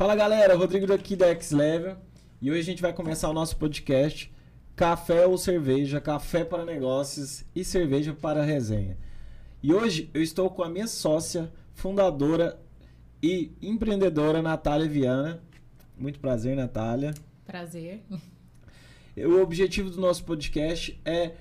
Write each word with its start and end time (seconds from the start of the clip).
Fala 0.00 0.16
galera, 0.16 0.56
Rodrigo 0.56 0.90
aqui 0.94 1.14
da 1.14 1.28
X 1.28 1.50
Level 1.50 1.94
e 2.40 2.50
hoje 2.50 2.60
a 2.60 2.64
gente 2.64 2.80
vai 2.80 2.90
começar 2.90 3.28
o 3.28 3.34
nosso 3.34 3.58
podcast 3.58 4.32
Café 4.74 5.26
ou 5.26 5.36
Cerveja, 5.36 6.00
Café 6.00 6.42
para 6.42 6.64
Negócios 6.64 7.44
e 7.54 7.62
Cerveja 7.62 8.14
para 8.14 8.42
Resenha. 8.42 8.96
E 9.62 9.74
hoje 9.74 10.08
eu 10.14 10.22
estou 10.22 10.48
com 10.48 10.62
a 10.62 10.70
minha 10.70 10.86
sócia, 10.86 11.52
fundadora 11.74 12.58
e 13.22 13.52
empreendedora 13.60 14.40
Natália 14.40 14.88
Viana. 14.88 15.42
Muito 15.98 16.18
prazer, 16.18 16.56
Natália. 16.56 17.12
Prazer. 17.44 18.02
O 19.18 19.42
objetivo 19.42 19.90
do 19.90 20.00
nosso 20.00 20.24
podcast 20.24 20.98
é 21.04 21.32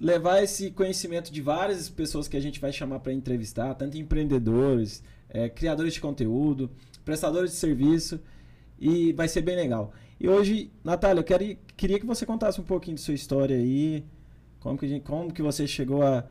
levar 0.00 0.40
esse 0.40 0.70
conhecimento 0.70 1.32
de 1.32 1.42
várias 1.42 1.90
pessoas 1.90 2.28
que 2.28 2.36
a 2.36 2.40
gente 2.40 2.60
vai 2.60 2.72
chamar 2.72 3.00
para 3.00 3.12
entrevistar, 3.12 3.74
tanto 3.74 3.98
empreendedores, 3.98 5.02
é, 5.28 5.48
criadores 5.48 5.94
de 5.94 6.00
conteúdo, 6.00 6.70
prestadores 7.04 7.50
de 7.50 7.56
serviço, 7.56 8.20
e 8.78 9.12
vai 9.12 9.28
ser 9.28 9.42
bem 9.42 9.56
legal. 9.56 9.92
E 10.18 10.28
hoje, 10.28 10.70
Natália, 10.82 11.20
eu 11.20 11.24
queria, 11.24 11.58
queria 11.76 11.98
que 11.98 12.06
você 12.06 12.24
contasse 12.24 12.60
um 12.60 12.64
pouquinho 12.64 12.96
de 12.96 13.00
sua 13.02 13.14
história 13.14 13.56
aí, 13.56 14.04
como 14.60 14.78
que, 14.78 15.00
como 15.00 15.32
que 15.32 15.42
você 15.42 15.66
chegou 15.66 16.02
a, 16.02 16.24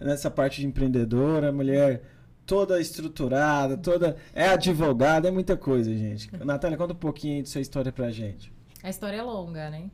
nessa 0.00 0.30
parte 0.30 0.60
de 0.60 0.66
empreendedora, 0.66 1.52
mulher 1.52 2.02
toda 2.46 2.80
estruturada, 2.80 3.76
toda 3.76 4.16
é 4.34 4.48
advogada, 4.48 5.28
é 5.28 5.30
muita 5.30 5.56
coisa, 5.56 5.94
gente. 5.94 6.30
Natália, 6.44 6.76
conta 6.76 6.92
um 6.92 6.96
pouquinho 6.96 7.42
de 7.42 7.48
sua 7.48 7.60
história 7.60 7.92
pra 7.92 8.10
gente. 8.10 8.52
A 8.82 8.90
história 8.90 9.16
é 9.16 9.22
longa, 9.22 9.70
né? 9.70 9.90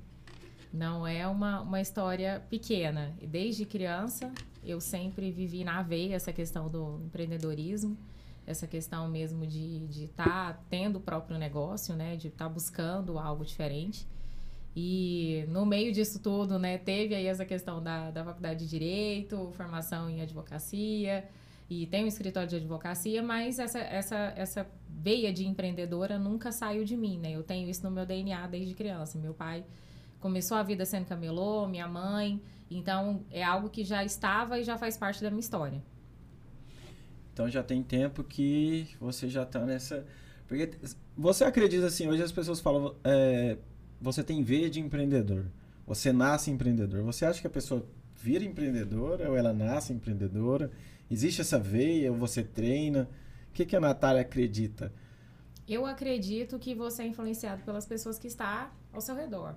Não 0.72 1.06
é 1.06 1.26
uma, 1.26 1.60
uma 1.60 1.80
história 1.80 2.42
pequena. 2.48 3.12
Desde 3.22 3.64
criança, 3.64 4.32
eu 4.64 4.80
sempre 4.80 5.30
vivi 5.30 5.64
na 5.64 5.82
veia 5.82 6.14
essa 6.14 6.32
questão 6.32 6.68
do 6.68 7.00
empreendedorismo 7.04 7.96
essa 8.50 8.66
questão 8.66 9.08
mesmo 9.08 9.46
de 9.46 10.04
estar 10.04 10.54
tá 10.54 10.60
tendo 10.68 10.96
o 10.96 11.00
próprio 11.00 11.38
negócio, 11.38 11.94
né? 11.94 12.16
De 12.16 12.28
estar 12.28 12.46
tá 12.46 12.48
buscando 12.48 13.18
algo 13.18 13.44
diferente. 13.44 14.06
E 14.74 15.44
no 15.48 15.66
meio 15.66 15.92
disso 15.92 16.20
tudo, 16.20 16.58
né, 16.58 16.78
teve 16.78 17.14
aí 17.14 17.26
essa 17.26 17.44
questão 17.44 17.82
da, 17.82 18.10
da 18.10 18.24
faculdade 18.24 18.60
de 18.60 18.70
Direito, 18.70 19.50
formação 19.56 20.08
em 20.08 20.22
advocacia, 20.22 21.28
e 21.68 21.86
tem 21.86 22.04
um 22.04 22.06
escritório 22.06 22.48
de 22.48 22.56
advocacia, 22.56 23.22
mas 23.22 23.58
essa, 23.58 23.78
essa, 23.78 24.32
essa 24.36 24.66
veia 24.88 25.32
de 25.32 25.46
empreendedora 25.46 26.18
nunca 26.18 26.52
saiu 26.52 26.84
de 26.84 26.96
mim, 26.96 27.18
né? 27.18 27.32
Eu 27.32 27.42
tenho 27.42 27.68
isso 27.68 27.84
no 27.84 27.90
meu 27.90 28.04
DNA 28.06 28.46
desde 28.48 28.74
criança. 28.74 29.18
Meu 29.18 29.34
pai 29.34 29.64
começou 30.18 30.56
a 30.56 30.62
vida 30.62 30.84
sendo 30.84 31.06
camelô, 31.06 31.66
minha 31.66 31.86
mãe, 31.86 32.42
então 32.70 33.24
é 33.30 33.42
algo 33.42 33.70
que 33.70 33.84
já 33.84 34.04
estava 34.04 34.58
e 34.58 34.64
já 34.64 34.76
faz 34.76 34.96
parte 34.96 35.22
da 35.22 35.30
minha 35.30 35.40
história. 35.40 35.82
Então 37.40 37.48
já 37.48 37.62
tem 37.62 37.82
tempo 37.82 38.22
que 38.22 38.86
você 39.00 39.26
já 39.26 39.44
está 39.44 39.64
nessa. 39.64 40.04
Porque 40.46 40.72
você 41.16 41.42
acredita 41.42 41.86
assim, 41.86 42.06
hoje 42.06 42.22
as 42.22 42.30
pessoas 42.30 42.60
falam, 42.60 42.94
é, 43.02 43.56
você 43.98 44.22
tem 44.22 44.42
veia 44.42 44.68
de 44.68 44.78
empreendedor, 44.78 45.46
você 45.86 46.12
nasce 46.12 46.50
empreendedor. 46.50 47.02
Você 47.04 47.24
acha 47.24 47.40
que 47.40 47.46
a 47.46 47.50
pessoa 47.50 47.86
vira 48.14 48.44
empreendedora 48.44 49.30
ou 49.30 49.38
ela 49.38 49.54
nasce 49.54 49.90
empreendedora? 49.90 50.70
Existe 51.10 51.40
essa 51.40 51.58
veia 51.58 52.12
ou 52.12 52.18
você 52.18 52.42
treina? 52.42 53.08
O 53.48 53.52
que, 53.54 53.64
que 53.64 53.74
a 53.74 53.80
Natália 53.80 54.20
acredita? 54.20 54.92
Eu 55.66 55.86
acredito 55.86 56.58
que 56.58 56.74
você 56.74 57.04
é 57.04 57.06
influenciado 57.06 57.62
pelas 57.62 57.86
pessoas 57.86 58.18
que 58.18 58.26
estão 58.26 58.68
ao 58.92 59.00
seu 59.00 59.14
redor. 59.14 59.56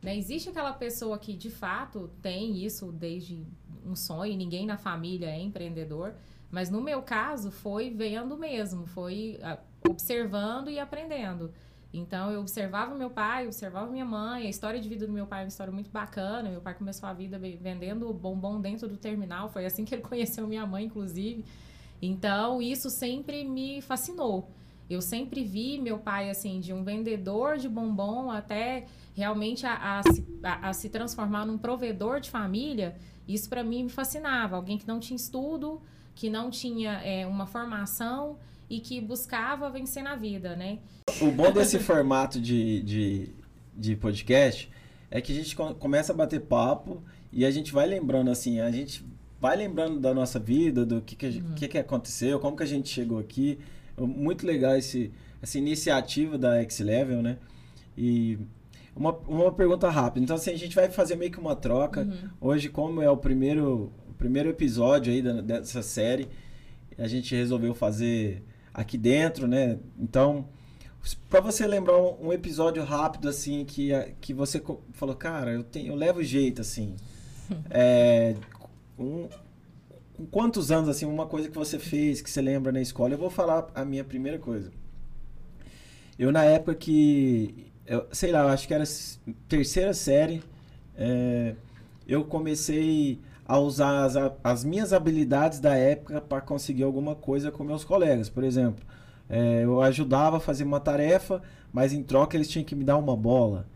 Né? 0.00 0.16
Existe 0.16 0.50
aquela 0.50 0.72
pessoa 0.72 1.18
que 1.18 1.34
de 1.34 1.50
fato 1.50 2.08
tem 2.22 2.64
isso 2.64 2.92
desde 2.92 3.44
um 3.84 3.96
sonho, 3.96 4.36
ninguém 4.36 4.66
na 4.66 4.78
família 4.78 5.26
é 5.26 5.40
empreendedor, 5.40 6.14
mas 6.54 6.70
no 6.70 6.80
meu 6.80 7.02
caso, 7.02 7.50
foi 7.50 7.90
vendo 7.90 8.36
mesmo, 8.36 8.86
foi 8.86 9.40
ah, 9.42 9.58
observando 9.88 10.70
e 10.70 10.78
aprendendo. 10.78 11.50
Então, 11.92 12.30
eu 12.30 12.40
observava 12.40 12.94
meu 12.94 13.10
pai, 13.10 13.44
observava 13.46 13.90
minha 13.90 14.04
mãe. 14.04 14.46
A 14.46 14.48
história 14.48 14.80
de 14.80 14.88
vida 14.88 15.04
do 15.04 15.12
meu 15.12 15.26
pai 15.26 15.40
é 15.40 15.42
uma 15.42 15.48
história 15.48 15.72
muito 15.72 15.90
bacana. 15.90 16.48
Meu 16.48 16.60
pai 16.60 16.74
começou 16.74 17.08
a 17.08 17.12
vida 17.12 17.40
vendendo 17.40 18.12
bombom 18.12 18.60
dentro 18.60 18.86
do 18.86 18.96
terminal. 18.96 19.48
Foi 19.48 19.66
assim 19.66 19.84
que 19.84 19.96
ele 19.96 20.02
conheceu 20.06 20.46
minha 20.46 20.64
mãe, 20.64 20.84
inclusive. 20.84 21.44
Então, 22.00 22.62
isso 22.62 22.88
sempre 22.88 23.44
me 23.44 23.80
fascinou. 23.82 24.48
Eu 24.88 25.02
sempre 25.02 25.42
vi 25.42 25.78
meu 25.80 25.98
pai, 25.98 26.30
assim, 26.30 26.60
de 26.60 26.72
um 26.72 26.84
vendedor 26.84 27.56
de 27.56 27.68
bombom 27.68 28.30
até 28.30 28.86
realmente 29.12 29.66
a, 29.66 29.74
a, 29.74 30.00
a, 30.42 30.68
a 30.68 30.72
se 30.72 30.88
transformar 30.88 31.46
num 31.46 31.58
provedor 31.58 32.20
de 32.20 32.30
família. 32.30 32.96
Isso, 33.26 33.48
para 33.48 33.64
mim, 33.64 33.84
me 33.84 33.90
fascinava. 33.90 34.54
Alguém 34.54 34.78
que 34.78 34.86
não 34.86 35.00
tinha 35.00 35.16
estudo, 35.16 35.82
que 36.14 36.30
não 36.30 36.50
tinha 36.50 37.00
é, 37.02 37.26
uma 37.26 37.46
formação 37.46 38.38
e 38.68 38.80
que 38.80 39.00
buscava 39.00 39.70
vencer 39.70 40.02
na 40.02 40.16
vida, 40.16 40.56
né? 40.56 40.78
O 41.20 41.30
bom 41.30 41.52
desse 41.52 41.78
formato 41.78 42.40
de, 42.40 42.82
de, 42.82 43.28
de 43.76 43.96
podcast 43.96 44.70
é 45.10 45.20
que 45.20 45.32
a 45.32 45.34
gente 45.34 45.54
começa 45.54 46.12
a 46.12 46.16
bater 46.16 46.40
papo 46.40 47.02
e 47.32 47.44
a 47.44 47.50
gente 47.50 47.72
vai 47.72 47.86
lembrando, 47.86 48.30
assim, 48.30 48.60
a 48.60 48.70
gente 48.70 49.04
vai 49.40 49.56
lembrando 49.56 50.00
da 50.00 50.14
nossa 50.14 50.38
vida, 50.38 50.86
do 50.86 51.02
que, 51.02 51.14
que, 51.14 51.26
uhum. 51.26 51.54
que, 51.54 51.68
que 51.68 51.78
aconteceu, 51.78 52.40
como 52.40 52.56
que 52.56 52.62
a 52.62 52.66
gente 52.66 52.88
chegou 52.88 53.18
aqui. 53.18 53.58
Muito 53.98 54.46
legal 54.46 54.76
esse, 54.76 55.12
essa 55.42 55.58
iniciativa 55.58 56.38
da 56.38 56.56
X-Level, 56.62 57.22
né? 57.22 57.36
E 57.96 58.38
uma, 58.96 59.12
uma 59.28 59.52
pergunta 59.52 59.90
rápida. 59.90 60.24
Então, 60.24 60.36
assim, 60.36 60.52
a 60.52 60.56
gente 60.56 60.74
vai 60.74 60.88
fazer 60.88 61.16
meio 61.16 61.30
que 61.30 61.38
uma 61.38 61.54
troca. 61.54 62.02
Uhum. 62.02 62.30
Hoje, 62.40 62.68
como 62.68 63.02
é 63.02 63.10
o 63.10 63.16
primeiro 63.16 63.92
primeiro 64.18 64.50
episódio 64.50 65.12
aí 65.12 65.22
dessa 65.42 65.82
série. 65.82 66.28
A 66.98 67.06
gente 67.06 67.34
resolveu 67.34 67.74
fazer 67.74 68.42
aqui 68.72 68.96
dentro, 68.96 69.46
né? 69.46 69.78
Então, 69.98 70.48
para 71.28 71.40
você 71.40 71.66
lembrar 71.66 71.96
um, 71.98 72.28
um, 72.28 72.32
episódio 72.32 72.82
rápido 72.82 73.28
assim 73.28 73.64
que, 73.64 73.90
que 74.20 74.32
você 74.32 74.62
falou, 74.92 75.14
cara, 75.14 75.52
eu 75.52 75.62
tenho, 75.62 75.88
eu 75.88 75.96
levo 75.96 76.22
jeito 76.22 76.60
assim. 76.60 76.96
é, 77.70 78.34
um, 78.98 79.28
com 80.16 80.26
quantos 80.26 80.70
anos 80.70 80.88
assim, 80.88 81.04
uma 81.04 81.26
coisa 81.26 81.48
que 81.48 81.54
você 81.54 81.78
fez 81.78 82.22
que 82.22 82.30
você 82.30 82.40
lembra 82.40 82.72
na 82.72 82.80
escola? 82.80 83.14
Eu 83.14 83.18
vou 83.18 83.30
falar 83.30 83.68
a 83.74 83.84
minha 83.84 84.04
primeira 84.04 84.38
coisa. 84.38 84.70
Eu 86.18 86.30
na 86.30 86.44
época 86.44 86.74
que 86.74 87.72
eu, 87.86 88.06
sei 88.12 88.32
lá, 88.32 88.42
eu 88.42 88.48
acho 88.48 88.66
que 88.66 88.74
era 88.74 88.84
terceira 89.48 89.92
série, 89.92 90.42
é, 90.96 91.54
eu 92.06 92.24
comecei 92.24 93.20
a 93.46 93.58
usar 93.58 94.04
as, 94.04 94.14
as 94.42 94.64
minhas 94.64 94.92
habilidades 94.92 95.60
da 95.60 95.76
época 95.76 96.20
para 96.20 96.40
conseguir 96.40 96.82
alguma 96.82 97.14
coisa 97.14 97.50
com 97.50 97.62
meus 97.62 97.84
colegas. 97.84 98.28
Por 98.28 98.42
exemplo, 98.42 98.84
é, 99.28 99.64
eu 99.64 99.82
ajudava 99.82 100.38
a 100.38 100.40
fazer 100.40 100.64
uma 100.64 100.80
tarefa, 100.80 101.42
mas 101.72 101.92
em 101.92 102.02
troca 102.02 102.36
eles 102.36 102.48
tinham 102.48 102.64
que 102.64 102.74
me 102.74 102.84
dar 102.84 102.96
uma 102.96 103.16
bola. 103.16 103.66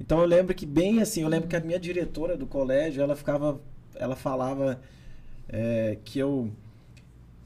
Então 0.00 0.20
eu 0.20 0.26
lembro 0.26 0.54
que 0.54 0.66
bem 0.66 1.00
assim, 1.00 1.22
eu 1.22 1.28
lembro 1.28 1.48
que 1.48 1.56
a 1.56 1.60
minha 1.60 1.78
diretora 1.78 2.36
do 2.36 2.46
colégio, 2.46 3.02
ela 3.02 3.16
ficava, 3.16 3.60
ela 3.94 4.14
falava 4.14 4.80
é, 5.48 5.98
que 6.04 6.18
eu 6.18 6.50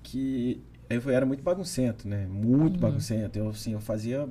que 0.02 0.60
eu 0.88 1.08
era 1.10 1.24
muito 1.24 1.42
baguncento, 1.42 2.08
né? 2.08 2.26
Muito 2.26 2.74
uhum. 2.74 2.80
baguncento. 2.80 3.38
Eu 3.38 3.48
assim, 3.50 3.72
eu 3.72 3.80
fazia 3.80 4.28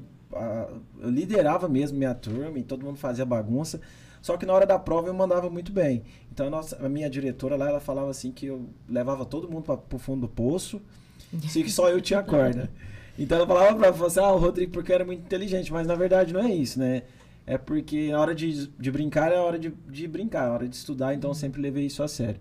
eu 1.01 1.09
liderava 1.09 1.67
mesmo 1.67 1.97
minha 1.97 2.13
turma 2.13 2.59
e 2.59 2.63
todo 2.63 2.85
mundo 2.85 2.97
fazia 2.97 3.25
bagunça. 3.25 3.79
Só 4.21 4.37
que 4.37 4.45
na 4.45 4.53
hora 4.53 4.65
da 4.65 4.77
prova 4.77 5.07
eu 5.07 5.13
mandava 5.13 5.49
muito 5.49 5.71
bem. 5.71 6.03
Então 6.31 6.47
a, 6.47 6.49
nossa, 6.49 6.77
a 6.85 6.89
minha 6.89 7.09
diretora 7.09 7.55
lá, 7.55 7.69
ela 7.69 7.79
falava 7.79 8.09
assim 8.09 8.31
que 8.31 8.45
eu 8.45 8.69
levava 8.87 9.25
todo 9.25 9.49
mundo 9.49 9.63
para 9.63 9.95
o 9.95 9.99
fundo 9.99 10.21
do 10.21 10.27
poço, 10.27 10.81
assim 11.43 11.63
que 11.63 11.71
só 11.71 11.89
eu 11.89 12.01
tinha 12.01 12.21
corda. 12.23 12.69
Então 13.17 13.37
ela 13.37 13.47
falava 13.47 13.77
para 13.77 13.91
você, 13.91 14.19
ah, 14.19 14.31
o 14.31 14.37
Rodrigo 14.37 14.71
porque 14.71 14.93
era 14.93 15.03
muito 15.03 15.21
inteligente, 15.21 15.71
mas 15.73 15.85
na 15.85 15.95
verdade 15.95 16.33
não 16.33 16.41
é 16.41 16.53
isso, 16.53 16.79
né? 16.79 17.03
É 17.45 17.57
porque 17.57 18.11
na 18.11 18.19
hora 18.19 18.35
de, 18.35 18.67
de 18.67 18.91
brincar 18.91 19.31
é 19.31 19.37
a 19.37 19.41
hora 19.41 19.57
de, 19.57 19.73
de 19.89 20.07
brincar, 20.07 20.45
é 20.45 20.47
a 20.47 20.53
hora 20.53 20.67
de 20.67 20.75
estudar, 20.75 21.13
então 21.13 21.31
eu 21.31 21.35
sempre 21.35 21.61
levei 21.61 21.85
isso 21.85 22.03
a 22.03 22.07
sério. 22.07 22.39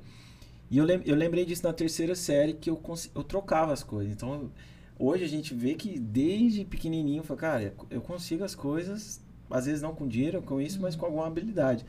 E 0.70 0.78
eu, 0.78 0.84
lem 0.84 1.00
eu 1.06 1.16
lembrei 1.16 1.44
disso 1.44 1.64
na 1.64 1.72
terceira 1.72 2.14
série 2.14 2.52
que 2.52 2.68
eu, 2.68 2.80
eu 3.14 3.24
trocava 3.24 3.72
as 3.72 3.82
coisas. 3.82 4.12
Então 4.12 4.50
hoje 4.98 5.24
a 5.24 5.28
gente 5.28 5.54
vê 5.54 5.74
que 5.74 5.98
desde 5.98 6.64
pequenininho, 6.64 7.20
eu 7.20 7.24
falo, 7.24 7.40
cara, 7.40 7.74
eu 7.90 8.00
consigo 8.00 8.44
as 8.44 8.54
coisas 8.54 9.20
às 9.50 9.66
vezes 9.66 9.82
não 9.82 9.94
com 9.94 10.06
dinheiro, 10.06 10.42
com 10.42 10.60
isso, 10.60 10.80
mas 10.80 10.96
com 10.96 11.06
alguma 11.06 11.26
habilidade. 11.26 11.84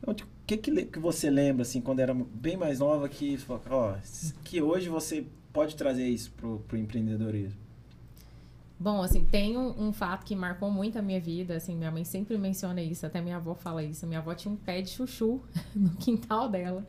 Então, 0.00 0.14
tipo, 0.14 0.28
o 0.28 0.46
que, 0.46 0.56
que, 0.56 0.84
que 0.84 0.98
você 0.98 1.30
lembra, 1.30 1.62
assim, 1.62 1.80
quando 1.80 2.00
era 2.00 2.14
bem 2.14 2.56
mais 2.56 2.78
nova, 2.78 3.08
que, 3.08 3.38
ó, 3.70 3.94
que 4.44 4.62
hoje 4.62 4.88
você 4.88 5.26
pode 5.52 5.74
trazer 5.74 6.06
isso 6.06 6.30
pro, 6.32 6.58
pro 6.68 6.76
empreendedorismo? 6.76 7.66
Bom, 8.78 9.02
assim, 9.02 9.24
tem 9.24 9.56
um, 9.56 9.88
um, 9.88 9.92
fato 9.92 10.24
que 10.24 10.36
marcou 10.36 10.70
muito 10.70 10.98
a 10.98 11.02
minha 11.02 11.18
vida, 11.18 11.56
assim, 11.56 11.74
minha 11.74 11.90
mãe 11.90 12.04
sempre 12.04 12.36
menciona 12.36 12.82
isso, 12.82 13.06
até 13.06 13.22
minha 13.22 13.36
avó 13.36 13.54
fala 13.54 13.82
isso. 13.82 14.06
Minha 14.06 14.20
avó 14.20 14.34
tinha 14.34 14.52
um 14.52 14.56
pé 14.56 14.82
de 14.82 14.90
chuchu 14.90 15.40
no 15.74 15.90
quintal 15.96 16.48
dela. 16.48 16.86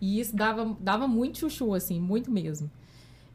E 0.00 0.20
isso 0.20 0.34
dava, 0.34 0.76
dava 0.80 1.06
muito 1.06 1.38
chuchu, 1.38 1.74
assim, 1.74 2.00
muito 2.00 2.30
mesmo. 2.30 2.68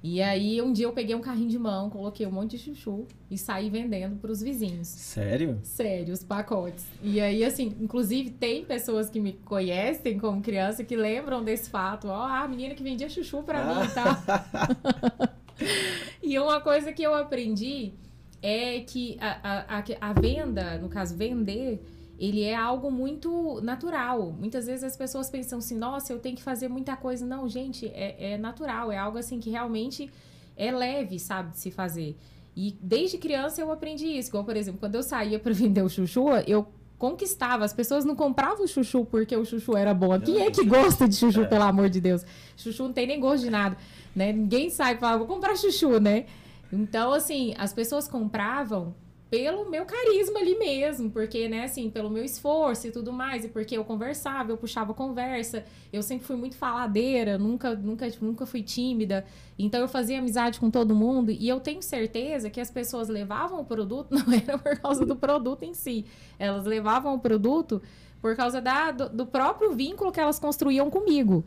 E 0.06 0.22
aí, 0.22 0.62
um 0.62 0.74
dia 0.74 0.86
eu 0.86 0.92
peguei 0.92 1.16
um 1.16 1.22
carrinho 1.22 1.48
de 1.48 1.58
mão, 1.58 1.90
coloquei 1.90 2.28
um 2.28 2.32
monte 2.32 2.58
de 2.58 2.58
chuchu 2.58 3.08
e 3.32 3.38
saí 3.38 3.70
vendendo 3.70 4.18
para 4.18 4.30
os 4.30 4.42
vizinhos. 4.42 4.90
Sério? 4.90 5.62
Sério, 5.64 6.14
os 6.14 6.22
pacotes. 6.22 6.86
E 7.02 7.22
aí, 7.22 7.42
assim, 7.46 7.74
inclusive 7.80 8.32
tem 8.32 8.66
pessoas 8.66 9.10
que 9.10 9.18
me 9.18 9.32
conhecem 9.32 10.20
como 10.20 10.42
criança 10.42 10.84
que 10.84 10.98
lembram 10.98 11.42
desse 11.42 11.70
fato. 11.70 12.10
Ó, 12.10 12.20
oh, 12.20 12.28
a 12.28 12.46
menina 12.50 12.76
que 12.76 12.84
vendia 12.84 13.08
chuchu 13.08 13.44
para 13.44 13.62
ah. 13.62 13.76
mim 13.76 13.86
e 13.86 13.94
tal. 13.94 15.30
e 16.22 16.38
uma 16.38 16.60
coisa 16.60 16.92
que 16.92 17.02
eu 17.02 17.16
aprendi 17.16 17.94
é 18.42 18.82
que 18.82 19.18
a, 19.22 19.78
a, 19.78 19.84
a 20.02 20.14
venda, 20.14 20.78
no 20.80 20.90
caso, 20.90 21.16
vender, 21.16 21.82
ele 22.18 22.44
é 22.44 22.56
algo 22.56 22.92
muito 22.92 23.60
natural. 23.62 24.32
Muitas 24.32 24.68
vezes 24.68 24.84
as 24.84 24.96
pessoas 24.96 25.30
pensam 25.30 25.60
assim, 25.60 25.78
nossa, 25.78 26.14
eu 26.14 26.20
tenho 26.20 26.36
que 26.36 26.44
fazer 26.44 26.68
muita 26.68 26.96
coisa. 26.96 27.26
Não, 27.26 27.48
gente, 27.48 27.88
é, 27.88 28.34
é 28.34 28.38
natural, 28.38 28.92
é 28.92 28.98
algo 28.98 29.18
assim 29.18 29.40
que 29.40 29.50
realmente 29.50 30.10
é 30.56 30.72
leve, 30.72 31.20
sabe, 31.20 31.52
de 31.52 31.60
se 31.60 31.72
fazer. 31.72 32.18
E 32.56 32.78
desde 32.80 33.18
criança 33.18 33.62
eu 33.62 33.72
aprendi 33.72 34.06
isso. 34.06 34.30
Igual, 34.30 34.44
por 34.44 34.56
exemplo, 34.56 34.80
quando 34.80 34.96
eu 34.96 35.04
saía 35.04 35.40
para 35.40 35.52
vender 35.54 35.82
o 35.82 35.90
chuchu, 35.90 36.30
eu 36.48 36.68
conquistava. 36.98 37.66
As 37.66 37.74
pessoas 37.74 38.06
não 38.06 38.16
compravam 38.16 38.64
o 38.64 38.68
chuchu 38.68 39.06
porque 39.06 39.36
o 39.36 39.44
chuchu 39.44 39.76
era 39.76 39.94
bom. 39.94 40.18
Quem 40.20 40.42
é 40.42 40.52
que 40.52 40.64
gosta 40.64 41.08
de 41.08 41.16
chuchu, 41.16 41.42
é. 41.42 41.46
pelo 41.46 41.64
amor 41.64 41.90
de 41.90 42.00
Deus? 42.00 42.24
Chuchu 42.56 42.84
não 42.84 42.94
tem 42.94 43.08
nem 43.08 43.20
gosto 43.20 43.44
de 43.44 43.50
nada, 43.50 43.76
né? 44.16 44.32
Ninguém 44.32 44.70
sai 44.70 44.94
e 44.94 44.98
fala, 44.98 45.18
vou 45.18 45.28
comprar 45.28 45.58
chuchu, 45.58 46.00
né? 46.00 46.26
Então, 46.72 47.12
assim, 47.12 47.54
as 47.58 47.74
pessoas 47.74 48.08
compravam 48.08 48.96
pelo 49.34 49.68
meu 49.68 49.84
carisma 49.84 50.42
ali 50.42 50.56
mesmo, 50.60 51.10
porque, 51.10 51.50
né, 51.50 51.64
assim, 51.64 51.90
pelo 51.90 52.08
meu 52.08 52.24
esforço 52.24 52.86
e 52.86 52.92
tudo 52.92 53.12
mais, 53.12 53.44
e 53.44 53.48
porque 53.48 53.76
eu 53.76 53.84
conversava, 53.84 54.52
eu 54.52 54.58
puxava 54.58 54.94
conversa, 54.94 55.66
eu 55.92 56.04
sempre 56.04 56.24
fui 56.28 56.36
muito 56.36 56.56
faladeira, 56.56 57.36
nunca, 57.36 57.74
nunca, 57.74 58.08
nunca 58.22 58.46
fui 58.46 58.62
tímida, 58.62 59.26
então 59.58 59.82
eu 59.82 59.88
fazia 59.88 60.20
amizade 60.20 60.60
com 60.60 60.70
todo 60.70 60.94
mundo, 60.94 61.32
e 61.32 61.50
eu 61.50 61.60
tenho 61.60 61.82
certeza 61.82 62.48
que 62.48 62.62
as 62.62 62.70
pessoas 62.70 63.10
levavam 63.10 63.60
o 63.60 63.66
produto, 63.66 64.12
não 64.14 64.32
era 64.32 64.56
por 64.56 64.78
causa 64.78 65.04
do 65.04 65.16
produto 65.16 65.64
em 65.64 65.74
si, 65.74 66.06
elas 66.38 66.64
levavam 66.64 67.16
o 67.16 67.20
produto 67.20 67.82
por 68.22 68.36
causa 68.36 68.62
da, 68.62 68.92
do, 68.92 69.10
do 69.10 69.26
próprio 69.26 69.74
vínculo 69.74 70.12
que 70.12 70.20
elas 70.20 70.38
construíam 70.38 70.92
comigo. 70.92 71.44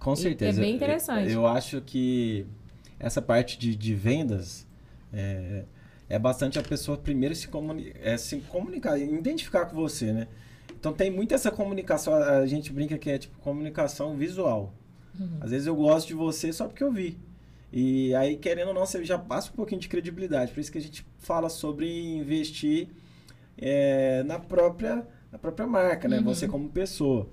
Com 0.00 0.16
certeza. 0.16 0.60
E 0.60 0.64
é 0.64 0.66
bem 0.66 0.74
interessante. 0.74 1.30
Eu, 1.30 1.42
eu 1.42 1.46
acho 1.46 1.80
que 1.80 2.44
essa 2.98 3.22
parte 3.22 3.56
de, 3.56 3.76
de 3.76 3.94
vendas, 3.94 4.66
é, 5.12 5.64
é 6.08 6.18
bastante 6.18 6.58
a 6.58 6.62
pessoa 6.62 6.98
primeiro 6.98 7.34
se, 7.34 7.48
comuni 7.48 7.92
é, 8.00 8.16
se 8.16 8.36
comunicar, 8.40 8.98
identificar 8.98 9.66
com 9.66 9.76
você, 9.76 10.12
né? 10.12 10.28
Então 10.78 10.92
tem 10.92 11.10
muito 11.10 11.34
essa 11.34 11.50
comunicação, 11.50 12.14
a 12.14 12.46
gente 12.46 12.72
brinca 12.72 12.98
que 12.98 13.10
é 13.10 13.18
tipo 13.18 13.38
comunicação 13.38 14.16
visual. 14.16 14.74
Uhum. 15.18 15.38
Às 15.40 15.50
vezes 15.50 15.66
eu 15.66 15.74
gosto 15.74 16.08
de 16.08 16.14
você 16.14 16.52
só 16.52 16.66
porque 16.66 16.82
eu 16.82 16.92
vi. 16.92 17.18
E 17.72 18.14
aí, 18.14 18.36
querendo 18.36 18.68
ou 18.68 18.74
não, 18.74 18.86
você 18.86 19.04
já 19.04 19.18
passa 19.18 19.50
um 19.50 19.54
pouquinho 19.54 19.80
de 19.80 19.88
credibilidade. 19.88 20.52
Por 20.52 20.60
isso 20.60 20.70
que 20.70 20.78
a 20.78 20.80
gente 20.80 21.04
fala 21.18 21.48
sobre 21.48 21.88
investir 22.16 22.88
é, 23.58 24.22
na, 24.24 24.38
própria, 24.38 25.06
na 25.32 25.38
própria 25.38 25.66
marca, 25.66 26.06
né? 26.06 26.18
Uhum. 26.18 26.24
Você 26.24 26.46
como 26.46 26.68
pessoa. 26.68 27.28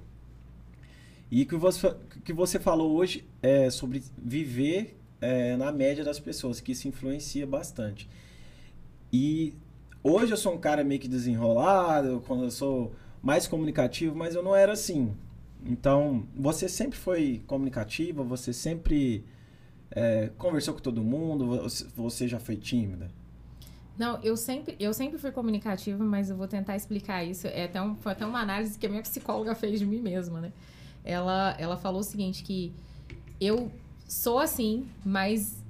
E 1.30 1.46
que 1.46 1.56
você, 1.56 1.94
que 2.26 2.34
você 2.34 2.60
falou 2.60 2.92
hoje 2.94 3.24
é 3.42 3.70
sobre 3.70 4.04
viver 4.18 4.98
é, 5.22 5.56
na 5.56 5.72
média 5.72 6.04
das 6.04 6.20
pessoas, 6.20 6.60
que 6.60 6.72
isso 6.72 6.88
influencia 6.88 7.46
bastante. 7.46 8.10
E 9.12 9.54
hoje 10.04 10.32
eu 10.32 10.38
sou 10.38 10.54
um 10.54 10.58
cara 10.58 10.84
meio 10.84 11.00
que 11.00 11.08
desenrolado, 11.08 12.24
quando 12.26 12.44
eu 12.44 12.52
sou 12.52 12.94
mais 13.22 13.48
comunicativo, 13.48 14.16
mas 14.16 14.36
eu 14.36 14.44
não 14.44 14.56
era 14.56 14.74
assim. 14.74 15.14
Então, 15.66 16.26
você 16.36 16.68
sempre 16.68 16.98
foi 16.98 17.42
comunicativa, 17.46 18.24
você 18.24 18.52
sempre 18.52 19.24
é, 19.92 20.32
conversou 20.38 20.74
com 20.74 20.80
todo 20.80 21.04
mundo, 21.04 21.68
você 21.96 22.28
já 22.28 22.40
foi 22.40 22.56
tímida? 22.56 23.12
Não, 23.98 24.20
eu 24.24 24.36
sempre, 24.36 24.76
eu 24.80 24.94
sempre 24.94 25.20
fui 25.20 25.32
comunicativa, 25.32 26.04
mas 26.04 26.30
eu 26.30 26.36
vou 26.36 26.48
tentar 26.48 26.76
explicar 26.76 27.24
isso. 27.24 27.46
É 27.48 27.66
até 27.66 27.82
um, 27.82 27.96
foi 27.96 28.14
até 28.14 28.26
uma 28.26 28.40
análise 28.40 28.80
que 28.80 28.86
a 28.86 28.90
minha 28.90 29.02
psicóloga 29.04 29.54
fez 29.54 29.80
de 29.80 29.86
mim 29.86 30.00
mesma, 30.00 30.42
né? 30.42 30.52
Ela, 31.04 31.56
ela 31.60 31.78
falou 31.78 32.00
o 32.00 32.04
seguinte, 32.04 32.42
que 32.42 32.74
eu 33.40 33.72
sou 34.08 34.40
assim, 34.40 34.88
mas 35.06 35.61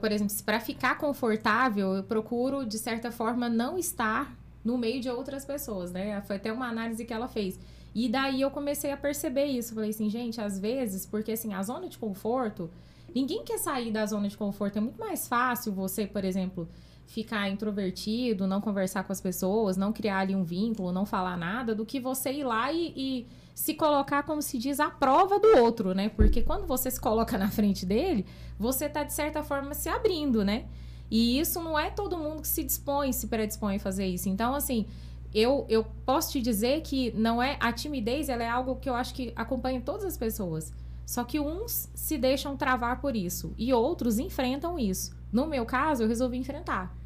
por 0.00 0.12
exemplo, 0.12 0.34
para 0.44 0.60
ficar 0.60 0.98
confortável, 0.98 1.94
eu 1.94 2.02
procuro, 2.02 2.64
de 2.64 2.78
certa 2.78 3.10
forma, 3.10 3.48
não 3.48 3.78
estar 3.78 4.36
no 4.64 4.78
meio 4.78 5.00
de 5.00 5.08
outras 5.08 5.44
pessoas, 5.44 5.90
né? 5.90 6.20
Foi 6.22 6.36
até 6.36 6.52
uma 6.52 6.68
análise 6.68 7.04
que 7.04 7.12
ela 7.12 7.28
fez. 7.28 7.58
E 7.94 8.08
daí 8.08 8.40
eu 8.40 8.50
comecei 8.50 8.90
a 8.90 8.96
perceber 8.96 9.46
isso. 9.46 9.74
Falei 9.74 9.90
assim, 9.90 10.08
gente, 10.08 10.40
às 10.40 10.58
vezes, 10.58 11.04
porque 11.04 11.32
assim, 11.32 11.52
a 11.52 11.62
zona 11.62 11.88
de 11.88 11.98
conforto, 11.98 12.70
ninguém 13.14 13.42
quer 13.44 13.58
sair 13.58 13.90
da 13.90 14.06
zona 14.06 14.28
de 14.28 14.36
conforto. 14.36 14.78
É 14.78 14.80
muito 14.80 14.98
mais 14.98 15.28
fácil 15.28 15.72
você, 15.72 16.06
por 16.06 16.24
exemplo, 16.24 16.68
ficar 17.12 17.50
introvertido, 17.50 18.46
não 18.46 18.58
conversar 18.58 19.04
com 19.04 19.12
as 19.12 19.20
pessoas, 19.20 19.76
não 19.76 19.92
criar 19.92 20.20
ali 20.20 20.34
um 20.34 20.42
vínculo, 20.42 20.90
não 20.90 21.04
falar 21.04 21.36
nada, 21.36 21.74
do 21.74 21.84
que 21.84 22.00
você 22.00 22.32
ir 22.32 22.44
lá 22.44 22.72
e, 22.72 22.92
e 22.96 23.26
se 23.54 23.74
colocar, 23.74 24.22
como 24.22 24.40
se 24.40 24.56
diz, 24.56 24.80
à 24.80 24.88
prova 24.88 25.38
do 25.38 25.58
outro, 25.58 25.94
né? 25.94 26.08
Porque 26.08 26.40
quando 26.40 26.66
você 26.66 26.90
se 26.90 26.98
coloca 26.98 27.36
na 27.38 27.50
frente 27.50 27.84
dele, 27.84 28.24
você 28.58 28.88
tá, 28.88 29.04
de 29.04 29.12
certa 29.12 29.42
forma, 29.42 29.74
se 29.74 29.90
abrindo, 29.90 30.42
né? 30.42 30.64
E 31.10 31.38
isso 31.38 31.62
não 31.62 31.78
é 31.78 31.90
todo 31.90 32.16
mundo 32.16 32.40
que 32.40 32.48
se 32.48 32.64
dispõe, 32.64 33.12
se 33.12 33.26
predispõe 33.26 33.76
a 33.76 33.80
fazer 33.80 34.06
isso. 34.06 34.30
Então, 34.30 34.54
assim, 34.54 34.86
eu, 35.34 35.66
eu 35.68 35.84
posso 36.06 36.32
te 36.32 36.40
dizer 36.40 36.80
que 36.80 37.12
não 37.12 37.42
é 37.42 37.58
a 37.60 37.70
timidez, 37.74 38.30
ela 38.30 38.42
é 38.42 38.48
algo 38.48 38.76
que 38.76 38.88
eu 38.88 38.94
acho 38.94 39.12
que 39.12 39.34
acompanha 39.36 39.82
todas 39.82 40.06
as 40.06 40.16
pessoas. 40.16 40.72
Só 41.04 41.24
que 41.24 41.38
uns 41.38 41.90
se 41.94 42.16
deixam 42.16 42.56
travar 42.56 43.02
por 43.02 43.14
isso 43.14 43.52
e 43.58 43.70
outros 43.70 44.18
enfrentam 44.18 44.78
isso. 44.78 45.14
No 45.30 45.46
meu 45.46 45.66
caso, 45.66 46.04
eu 46.04 46.08
resolvi 46.08 46.38
enfrentar. 46.38 47.01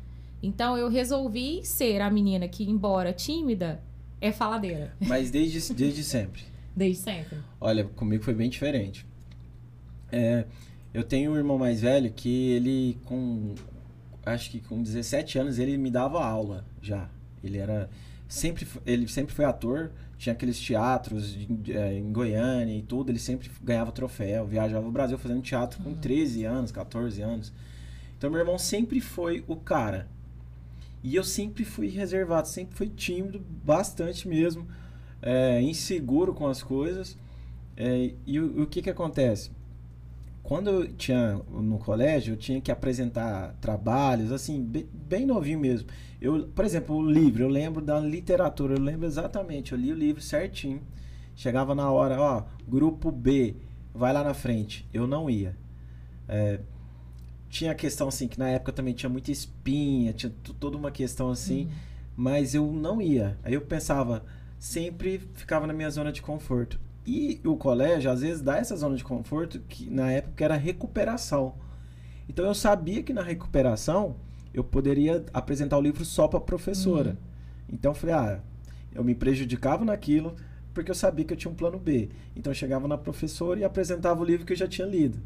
Então 0.47 0.79
eu 0.79 0.89
resolvi 0.89 1.65
ser 1.65 2.01
a 2.01 2.09
menina 2.09 2.47
que, 2.47 2.63
embora 2.63 3.13
tímida, 3.13 3.83
é 4.21 4.31
faladeira. 4.31 4.95
Mas 5.05 5.29
desde, 5.29 5.75
desde 5.75 6.05
sempre. 6.05 6.43
Desde 6.75 7.03
sempre. 7.03 7.39
Olha, 7.61 7.83
comigo 7.83 8.23
foi 8.23 8.33
bem 8.33 8.49
diferente. 8.49 9.05
É, 10.13 10.45
eu 10.95 11.03
tenho 11.03 11.33
um 11.33 11.37
irmão 11.37 11.59
mais 11.59 11.81
velho 11.81 12.13
que 12.13 12.53
ele, 12.53 12.97
com. 13.05 13.57
Acho 14.25 14.49
que 14.51 14.61
com 14.61 14.81
17 14.81 15.37
anos, 15.37 15.59
ele 15.59 15.77
me 15.77 15.91
dava 15.91 16.25
aula 16.25 16.65
já. 16.81 17.11
Ele 17.43 17.59
era. 17.59 17.91
Sempre, 18.29 18.69
ele 18.85 19.09
sempre 19.09 19.35
foi 19.35 19.45
ator, 19.45 19.91
tinha 20.17 20.33
aqueles 20.33 20.61
teatros 20.61 21.33
de, 21.33 21.73
é, 21.73 21.99
em 21.99 22.13
Goiânia 22.13 22.77
e 22.77 22.83
tudo, 22.83 23.11
ele 23.11 23.21
sempre 23.21 23.51
ganhava 23.63 23.93
troféu, 23.93 24.47
viajava 24.47 24.87
o 24.87 24.91
Brasil 24.91 25.17
fazendo 25.17 25.43
teatro 25.43 25.81
com 25.83 25.91
uhum. 25.91 25.97
13 25.97 26.45
anos, 26.45 26.73
14 26.73 27.23
anos. 27.23 27.53
Então 28.19 28.31
meu 28.31 28.41
irmão 28.41 28.59
sempre 28.59 29.01
foi 29.01 29.45
o 29.47 29.57
cara. 29.57 30.09
E 31.03 31.15
eu 31.15 31.25
sempre 31.25 31.65
fui 31.65 31.89
reservado, 31.89 32.49
sempre 32.49 32.77
fui 32.77 32.89
tímido, 32.89 33.41
bastante 33.65 34.27
mesmo, 34.27 34.67
é, 35.23 35.61
inseguro 35.63 36.35
com 36.35 36.47
as 36.47 36.63
coisas. 36.63 37.17
É, 37.77 38.13
e 38.27 38.41
o, 38.41 38.63
o, 38.63 38.67
que 38.67 38.83
que 38.83 38.91
acontece? 38.91 39.51
Quando 40.43 40.71
eu 40.71 40.93
tinha 40.93 41.41
no 41.51 41.79
colégio, 41.79 42.35
eu 42.35 42.37
tinha 42.37 42.61
que 42.61 42.71
apresentar 42.71 43.55
trabalhos, 43.61 44.33
assim, 44.33 44.63
bem, 44.63 44.89
bem 44.93 45.27
novinho 45.27 45.59
mesmo. 45.59 45.89
Eu, 46.21 46.49
por 46.49 46.65
exemplo, 46.65 46.97
o 46.97 47.11
livro, 47.11 47.43
eu 47.43 47.49
lembro 47.49 47.85
da 47.85 48.01
literatura, 48.01 48.75
eu 48.75 48.81
lembro 48.81 49.07
exatamente, 49.07 49.73
eu 49.73 49.79
li 49.79 49.93
o 49.93 49.97
livro 49.97 50.23
certinho. 50.23 50.81
Chegava 51.35 51.75
na 51.75 51.91
hora, 51.91 52.19
ó, 52.19 52.45
grupo 52.67 53.13
B, 53.13 53.57
vai 53.95 54.13
lá 54.13 54.25
na 54.25 54.33
frente. 54.33 54.89
Eu 54.93 55.07
não 55.07 55.29
ia. 55.29 55.55
É, 56.29 56.61
tinha 57.49 57.73
a 57.73 57.75
questão 57.75 58.09
assim, 58.09 58.29
que 58.29 58.39
na 58.39 58.49
época 58.49 58.73
também 58.73 58.95
tinha 58.95 59.11
muita 59.11 59.31
espinha, 59.31 60.13
tinha 60.13 60.33
toda 60.59 60.77
uma 60.77 60.91
questão 60.91 61.31
assim, 61.31 61.65
uhum. 61.65 61.71
mas 62.17 62.55
eu 62.55 62.73
não 62.73 63.01
ia. 63.01 63.39
Aí 63.43 63.55
eu 63.55 63.61
pensava, 63.61 64.25
sempre 64.59 65.21
ficava 65.35 65.67
na 65.67 65.73
minha 65.73 65.91
zona 65.91 66.13
de 66.13 66.23
conforto. 66.23 66.79
E 67.07 67.41
o 67.45 67.57
colégio, 67.57 68.11
às 68.11 68.21
vezes, 68.21 68.43
dá 68.43 68.57
essa 68.57 68.77
zona 68.77 68.97
de 68.97 69.05
conforto, 69.05 69.61
que 69.69 69.89
na 69.89 70.11
época 70.11 70.45
era 70.45 70.57
recuperação. 70.57 71.55
Então 72.29 72.45
eu 72.45 72.55
sabia 72.55 73.03
que 73.03 73.13
na 73.13 73.23
recuperação 73.23 74.17
eu 74.53 74.65
poderia 74.65 75.25
apresentar 75.33 75.79
o 75.79 75.81
livro 75.81 76.05
só 76.05 76.27
para 76.27 76.39
a 76.39 76.43
professora. 76.43 77.11
Uhum. 77.11 77.75
Então 77.75 77.93
eu 77.93 77.95
falei, 77.95 78.15
ah, 78.15 78.41
eu 78.95 79.05
me 79.05 79.15
prejudicava 79.15 79.85
naquilo 79.85 80.35
porque 80.75 80.91
eu 80.91 80.95
sabia 80.95 81.25
que 81.25 81.33
eu 81.33 81.37
tinha 81.37 81.51
um 81.51 81.55
plano 81.55 81.79
B. 81.79 82.11
Então 82.35 82.51
eu 82.51 82.55
chegava 82.55 82.87
na 82.87 82.99
professora 82.99 83.59
e 83.59 83.65
apresentava 83.65 84.21
o 84.21 84.25
livro 84.25 84.45
que 84.45 84.53
eu 84.53 84.57
já 84.57 84.69
tinha 84.69 84.87
lido. 84.87 85.19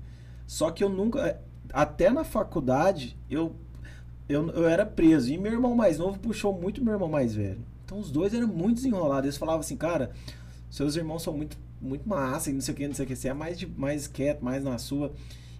Só 0.46 0.70
que 0.70 0.84
eu 0.84 0.88
nunca 0.88 1.40
até 1.72 2.10
na 2.10 2.24
faculdade, 2.24 3.16
eu, 3.28 3.54
eu, 4.28 4.48
eu 4.50 4.68
era 4.68 4.84
preso. 4.84 5.32
E 5.32 5.38
meu 5.38 5.52
irmão 5.52 5.74
mais 5.74 5.98
novo 5.98 6.18
puxou 6.18 6.52
muito 6.52 6.82
meu 6.82 6.94
irmão 6.94 7.08
mais 7.08 7.34
velho. 7.34 7.60
Então 7.84 7.98
os 7.98 8.10
dois 8.10 8.34
eram 8.34 8.48
muito 8.48 8.76
desenrolados. 8.76 9.24
Eles 9.24 9.36
falavam 9.36 9.60
assim, 9.60 9.76
cara, 9.76 10.10
seus 10.70 10.96
irmãos 10.96 11.22
são 11.22 11.36
muito, 11.36 11.56
muito 11.80 12.08
massa 12.08 12.50
e 12.50 12.52
não 12.52 12.60
sei 12.60 12.74
o 12.74 12.76
que, 12.76 12.86
não 12.86 12.94
sei 12.94 13.04
o 13.04 13.08
que. 13.08 13.16
Você 13.16 13.28
é 13.28 13.34
mais, 13.34 13.58
de, 13.58 13.66
mais 13.66 14.06
quieto, 14.06 14.44
mais 14.44 14.62
na 14.62 14.78
sua. 14.78 15.12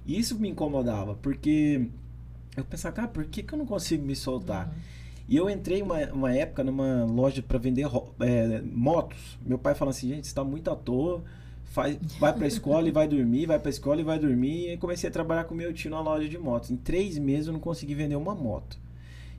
E 0.07 0.19
isso 0.19 0.39
me 0.39 0.49
incomodava, 0.49 1.15
porque 1.17 1.89
eu 2.57 2.65
pensava, 2.65 2.95
cara, 2.95 3.09
por 3.09 3.25
que, 3.25 3.43
que 3.43 3.53
eu 3.53 3.59
não 3.59 3.67
consigo 3.67 4.05
me 4.05 4.17
soltar? 4.17 4.67
Uhum. 4.67 4.73
E 5.29 5.37
eu 5.37 5.49
entrei 5.49 5.81
uma, 5.81 5.99
uma 6.13 6.35
época 6.35 6.65
numa 6.65 7.05
loja 7.05 7.41
para 7.41 7.59
vender 7.59 7.87
é, 8.21 8.61
motos. 8.63 9.39
Meu 9.47 9.59
pai 9.59 9.77
falou 9.77 9.91
assim, 9.91 10.09
gente, 10.09 10.27
você 10.27 10.35
tá 10.35 10.43
muito 10.43 10.69
à 10.69 10.75
toa 10.75 11.23
faz, 11.71 11.99
vai 12.19 12.33
pra 12.35 12.47
escola 12.47 12.87
e 12.87 12.91
vai 12.91 13.09
dormir, 13.09 13.47
vai 13.47 13.59
pra 13.59 13.71
escola 13.71 14.01
e 14.01 14.05
vai 14.05 14.19
dormir. 14.19 14.73
E 14.73 14.77
comecei 14.77 15.09
a 15.09 15.13
trabalhar 15.13 15.45
com 15.45 15.55
meu 15.55 15.73
tio 15.73 15.91
na 15.91 16.01
loja 16.01 16.29
de 16.29 16.37
motos. 16.37 16.71
Em 16.71 16.77
três 16.77 17.17
meses 17.17 17.47
eu 17.47 17.53
não 17.53 17.61
consegui 17.61 17.95
vender 17.95 18.17
uma 18.17 18.35
moto. 18.35 18.79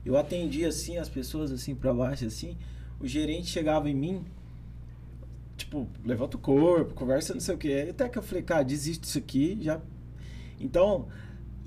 Eu 0.04 0.16
atendia 0.16 0.68
assim 0.68 0.98
as 0.98 1.08
pessoas 1.08 1.52
assim 1.52 1.74
para 1.74 1.94
baixo 1.94 2.26
assim. 2.26 2.56
O 2.98 3.06
gerente 3.06 3.46
chegava 3.46 3.88
em 3.88 3.94
mim, 3.94 4.24
tipo, 5.56 5.86
levanta 6.04 6.36
o 6.36 6.40
corpo, 6.40 6.94
conversa 6.94 7.34
não 7.34 7.40
sei 7.40 7.54
o 7.54 7.58
que. 7.58 7.90
Até 7.90 8.08
que 8.08 8.18
eu 8.18 8.22
falei, 8.22 8.42
cara, 8.42 8.64
desiste 8.64 9.02
disso 9.02 9.18
aqui, 9.18 9.58
já. 9.60 9.80
Então, 10.58 11.08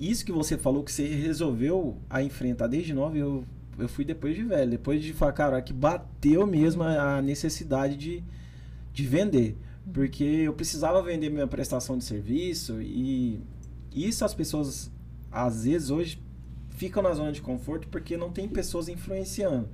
isso 0.00 0.24
que 0.24 0.32
você 0.32 0.58
falou 0.58 0.82
que 0.82 0.92
você 0.92 1.06
resolveu 1.06 1.96
a 2.10 2.22
enfrentar 2.22 2.66
desde 2.66 2.92
nove, 2.92 3.18
eu 3.18 3.44
eu 3.78 3.88
fui 3.88 4.04
depois 4.04 4.34
de 4.34 4.42
velho, 4.42 4.70
depois 4.70 5.02
de 5.02 5.12
falar, 5.12 5.32
cara, 5.32 5.60
que 5.60 5.72
bateu 5.72 6.46
mesmo 6.46 6.82
a 6.82 7.20
necessidade 7.20 7.94
de, 7.94 8.24
de 8.92 9.06
vender. 9.06 9.54
Porque 9.92 10.24
eu 10.24 10.52
precisava 10.52 11.02
vender 11.02 11.30
minha 11.30 11.46
prestação 11.46 11.96
de 11.96 12.04
serviço 12.04 12.80
e 12.82 13.40
isso 13.94 14.24
as 14.24 14.34
pessoas, 14.34 14.90
às 15.30 15.64
vezes, 15.64 15.90
hoje 15.90 16.20
ficam 16.70 17.02
na 17.02 17.12
zona 17.14 17.32
de 17.32 17.40
conforto 17.40 17.88
porque 17.88 18.16
não 18.16 18.30
tem 18.30 18.48
pessoas 18.48 18.88
influenciando. 18.88 19.68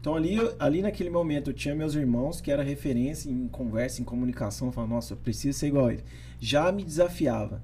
Então 0.00 0.14
ali, 0.14 0.36
ali 0.58 0.82
naquele 0.82 1.10
momento 1.10 1.50
eu 1.50 1.54
tinha 1.54 1.74
meus 1.74 1.94
irmãos 1.94 2.40
que 2.40 2.50
era 2.50 2.62
referência 2.62 3.30
em 3.30 3.48
conversa, 3.48 4.00
em 4.00 4.04
comunicação, 4.04 4.72
falando, 4.72 4.90
nossa, 4.90 5.12
eu 5.12 5.16
preciso 5.16 5.58
ser 5.58 5.68
igual 5.68 5.86
a 5.86 5.92
ele. 5.92 6.04
Já 6.40 6.70
me 6.72 6.84
desafiava. 6.84 7.62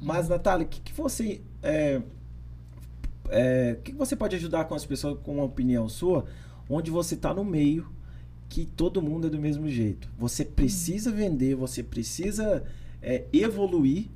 Mas, 0.00 0.28
Natália, 0.28 0.66
o 0.66 0.68
que, 0.68 0.80
que 0.80 0.92
você. 0.92 1.40
É, 1.62 2.02
é, 3.28 3.78
que, 3.82 3.92
que 3.92 3.98
você 3.98 4.14
pode 4.14 4.36
ajudar 4.36 4.64
com 4.66 4.74
as 4.74 4.84
pessoas 4.84 5.18
com 5.22 5.34
uma 5.34 5.44
opinião 5.44 5.88
sua, 5.88 6.26
onde 6.68 6.90
você 6.90 7.14
está 7.14 7.32
no 7.34 7.44
meio, 7.44 7.86
que 8.48 8.64
todo 8.64 9.02
mundo 9.02 9.26
é 9.26 9.30
do 9.30 9.38
mesmo 9.38 9.68
jeito. 9.68 10.08
Você 10.18 10.44
precisa 10.44 11.10
uhum. 11.10 11.16
vender, 11.16 11.54
você 11.54 11.82
precisa 11.82 12.64
é, 13.02 13.24
evoluir, 13.32 14.06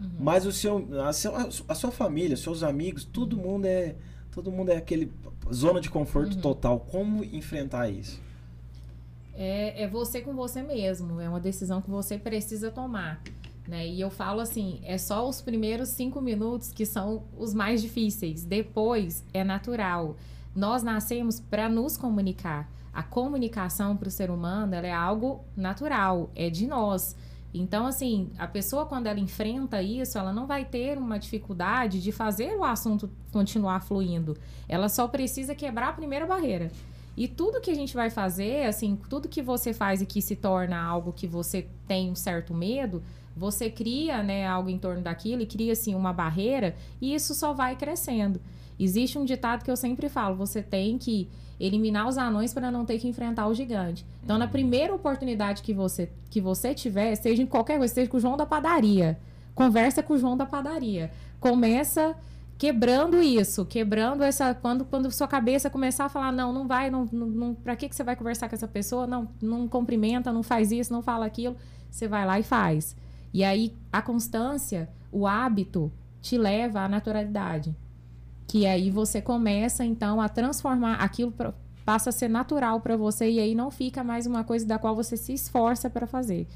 uhum. 0.00 0.10
mas 0.18 0.46
o 0.46 0.52
seu, 0.52 0.88
a, 1.02 1.12
seu, 1.12 1.34
a 1.36 1.74
sua 1.74 1.90
família, 1.90 2.36
seus 2.36 2.62
amigos, 2.62 3.04
todo 3.04 3.36
mundo 3.36 3.66
é 3.66 3.96
todo 4.30 4.50
mundo 4.50 4.70
é 4.70 4.76
aquele 4.76 5.12
zona 5.52 5.80
de 5.80 5.90
conforto 5.90 6.36
uhum. 6.36 6.40
total. 6.40 6.80
Como 6.80 7.22
enfrentar 7.22 7.88
isso? 7.90 8.20
É, 9.34 9.82
é 9.82 9.88
você 9.88 10.20
com 10.20 10.34
você 10.34 10.62
mesmo. 10.62 11.20
É 11.20 11.28
uma 11.28 11.40
decisão 11.40 11.80
que 11.80 11.90
você 11.90 12.18
precisa 12.18 12.70
tomar. 12.70 13.22
Né? 13.68 13.86
E 13.86 14.00
eu 14.00 14.10
falo 14.10 14.40
assim, 14.40 14.80
é 14.82 14.98
só 14.98 15.28
os 15.28 15.40
primeiros 15.40 15.90
cinco 15.90 16.20
minutos 16.20 16.72
que 16.72 16.84
são 16.84 17.24
os 17.38 17.54
mais 17.54 17.80
difíceis. 17.80 18.44
Depois 18.44 19.24
é 19.32 19.44
natural. 19.44 20.16
Nós 20.54 20.82
nascemos 20.82 21.38
para 21.38 21.68
nos 21.68 21.96
comunicar. 21.96 22.70
A 22.92 23.02
comunicação 23.02 23.96
para 23.96 24.08
o 24.08 24.10
ser 24.10 24.30
humano 24.30 24.74
é 24.74 24.92
algo 24.92 25.44
natural, 25.56 26.30
é 26.34 26.50
de 26.50 26.66
nós. 26.66 27.16
Então, 27.54 27.86
assim, 27.86 28.30
a 28.38 28.46
pessoa, 28.46 28.86
quando 28.86 29.06
ela 29.06 29.20
enfrenta 29.20 29.82
isso, 29.82 30.18
ela 30.18 30.32
não 30.32 30.46
vai 30.46 30.64
ter 30.64 30.96
uma 30.96 31.18
dificuldade 31.18 32.00
de 32.00 32.10
fazer 32.10 32.56
o 32.56 32.64
assunto 32.64 33.10
continuar 33.30 33.80
fluindo. 33.80 34.36
Ela 34.68 34.88
só 34.88 35.06
precisa 35.06 35.54
quebrar 35.54 35.88
a 35.88 35.92
primeira 35.92 36.26
barreira. 36.26 36.70
E 37.14 37.28
tudo 37.28 37.60
que 37.60 37.70
a 37.70 37.74
gente 37.74 37.94
vai 37.94 38.08
fazer, 38.08 38.66
assim, 38.66 38.98
tudo 39.08 39.28
que 39.28 39.42
você 39.42 39.74
faz 39.74 40.00
e 40.00 40.06
que 40.06 40.22
se 40.22 40.34
torna 40.34 40.80
algo 40.80 41.12
que 41.12 41.26
você 41.26 41.68
tem 41.86 42.10
um 42.10 42.14
certo 42.14 42.54
medo, 42.54 43.02
você 43.36 43.68
cria, 43.68 44.22
né, 44.22 44.46
algo 44.46 44.70
em 44.70 44.78
torno 44.78 45.02
daquilo 45.02 45.42
e 45.42 45.46
cria, 45.46 45.72
assim, 45.72 45.94
uma 45.94 46.12
barreira 46.12 46.74
e 47.00 47.14
isso 47.14 47.34
só 47.34 47.52
vai 47.52 47.76
crescendo. 47.76 48.40
Existe 48.78 49.18
um 49.18 49.24
ditado 49.26 49.62
que 49.62 49.70
eu 49.70 49.76
sempre 49.76 50.08
falo: 50.08 50.36
você 50.36 50.62
tem 50.62 50.96
que 50.96 51.28
eliminar 51.64 52.08
os 52.08 52.18
anões 52.18 52.52
para 52.52 52.72
não 52.72 52.84
ter 52.84 52.98
que 52.98 53.06
enfrentar 53.06 53.46
o 53.46 53.54
gigante. 53.54 54.04
Então, 54.24 54.36
na 54.36 54.48
primeira 54.48 54.92
oportunidade 54.92 55.62
que 55.62 55.72
você, 55.72 56.10
que 56.28 56.40
você 56.40 56.74
tiver, 56.74 57.14
seja 57.14 57.40
em 57.40 57.46
qualquer 57.46 57.78
coisa, 57.78 57.94
seja 57.94 58.10
com 58.10 58.16
o 58.16 58.20
João 58.20 58.36
da 58.36 58.44
padaria, 58.44 59.16
conversa 59.54 60.02
com 60.02 60.14
o 60.14 60.18
João 60.18 60.36
da 60.36 60.44
padaria. 60.44 61.12
Começa 61.38 62.16
quebrando 62.58 63.22
isso, 63.22 63.64
quebrando 63.64 64.22
essa 64.22 64.54
quando 64.54 64.84
quando 64.84 65.10
sua 65.10 65.28
cabeça 65.28 65.70
começar 65.70 66.04
a 66.04 66.08
falar 66.08 66.32
não, 66.32 66.52
não 66.52 66.66
vai, 66.66 66.90
não, 66.90 67.08
não, 67.12 67.26
não 67.26 67.54
para 67.54 67.76
que 67.76 67.88
que 67.88 67.94
você 67.94 68.04
vai 68.04 68.16
conversar 68.16 68.48
com 68.48 68.54
essa 68.56 68.68
pessoa? 68.68 69.06
Não, 69.06 69.28
não 69.40 69.68
cumprimenta, 69.68 70.32
não 70.32 70.42
faz 70.42 70.72
isso, 70.72 70.92
não 70.92 71.02
fala 71.02 71.26
aquilo. 71.26 71.56
Você 71.90 72.08
vai 72.08 72.26
lá 72.26 72.40
e 72.40 72.42
faz. 72.42 72.96
E 73.32 73.44
aí 73.44 73.72
a 73.92 74.02
constância, 74.02 74.90
o 75.12 75.28
hábito 75.28 75.92
te 76.20 76.36
leva 76.36 76.80
à 76.80 76.88
naturalidade 76.88 77.74
que 78.52 78.66
aí 78.66 78.90
você 78.90 79.22
começa 79.22 79.82
então 79.82 80.20
a 80.20 80.28
transformar 80.28 80.96
aquilo 80.96 81.32
pra, 81.32 81.54
passa 81.86 82.10
a 82.10 82.12
ser 82.12 82.28
natural 82.28 82.82
para 82.82 82.98
você 82.98 83.26
e 83.30 83.40
aí 83.40 83.54
não 83.54 83.70
fica 83.70 84.04
mais 84.04 84.26
uma 84.26 84.44
coisa 84.44 84.66
da 84.66 84.78
qual 84.78 84.94
você 84.94 85.16
se 85.16 85.32
esforça 85.32 85.88
para 85.88 86.06
fazer. 86.06 86.46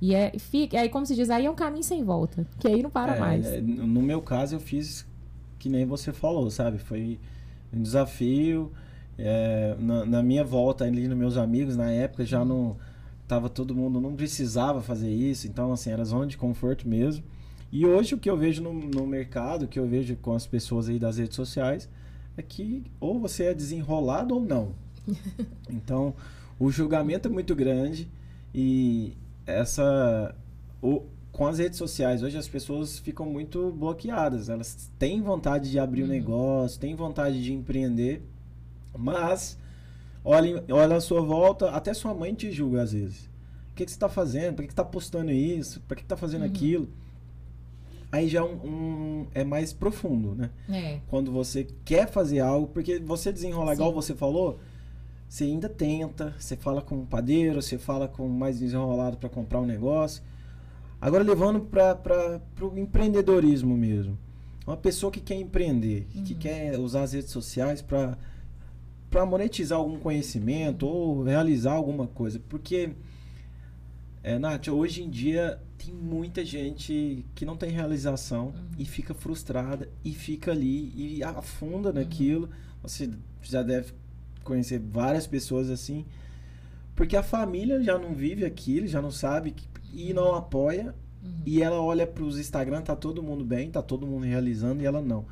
E 0.00 0.14
é, 0.14 0.32
fica, 0.38 0.80
aí 0.80 0.88
como 0.88 1.04
se 1.04 1.14
diz, 1.14 1.28
aí 1.28 1.44
é 1.44 1.50
um 1.50 1.54
caminho 1.54 1.84
sem 1.84 2.02
volta, 2.02 2.46
que 2.58 2.66
aí 2.66 2.82
não 2.82 2.88
para 2.88 3.16
é, 3.16 3.20
mais. 3.20 3.44
É, 3.44 3.60
no 3.60 4.00
meu 4.00 4.22
caso 4.22 4.54
eu 4.54 4.58
fiz 4.58 5.06
que 5.58 5.68
nem 5.68 5.84
você 5.84 6.14
falou, 6.14 6.50
sabe? 6.50 6.78
Foi 6.78 7.20
um 7.70 7.82
desafio. 7.82 8.72
É, 9.18 9.76
na, 9.78 10.06
na, 10.06 10.22
minha 10.22 10.44
volta 10.44 10.84
ali 10.84 11.06
nos 11.06 11.18
meus 11.18 11.36
amigos, 11.36 11.76
na 11.76 11.90
época 11.90 12.24
já 12.24 12.42
não 12.42 12.74
tava 13.28 13.50
todo 13.50 13.74
mundo 13.74 14.00
não 14.00 14.16
precisava 14.16 14.80
fazer 14.80 15.10
isso, 15.10 15.46
então 15.46 15.70
assim 15.74 15.90
era 15.90 16.06
zona 16.06 16.26
de 16.26 16.38
conforto 16.38 16.88
mesmo. 16.88 17.22
E 17.74 17.84
hoje 17.84 18.14
o 18.14 18.18
que 18.18 18.30
eu 18.30 18.36
vejo 18.36 18.62
no, 18.62 18.72
no 18.72 19.04
mercado, 19.04 19.64
o 19.64 19.68
que 19.68 19.80
eu 19.80 19.88
vejo 19.88 20.14
com 20.18 20.32
as 20.32 20.46
pessoas 20.46 20.88
aí 20.88 20.96
das 20.96 21.18
redes 21.18 21.34
sociais, 21.34 21.88
é 22.36 22.42
que 22.42 22.84
ou 23.00 23.18
você 23.18 23.46
é 23.46 23.52
desenrolado 23.54 24.32
ou 24.32 24.40
não. 24.40 24.76
então, 25.68 26.14
o 26.56 26.70
julgamento 26.70 27.26
é 27.26 27.30
muito 27.32 27.52
grande 27.52 28.08
e 28.54 29.12
essa 29.44 30.32
o, 30.80 31.02
com 31.32 31.48
as 31.48 31.58
redes 31.58 31.76
sociais 31.76 32.22
hoje 32.22 32.38
as 32.38 32.46
pessoas 32.46 33.00
ficam 33.00 33.26
muito 33.26 33.72
bloqueadas. 33.72 34.48
Elas 34.48 34.88
têm 34.96 35.20
vontade 35.20 35.68
de 35.68 35.76
abrir 35.76 36.02
uhum. 36.02 36.08
um 36.08 36.12
negócio, 36.12 36.78
têm 36.78 36.94
vontade 36.94 37.42
de 37.42 37.52
empreender, 37.52 38.22
mas 38.96 39.58
olha, 40.24 40.62
olha 40.70 40.94
a 40.94 41.00
sua 41.00 41.22
volta, 41.22 41.70
até 41.70 41.92
sua 41.92 42.14
mãe 42.14 42.34
te 42.34 42.52
julga 42.52 42.82
às 42.82 42.92
vezes. 42.92 43.28
O 43.72 43.74
que, 43.74 43.84
que 43.84 43.90
você 43.90 43.96
está 43.96 44.08
fazendo? 44.08 44.54
Por 44.54 44.62
que, 44.62 44.68
que 44.68 44.72
está 44.72 44.84
postando 44.84 45.32
isso? 45.32 45.80
Por 45.88 45.96
que, 45.96 46.04
está 46.04 46.16
fazendo 46.16 46.42
uhum. 46.42 46.46
aquilo? 46.46 46.88
Aí 48.14 48.28
já 48.28 48.38
é 48.38 48.42
um, 48.42 48.54
um, 48.64 49.26
é 49.34 49.42
mais 49.42 49.72
profundo, 49.72 50.34
né? 50.34 50.50
É. 50.70 51.00
Quando 51.08 51.32
você 51.32 51.66
quer 51.84 52.08
fazer 52.08 52.40
algo, 52.40 52.68
porque 52.68 52.98
você 53.00 53.32
desenrola 53.32 53.74
Sim. 53.74 53.80
igual 53.80 53.92
você 53.92 54.14
falou, 54.14 54.60
você 55.28 55.44
ainda 55.44 55.68
tenta, 55.68 56.32
você 56.38 56.56
fala 56.56 56.80
com 56.80 57.00
o 57.00 57.06
padeiro, 57.06 57.60
você 57.60 57.76
fala 57.76 58.06
com 58.06 58.28
mais 58.28 58.60
desenrolado 58.60 59.16
para 59.16 59.28
comprar 59.28 59.60
um 59.60 59.66
negócio. 59.66 60.22
Agora 61.00 61.24
levando 61.24 61.60
para 61.60 62.40
o 62.60 62.78
empreendedorismo 62.78 63.76
mesmo. 63.76 64.16
Uma 64.64 64.76
pessoa 64.76 65.10
que 65.10 65.20
quer 65.20 65.34
empreender, 65.34 66.06
uhum. 66.14 66.22
que 66.22 66.34
quer 66.34 66.78
usar 66.78 67.02
as 67.02 67.12
redes 67.12 67.30
sociais 67.30 67.82
para 67.82 68.16
para 69.10 69.24
monetizar 69.24 69.78
algum 69.78 69.96
conhecimento 69.96 70.88
ou 70.88 71.22
realizar 71.22 71.74
alguma 71.74 72.08
coisa, 72.08 72.40
porque 72.48 72.90
é, 74.24 74.38
Nath, 74.38 74.68
hoje 74.68 75.02
em 75.02 75.10
dia 75.10 75.60
tem 75.76 75.94
muita 75.94 76.42
gente 76.42 77.26
que 77.34 77.44
não 77.44 77.58
tem 77.58 77.68
realização 77.68 78.46
uhum. 78.46 78.70
e 78.78 78.86
fica 78.86 79.12
frustrada 79.12 79.90
e 80.02 80.14
fica 80.14 80.50
ali 80.50 80.90
e 80.96 81.22
afunda 81.22 81.90
uhum. 81.90 81.96
naquilo. 81.96 82.48
Você 82.82 83.10
já 83.42 83.62
deve 83.62 83.92
conhecer 84.42 84.78
várias 84.78 85.26
pessoas 85.26 85.68
assim, 85.68 86.06
porque 86.96 87.14
a 87.14 87.22
família 87.22 87.82
já 87.82 87.98
não 87.98 88.14
vive 88.14 88.46
aquilo, 88.46 88.86
já 88.86 89.02
não 89.02 89.10
sabe 89.10 89.50
que, 89.50 89.68
e 89.92 90.14
não 90.14 90.34
apoia. 90.34 90.94
Uhum. 91.22 91.42
E 91.44 91.62
ela 91.62 91.78
olha 91.82 92.06
para 92.06 92.24
os 92.24 92.38
Instagram, 92.38 92.80
tá 92.80 92.96
todo 92.96 93.22
mundo 93.22 93.44
bem, 93.44 93.70
tá 93.70 93.82
todo 93.82 94.06
mundo 94.06 94.24
realizando 94.24 94.82
e 94.82 94.86
ela 94.86 95.02
não. 95.02 95.26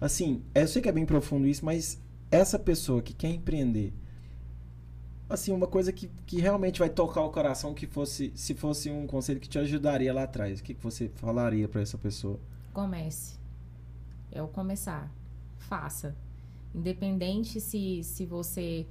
Assim, 0.00 0.42
eu 0.54 0.68
sei 0.68 0.80
que 0.80 0.88
é 0.88 0.92
bem 0.92 1.04
profundo 1.04 1.48
isso, 1.48 1.64
mas 1.64 2.00
essa 2.30 2.56
pessoa 2.56 3.02
que 3.02 3.12
quer 3.12 3.30
empreender, 3.30 3.92
assim, 5.34 5.52
uma 5.52 5.66
coisa 5.66 5.92
que, 5.92 6.08
que 6.26 6.40
realmente 6.40 6.78
vai 6.78 6.88
tocar 6.88 7.22
o 7.22 7.30
coração 7.30 7.74
que 7.74 7.86
fosse, 7.86 8.32
se 8.34 8.54
fosse 8.54 8.90
um 8.90 9.06
conselho 9.06 9.40
que 9.40 9.48
te 9.48 9.58
ajudaria 9.58 10.12
lá 10.12 10.24
atrás, 10.24 10.60
o 10.60 10.62
que, 10.62 10.74
que 10.74 10.82
você 10.82 11.10
falaria 11.16 11.68
para 11.68 11.80
essa 11.80 11.98
pessoa? 11.98 12.38
Comece. 12.72 13.38
É 14.30 14.42
o 14.42 14.48
começar. 14.48 15.12
Faça. 15.58 16.16
Independente 16.74 17.60
se, 17.60 18.02
se 18.02 18.24
você 18.24 18.86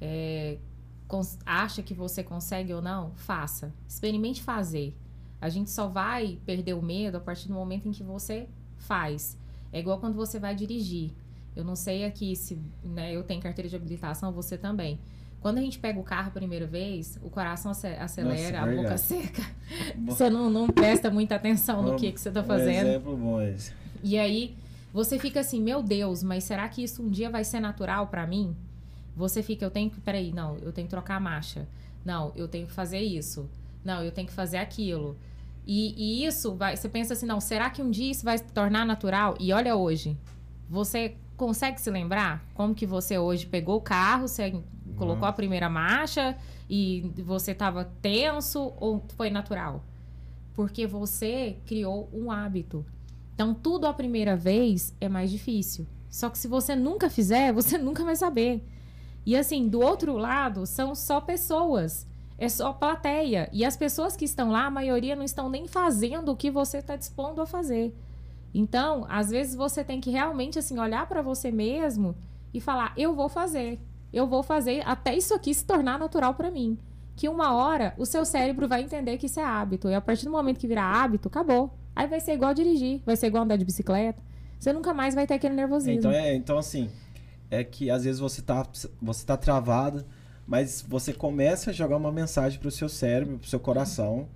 é, 0.00 0.58
acha 1.44 1.82
que 1.82 1.94
você 1.94 2.22
consegue 2.22 2.72
ou 2.72 2.82
não, 2.82 3.12
faça. 3.16 3.72
Experimente 3.88 4.42
fazer. 4.42 4.94
A 5.40 5.48
gente 5.48 5.70
só 5.70 5.86
vai 5.88 6.38
perder 6.46 6.74
o 6.74 6.82
medo 6.82 7.16
a 7.16 7.20
partir 7.20 7.48
do 7.48 7.54
momento 7.54 7.88
em 7.88 7.92
que 7.92 8.02
você 8.02 8.48
faz. 8.76 9.36
É 9.72 9.80
igual 9.80 9.98
quando 9.98 10.14
você 10.14 10.38
vai 10.38 10.54
dirigir. 10.54 11.12
Eu 11.54 11.64
não 11.64 11.74
sei 11.74 12.04
aqui 12.04 12.36
se 12.36 12.58
né, 12.84 13.12
eu 13.12 13.22
tenho 13.22 13.40
carteira 13.40 13.68
de 13.68 13.76
habilitação, 13.76 14.32
você 14.32 14.56
também. 14.58 14.98
Quando 15.46 15.58
a 15.58 15.60
gente 15.60 15.78
pega 15.78 15.96
o 15.96 16.02
carro 16.02 16.26
a 16.26 16.30
primeira 16.32 16.66
vez, 16.66 17.20
o 17.22 17.30
coração 17.30 17.70
acelera, 17.70 18.66
Nossa, 18.66 18.72
a 18.72 18.82
boca 18.82 18.98
seca. 18.98 19.42
você 20.04 20.28
não, 20.28 20.50
não 20.50 20.66
presta 20.66 21.08
muita 21.08 21.36
atenção 21.36 21.82
no 21.82 21.94
que, 21.94 22.10
que 22.10 22.20
você 22.20 22.30
está 22.30 22.42
fazendo. 22.42 22.86
Um 22.86 22.88
exemplo 22.88 23.16
bom 23.16 23.40
esse. 23.40 23.72
E 24.02 24.18
aí, 24.18 24.56
você 24.92 25.20
fica 25.20 25.38
assim, 25.38 25.62
meu 25.62 25.84
Deus, 25.84 26.24
mas 26.24 26.42
será 26.42 26.68
que 26.68 26.82
isso 26.82 27.00
um 27.00 27.08
dia 27.08 27.30
vai 27.30 27.44
ser 27.44 27.60
natural 27.60 28.08
para 28.08 28.26
mim? 28.26 28.56
Você 29.14 29.40
fica, 29.40 29.64
eu 29.64 29.70
tenho 29.70 29.88
que, 29.88 30.00
peraí, 30.00 30.32
não, 30.32 30.56
eu 30.56 30.72
tenho 30.72 30.88
que 30.88 30.90
trocar 30.90 31.14
a 31.14 31.20
marcha. 31.20 31.68
Não, 32.04 32.32
eu 32.34 32.48
tenho 32.48 32.66
que 32.66 32.72
fazer 32.72 32.98
isso. 32.98 33.48
Não, 33.84 34.02
eu 34.02 34.10
tenho 34.10 34.26
que 34.26 34.34
fazer 34.34 34.58
aquilo. 34.58 35.16
E, 35.64 35.94
e 35.96 36.26
isso 36.26 36.56
vai, 36.56 36.76
você 36.76 36.88
pensa 36.88 37.12
assim, 37.12 37.24
não, 37.24 37.40
será 37.40 37.70
que 37.70 37.80
um 37.80 37.88
dia 37.92 38.10
isso 38.10 38.24
vai 38.24 38.36
se 38.36 38.46
tornar 38.46 38.84
natural? 38.84 39.36
E 39.38 39.52
olha 39.52 39.76
hoje, 39.76 40.16
você 40.68 41.14
consegue 41.36 41.80
se 41.80 41.88
lembrar 41.88 42.44
como 42.52 42.74
que 42.74 42.84
você 42.84 43.16
hoje 43.16 43.46
pegou 43.46 43.76
o 43.76 43.80
carro, 43.80 44.26
você 44.26 44.42
colocou 44.96 45.28
a 45.28 45.32
primeira 45.32 45.68
marcha 45.68 46.36
e 46.68 47.12
você 47.24 47.52
estava 47.52 47.84
tenso 48.02 48.72
ou 48.78 49.04
foi 49.16 49.30
natural? 49.30 49.84
Porque 50.54 50.86
você 50.86 51.58
criou 51.66 52.08
um 52.12 52.30
hábito. 52.30 52.84
Então, 53.34 53.52
tudo 53.54 53.86
a 53.86 53.92
primeira 53.92 54.34
vez 54.34 54.94
é 55.00 55.08
mais 55.08 55.30
difícil. 55.30 55.86
Só 56.08 56.30
que 56.30 56.38
se 56.38 56.48
você 56.48 56.74
nunca 56.74 57.10
fizer, 57.10 57.52
você 57.52 57.76
nunca 57.78 58.02
vai 58.04 58.16
saber. 58.16 58.66
E 59.26 59.36
assim, 59.36 59.68
do 59.68 59.80
outro 59.80 60.16
lado, 60.16 60.64
são 60.64 60.94
só 60.94 61.20
pessoas. 61.20 62.06
É 62.38 62.48
só 62.48 62.72
plateia. 62.72 63.48
E 63.52 63.64
as 63.64 63.76
pessoas 63.76 64.16
que 64.16 64.24
estão 64.24 64.50
lá, 64.50 64.66
a 64.66 64.70
maioria 64.70 65.16
não 65.16 65.24
estão 65.24 65.48
nem 65.48 65.66
fazendo 65.66 66.30
o 66.30 66.36
que 66.36 66.50
você 66.50 66.78
está 66.78 66.96
dispondo 66.96 67.42
a 67.42 67.46
fazer. 67.46 67.94
Então, 68.54 69.04
às 69.08 69.30
vezes 69.30 69.54
você 69.54 69.84
tem 69.84 70.00
que 70.00 70.10
realmente 70.10 70.58
assim 70.58 70.78
olhar 70.78 71.06
para 71.06 71.20
você 71.20 71.50
mesmo 71.50 72.16
e 72.54 72.60
falar: 72.60 72.94
eu 72.96 73.14
vou 73.14 73.28
fazer. 73.28 73.78
Eu 74.16 74.26
vou 74.26 74.42
fazer 74.42 74.82
até 74.86 75.14
isso 75.14 75.34
aqui 75.34 75.52
se 75.52 75.62
tornar 75.62 75.98
natural 75.98 76.34
para 76.34 76.50
mim. 76.50 76.78
Que 77.14 77.28
uma 77.28 77.54
hora 77.54 77.92
o 77.98 78.06
seu 78.06 78.24
cérebro 78.24 78.66
vai 78.66 78.82
entender 78.82 79.18
que 79.18 79.26
isso 79.26 79.38
é 79.38 79.44
hábito. 79.44 79.90
E 79.90 79.94
a 79.94 80.00
partir 80.00 80.24
do 80.24 80.30
momento 80.30 80.58
que 80.58 80.66
virar 80.66 80.84
hábito, 80.84 81.28
acabou. 81.28 81.76
Aí 81.94 82.06
vai 82.06 82.18
ser 82.18 82.32
igual 82.32 82.54
dirigir, 82.54 83.02
vai 83.04 83.14
ser 83.14 83.26
igual 83.26 83.44
andar 83.44 83.56
de 83.56 83.64
bicicleta. 83.66 84.22
Você 84.58 84.72
nunca 84.72 84.94
mais 84.94 85.14
vai 85.14 85.26
ter 85.26 85.34
aquele 85.34 85.54
nervosismo. 85.54 85.98
Então, 85.98 86.10
é, 86.10 86.34
então 86.34 86.56
assim, 86.56 86.90
é 87.50 87.62
que 87.62 87.90
às 87.90 88.04
vezes 88.04 88.18
você 88.18 88.40
tá, 88.40 88.66
você 89.02 89.26
tá 89.26 89.36
travado, 89.36 90.02
mas 90.46 90.82
você 90.86 91.12
começa 91.12 91.70
a 91.70 91.72
jogar 91.74 91.98
uma 91.98 92.10
mensagem 92.10 92.58
pro 92.58 92.70
seu 92.70 92.88
cérebro, 92.88 93.38
pro 93.38 93.48
seu 93.48 93.60
coração, 93.60 94.28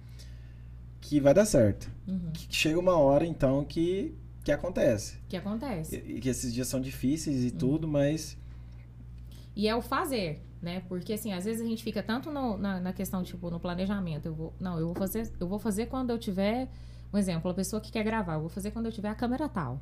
que 1.01 1.21
vai 1.21 1.33
dar 1.33 1.47
certo. 1.47 1.91
Uhum. 2.07 2.33
Que 2.35 2.55
chega 2.55 2.79
uma 2.79 2.99
hora, 2.99 3.25
então, 3.25 3.65
que, 3.65 4.15
que 4.45 4.53
acontece. 4.53 5.19
Que 5.27 5.39
acontece. 5.39 5.97
E, 5.97 6.21
que 6.21 6.29
esses 6.29 6.53
dias 6.53 6.69
são 6.69 6.83
difíceis 6.83 7.45
e 7.45 7.51
tudo, 7.51 7.89
mas 7.89 8.37
E 9.55 9.69
é 9.69 9.75
o 9.75 9.83
fazer, 9.83 10.43
né? 10.63 10.81
Porque 10.89 11.13
assim, 11.13 11.33
às 11.33 11.45
vezes 11.45 11.61
a 11.61 11.65
gente 11.69 11.83
fica 11.83 12.03
tanto 12.03 12.31
no- 12.31 12.57
na, 12.57 12.81
na 12.81 12.93
questão, 12.93 13.23
tipo, 13.23 13.51
no 13.51 13.61
planejamento. 13.61 14.27
Eu 14.27 14.35
vou, 14.35 14.55
não, 14.61 14.79
eu 14.79 14.87
vou 14.87 14.95
fazer, 14.95 15.31
eu 15.41 15.49
vou 15.49 15.59
fazer 15.59 15.87
quando 15.87 16.11
eu 16.11 16.19
tiver, 16.19 16.69
um 17.13 17.19
exemplo, 17.19 17.51
a 17.51 17.55
pessoa 17.55 17.81
que 17.81 17.91
quer 17.91 18.05
gravar, 18.05 18.35
eu 18.35 18.41
vou 18.41 18.49
fazer 18.49 18.71
quando 18.71 18.87
eu 18.87 18.93
tiver 18.93 19.09
a 19.09 19.15
câmera 19.15 19.49
tal. 19.49 19.81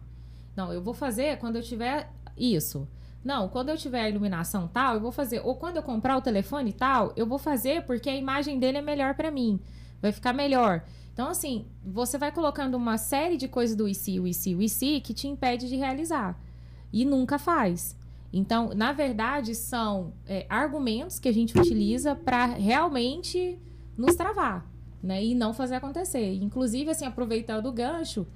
Não, 0.56 0.72
eu 0.72 0.82
vou 0.82 0.94
fazer 0.94 1.38
quando 1.38 1.56
eu 1.56 1.62
tiver 1.62 2.10
isso. 2.36 2.88
Não, 3.24 3.48
quando 3.48 3.68
eu 3.68 3.76
tiver 3.76 4.00
a 4.02 4.08
iluminação 4.08 4.68
tal, 4.68 4.94
eu 4.94 5.00
vou 5.00 5.12
fazer. 5.12 5.40
Ou 5.44 5.56
quando 5.56 5.76
eu 5.76 5.82
comprar 5.82 6.16
o 6.16 6.22
telefone 6.22 6.72
tal, 6.72 7.12
eu 7.16 7.26
vou 7.26 7.38
fazer 7.38 7.82
porque 7.82 8.08
a 8.08 8.16
imagem 8.16 8.58
dele 8.58 8.78
é 8.78 8.82
melhor 8.82 9.14
pra 9.14 9.30
mim. 9.30 9.60
Vai 10.00 10.12
ficar 10.12 10.32
melhor. 10.32 10.84
Então, 11.12 11.28
assim, 11.28 11.66
você 11.84 12.16
vai 12.16 12.30
colocando 12.30 12.76
uma 12.76 12.96
série 12.96 13.36
de 13.36 13.48
coisas 13.48 13.76
do 13.76 13.88
IC, 13.88 14.20
o 14.20 14.26
IC, 14.26 14.54
o 14.54 14.62
IC, 14.62 15.00
que 15.00 15.12
te 15.12 15.26
impede 15.26 15.68
de 15.68 15.76
realizar. 15.76 16.40
E 16.92 17.04
nunca 17.04 17.38
faz. 17.38 17.96
Então, 18.32 18.70
na 18.74 18.92
verdade, 18.92 19.54
são 19.54 20.12
é, 20.26 20.46
argumentos 20.48 21.18
que 21.18 21.28
a 21.28 21.32
gente 21.32 21.58
utiliza 21.58 22.14
para 22.14 22.46
realmente 22.46 23.58
nos 23.96 24.14
travar, 24.14 24.66
né? 25.02 25.24
E 25.24 25.34
não 25.34 25.54
fazer 25.54 25.76
acontecer. 25.76 26.34
Inclusive, 26.34 26.90
assim, 26.90 27.06
aproveitando 27.06 27.66
o 27.66 27.72
gancho, 27.72 28.26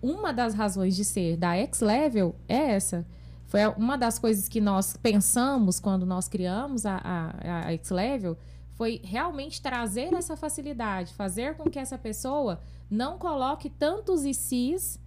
uma 0.00 0.32
das 0.32 0.54
razões 0.54 0.94
de 0.94 1.04
ser 1.04 1.36
da 1.36 1.56
X-Level 1.56 2.34
é 2.48 2.72
essa. 2.74 3.04
Foi 3.46 3.66
uma 3.76 3.98
das 3.98 4.18
coisas 4.18 4.48
que 4.48 4.60
nós 4.60 4.96
pensamos 4.96 5.80
quando 5.80 6.06
nós 6.06 6.28
criamos 6.28 6.86
a, 6.86 7.00
a, 7.02 7.66
a 7.66 7.72
X-Level, 7.72 8.38
foi 8.74 9.00
realmente 9.04 9.60
trazer 9.60 10.14
essa 10.14 10.36
facilidade, 10.36 11.12
fazer 11.12 11.56
com 11.56 11.68
que 11.68 11.78
essa 11.78 11.98
pessoa 11.98 12.60
não 12.88 13.18
coloque 13.18 13.68
tantos 13.68 14.24
ICs 14.24 14.98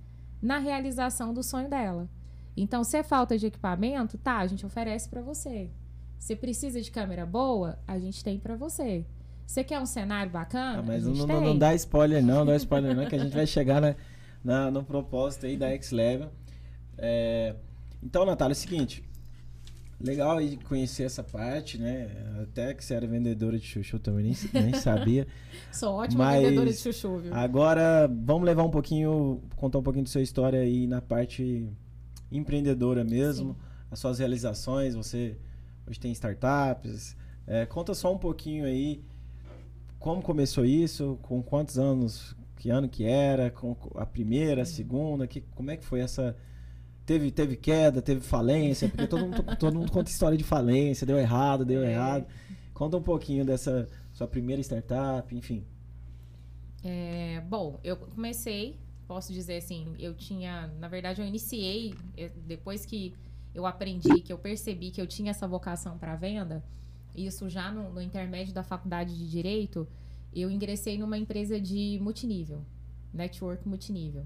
na 0.42 0.60
realização 0.60 1.34
do 1.34 1.42
sonho 1.42 1.70
dela. 1.70 2.08
Então, 2.56 2.84
se 2.84 2.98
é 2.98 3.04
falta 3.04 3.38
de 3.38 3.48
equipamento, 3.48 4.18
tá, 4.18 4.38
a 4.40 4.48
gente 4.48 4.66
oferece 4.66 5.10
para 5.10 5.22
você. 5.22 5.70
Se 6.20 6.36
precisa 6.36 6.82
de 6.82 6.90
câmera 6.92 7.26
boa, 7.26 7.80
a 7.88 7.98
gente 8.00 8.24
tem 8.24 8.40
para 8.40 8.56
você. 8.56 9.06
Você 9.46 9.64
quer 9.64 9.80
um 9.80 9.86
cenário 9.86 10.32
bacana? 10.32 10.80
Ah, 10.80 10.84
mas 10.84 11.06
não, 11.06 11.14
tem. 11.14 11.26
não, 11.28 11.42
não 11.42 11.58
dá 11.58 11.74
spoiler 11.76 12.24
não, 12.24 12.40
não 12.40 12.46
dá 12.48 12.56
spoiler 12.56 12.96
não, 12.96 13.06
que 13.08 13.16
a 13.16 13.20
gente 13.20 13.34
vai 13.36 13.46
chegar 13.46 13.82
na, 13.82 13.96
na- 14.44 14.72
no 14.72 14.84
propósito 14.84 15.46
aí 15.46 15.58
da 15.58 15.70
X-Level. 15.72 16.30
É, 16.98 17.56
então, 18.02 18.26
Natália, 18.26 18.54
é 18.54 18.56
o 18.56 18.58
seguinte, 18.58 19.04
legal 20.00 20.38
aí 20.38 20.56
conhecer 20.58 21.04
essa 21.04 21.24
parte, 21.24 21.78
né? 21.78 22.10
Até 22.42 22.74
que 22.74 22.84
você 22.86 22.94
era 22.94 23.06
vendedora 23.08 23.58
de 23.60 23.66
chuchu, 23.66 24.00
também 24.00 24.24
nem, 24.54 24.62
nem 24.64 24.74
sabia. 24.76 25.28
Sou 25.74 25.94
ótima 25.96 26.26
Mas- 26.26 26.42
vendedora 26.44 26.70
de 26.70 26.78
chuchu, 26.78 27.18
viu? 27.18 27.34
Agora, 27.34 28.08
vamos 28.08 28.44
levar 28.46 28.64
um 28.64 28.72
pouquinho, 28.72 29.42
contar 29.58 29.80
um 29.80 29.84
pouquinho 29.84 30.06
da 30.06 30.12
sua 30.12 30.22
história 30.22 30.60
aí 30.62 30.88
na 30.88 31.02
parte 31.02 31.68
empreendedora 32.38 33.04
mesmo, 33.04 33.56
as 33.92 34.00
suas 34.00 34.20
realizações, 34.20 34.96
você 34.96 35.38
hoje 35.88 36.00
tem 36.00 36.12
startups, 36.12 37.16
é, 37.46 37.66
conta 37.66 37.94
só 37.94 38.14
um 38.14 38.18
pouquinho 38.18 38.66
aí 38.66 39.04
como 40.00 40.22
começou 40.22 40.66
isso, 40.66 41.18
com 41.22 41.42
quantos 41.42 41.80
anos, 41.80 42.36
que 42.58 42.70
ano 42.70 42.90
que 42.90 43.06
era, 43.06 43.50
com 43.50 43.76
a 43.96 44.06
primeira, 44.06 44.64
a 44.64 44.66
segunda, 44.66 45.26
que, 45.26 45.42
como 45.56 45.72
é 45.72 45.78
que 45.78 45.86
foi 45.86 46.02
essa... 46.02 46.36
Teve, 47.06 47.32
teve 47.32 47.56
queda, 47.58 48.02
teve 48.02 48.22
falência, 48.22 48.88
porque 48.90 49.08
todo 49.08 49.22
mundo, 49.26 49.44
todo 49.60 49.78
mundo 49.78 49.92
conta 49.92 50.10
história 50.10 50.38
de 50.38 50.44
falência, 50.44 51.06
deu 51.08 51.18
errado, 51.18 51.64
deu 51.66 51.84
É. 51.84 51.92
errado. 51.92 52.26
Conta 52.74 52.98
um 52.98 53.02
pouquinho 53.02 53.46
dessa 53.46 53.88
sua 54.14 54.28
primeira 54.28 54.62
startup, 54.62 55.34
enfim. 55.36 55.66
É, 56.84 57.42
bom, 57.48 57.80
eu 57.84 57.96
comecei, 57.96 58.78
posso 59.14 59.32
dizer 59.32 59.58
assim, 59.58 59.94
eu 60.00 60.14
tinha, 60.16 60.68
na 60.80 60.88
verdade, 60.88 61.22
eu 61.22 61.28
iniciei 61.28 61.94
depois 62.48 62.84
que 62.84 63.14
eu 63.54 63.64
aprendi, 63.68 64.22
que 64.22 64.34
eu 64.34 64.40
percebi 64.40 64.90
que 64.90 65.00
eu 65.00 65.06
tinha 65.06 65.30
essa 65.30 65.48
vocação 65.48 66.00
para 66.00 66.16
venda. 66.16 66.64
Isso 67.16 67.48
já 67.48 67.72
no, 67.72 67.94
no 67.94 68.02
intermédio 68.02 68.54
da 68.56 68.64
faculdade 68.64 69.16
de 69.16 69.30
direito, 69.30 69.88
eu 70.34 70.50
ingressei 70.50 70.98
numa 70.98 71.16
empresa 71.16 71.62
de 71.62 72.00
multinível, 72.02 72.66
network 73.14 73.68
multinível. 73.68 74.26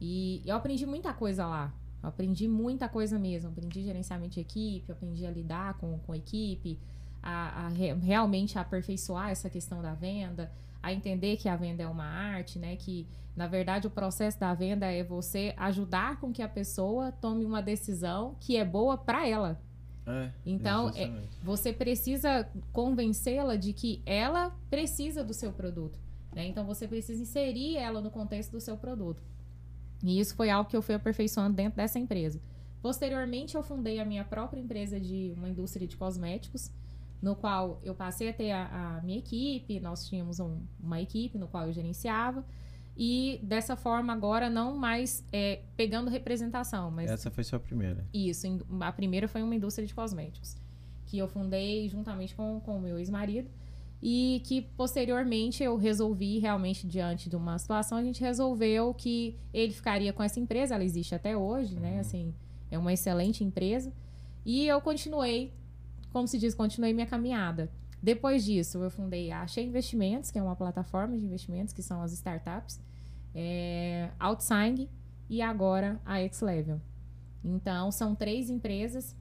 E 0.00 0.42
eu 0.44 0.56
aprendi 0.56 0.84
muita 0.84 1.12
coisa 1.14 1.46
lá. 1.46 1.72
Eu 2.02 2.08
aprendi 2.08 2.48
muita 2.48 2.88
coisa 2.88 3.16
mesmo. 3.20 3.50
Aprendi 3.50 3.84
gerenciamento 3.84 4.34
de 4.34 4.40
equipe, 4.40 4.90
aprendi 4.90 5.24
a 5.24 5.30
lidar 5.30 5.74
com, 5.74 5.96
com 6.00 6.12
a 6.12 6.16
equipe, 6.16 6.76
a, 7.22 7.66
a 7.66 7.68
re- 7.68 7.94
realmente 7.94 8.58
aperfeiçoar 8.58 9.30
essa 9.30 9.48
questão 9.48 9.80
da 9.80 9.94
venda, 9.94 10.50
a 10.82 10.92
entender 10.92 11.36
que 11.36 11.48
a 11.48 11.56
venda 11.56 11.82
é 11.82 11.86
uma 11.86 12.04
arte, 12.04 12.58
né? 12.58 12.76
Que, 12.76 13.06
na 13.36 13.46
verdade, 13.46 13.86
o 13.86 13.90
processo 13.90 14.38
da 14.40 14.52
venda 14.54 14.86
é 14.86 15.02
você 15.04 15.54
ajudar 15.56 16.18
com 16.20 16.32
que 16.32 16.42
a 16.42 16.48
pessoa 16.48 17.12
tome 17.12 17.44
uma 17.44 17.62
decisão 17.62 18.36
que 18.40 18.56
é 18.56 18.64
boa 18.64 18.96
para 18.98 19.26
ela. 19.28 19.60
É, 20.04 20.30
Então, 20.44 20.88
é- 20.96 21.06
você 21.42 21.72
precisa 21.72 22.48
convencê-la 22.72 23.54
de 23.56 23.72
que 23.72 24.02
ela 24.04 24.50
precisa 24.68 25.22
do 25.22 25.32
seu 25.32 25.52
produto. 25.52 25.98
Né? 26.34 26.46
Então 26.46 26.64
você 26.64 26.88
precisa 26.88 27.22
inserir 27.22 27.76
ela 27.76 28.00
no 28.00 28.10
contexto 28.10 28.50
do 28.52 28.60
seu 28.60 28.76
produto. 28.76 29.22
E 30.02 30.18
isso 30.18 30.34
foi 30.34 30.50
algo 30.50 30.68
que 30.68 30.76
eu 30.76 30.82
fui 30.82 30.94
aperfeiçoando 30.94 31.54
dentro 31.54 31.76
dessa 31.76 31.98
empresa. 31.98 32.40
Posteriormente, 32.80 33.54
eu 33.54 33.62
fundei 33.62 34.00
a 34.00 34.04
minha 34.04 34.24
própria 34.24 34.58
empresa 34.58 34.98
de 34.98 35.32
uma 35.36 35.48
indústria 35.48 35.86
de 35.86 35.96
cosméticos, 35.96 36.70
no 37.22 37.36
qual 37.36 37.80
eu 37.84 37.94
passei 37.94 38.28
a 38.28 38.32
ter 38.32 38.50
a, 38.50 38.98
a 38.98 39.00
minha 39.02 39.18
equipe, 39.18 39.78
nós 39.80 40.06
tínhamos 40.08 40.40
um- 40.40 40.60
uma 40.82 41.00
equipe 41.00 41.38
no 41.38 41.46
qual 41.48 41.66
eu 41.68 41.72
gerenciava. 41.72 42.44
E 42.96 43.38
dessa 43.42 43.74
forma, 43.76 44.12
agora 44.12 44.50
não 44.50 44.76
mais 44.76 45.24
é, 45.32 45.60
pegando 45.76 46.10
representação, 46.10 46.90
mas 46.90 47.10
Essa 47.10 47.30
foi 47.30 47.42
sua 47.44 47.58
primeira. 47.60 48.04
isso, 48.12 48.46
a 48.80 48.92
primeira 48.92 49.26
foi 49.28 49.42
uma 49.42 49.54
indústria 49.54 49.86
de 49.86 49.94
cosméticos, 49.94 50.56
que 51.06 51.16
eu 51.16 51.26
fundei 51.28 51.88
juntamente 51.88 52.34
com 52.34 52.60
com 52.60 52.76
o 52.76 52.80
meu 52.80 52.98
ex-marido 52.98 53.48
e 54.02 54.42
que 54.44 54.60
posteriormente 54.60 55.62
eu 55.62 55.76
resolvi 55.76 56.38
realmente 56.38 56.86
diante 56.86 57.30
de 57.30 57.36
uma 57.36 57.56
situação 57.56 57.96
a 57.98 58.02
gente 58.02 58.20
resolveu 58.20 58.92
que 58.92 59.38
ele 59.54 59.72
ficaria 59.72 60.12
com 60.12 60.22
essa 60.22 60.40
empresa, 60.40 60.74
ela 60.74 60.84
existe 60.84 61.14
até 61.14 61.36
hoje, 61.36 61.78
né? 61.78 62.00
Assim, 62.00 62.34
é 62.70 62.76
uma 62.76 62.92
excelente 62.92 63.42
empresa 63.44 63.92
e 64.44 64.66
eu 64.66 64.80
continuei, 64.82 65.52
como 66.12 66.28
se 66.28 66.38
diz, 66.38 66.54
continuei 66.54 66.92
minha 66.92 67.06
caminhada. 67.06 67.70
Depois 68.02 68.44
disso, 68.44 68.82
eu 68.82 68.90
fundei 68.90 69.30
a 69.30 69.42
Achei 69.42 69.64
Investimentos, 69.64 70.30
que 70.30 70.38
é 70.38 70.42
uma 70.42 70.56
plataforma 70.56 71.16
de 71.16 71.24
investimentos, 71.24 71.72
que 71.72 71.82
são 71.82 72.02
as 72.02 72.12
startups, 72.12 72.80
é, 73.34 74.10
Outsang 74.18 74.88
e 75.28 75.40
agora 75.40 76.00
a 76.04 76.18
X-Level. 76.18 76.80
Então, 77.44 77.90
são 77.90 78.14
três 78.14 78.50
empresas 78.50 79.16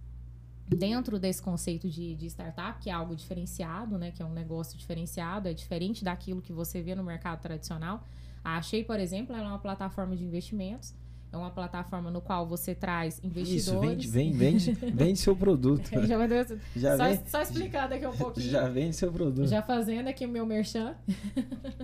dentro 0.67 1.19
desse 1.19 1.41
conceito 1.41 1.89
de, 1.89 2.15
de 2.15 2.25
startup, 2.27 2.79
que 2.79 2.89
é 2.89 2.93
algo 2.93 3.15
diferenciado, 3.15 3.97
né? 3.97 4.11
Que 4.11 4.21
é 4.21 4.25
um 4.25 4.33
negócio 4.33 4.77
diferenciado, 4.77 5.47
é 5.47 5.53
diferente 5.53 6.03
daquilo 6.03 6.41
que 6.41 6.53
você 6.53 6.81
vê 6.81 6.95
no 6.95 7.03
mercado 7.03 7.41
tradicional. 7.41 8.03
A 8.43 8.57
Achei, 8.57 8.83
por 8.83 8.99
exemplo, 8.99 9.35
é 9.35 9.41
uma 9.41 9.59
plataforma 9.59 10.15
de 10.15 10.23
investimentos. 10.23 10.93
É 11.31 11.37
uma 11.37 11.49
plataforma 11.49 12.11
no 12.11 12.19
qual 12.19 12.45
você 12.45 12.75
traz 12.75 13.15
Isso, 13.15 13.27
investidores. 13.27 14.11
vende, 14.11 14.37
vende, 14.37 14.71
vende, 14.73 14.91
vende 14.91 15.19
seu 15.19 15.35
produto. 15.35 15.89
já, 16.75 16.97
só, 16.97 17.03
vem, 17.05 17.21
só 17.25 17.41
explicando 17.41 17.93
aqui 17.93 18.05
um 18.05 18.17
pouquinho. 18.17 18.49
já 18.49 18.67
vende 18.67 18.95
seu 18.95 19.11
produto. 19.11 19.47
Já 19.47 19.61
fazendo 19.61 20.09
aqui 20.09 20.25
o 20.25 20.29
meu 20.29 20.45
merchan. 20.45 20.93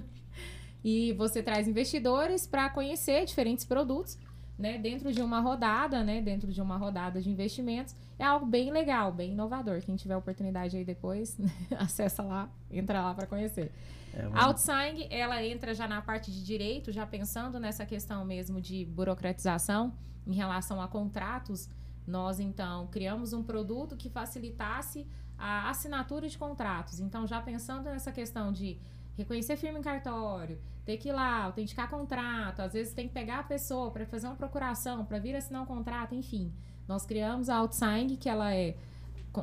e 0.83 1.13
você 1.13 1.41
traz 1.41 1.65
investidores 1.67 2.45
para 2.45 2.69
conhecer 2.69 3.25
diferentes 3.25 3.63
produtos, 3.63 4.17
né, 4.59 4.77
dentro 4.77 5.13
de 5.13 5.21
uma 5.21 5.39
rodada, 5.39 6.03
né, 6.03 6.21
dentro 6.21 6.51
de 6.51 6.61
uma 6.61 6.75
rodada 6.75 7.21
de 7.21 7.29
investimentos. 7.29 7.95
É 8.19 8.25
algo 8.25 8.45
bem 8.45 8.69
legal, 8.69 9.13
bem 9.13 9.31
inovador. 9.31 9.79
Quem 9.81 9.95
tiver 9.95 10.17
oportunidade 10.17 10.75
aí 10.75 10.83
depois, 10.83 11.37
acessa 11.77 12.21
lá, 12.21 12.49
entra 12.69 13.01
lá 13.01 13.13
para 13.13 13.27
conhecer. 13.27 13.71
É, 14.17 14.27
A 14.33 14.47
Outsang, 14.47 15.07
ela 15.11 15.43
entra 15.43 15.75
já 15.75 15.87
na 15.87 16.01
parte 16.01 16.31
de 16.31 16.43
direito, 16.43 16.91
já 16.91 17.05
pensando 17.05 17.59
nessa 17.59 17.85
questão 17.85 18.25
mesmo 18.25 18.59
de 18.59 18.83
burocratização 18.85 19.93
em 20.25 20.33
relação 20.33 20.81
a 20.81 20.87
contratos 20.87 21.69
Nós, 22.05 22.39
então, 22.39 22.87
criamos 22.87 23.33
um 23.33 23.43
produto 23.43 23.97
que 23.97 24.09
facilitasse 24.09 25.05
a 25.37 25.69
assinatura 25.69 26.27
de 26.27 26.37
contratos. 26.37 26.99
Então, 26.99 27.27
já 27.27 27.41
pensando 27.41 27.83
nessa 27.83 28.13
questão 28.13 28.51
de 28.51 28.79
reconhecer 29.17 29.57
firma 29.57 29.77
em 29.77 29.81
cartório, 29.81 30.57
ter 30.85 30.97
que 30.97 31.09
ir 31.09 31.11
lá, 31.11 31.43
autenticar 31.43 31.89
contrato, 31.89 32.61
às 32.61 32.73
vezes 32.73 32.93
tem 32.93 33.07
que 33.07 33.13
pegar 33.13 33.39
a 33.39 33.43
pessoa 33.43 33.91
para 33.91 34.05
fazer 34.05 34.27
uma 34.27 34.37
procuração, 34.37 35.03
para 35.03 35.19
vir 35.19 35.35
assinar 35.35 35.61
um 35.61 35.65
contrato, 35.65 36.15
enfim. 36.15 36.53
Nós 36.87 37.05
criamos 37.05 37.49
a 37.49 37.61
OutSign, 37.61 38.15
que 38.15 38.29
ela 38.29 38.55
é 38.55 38.77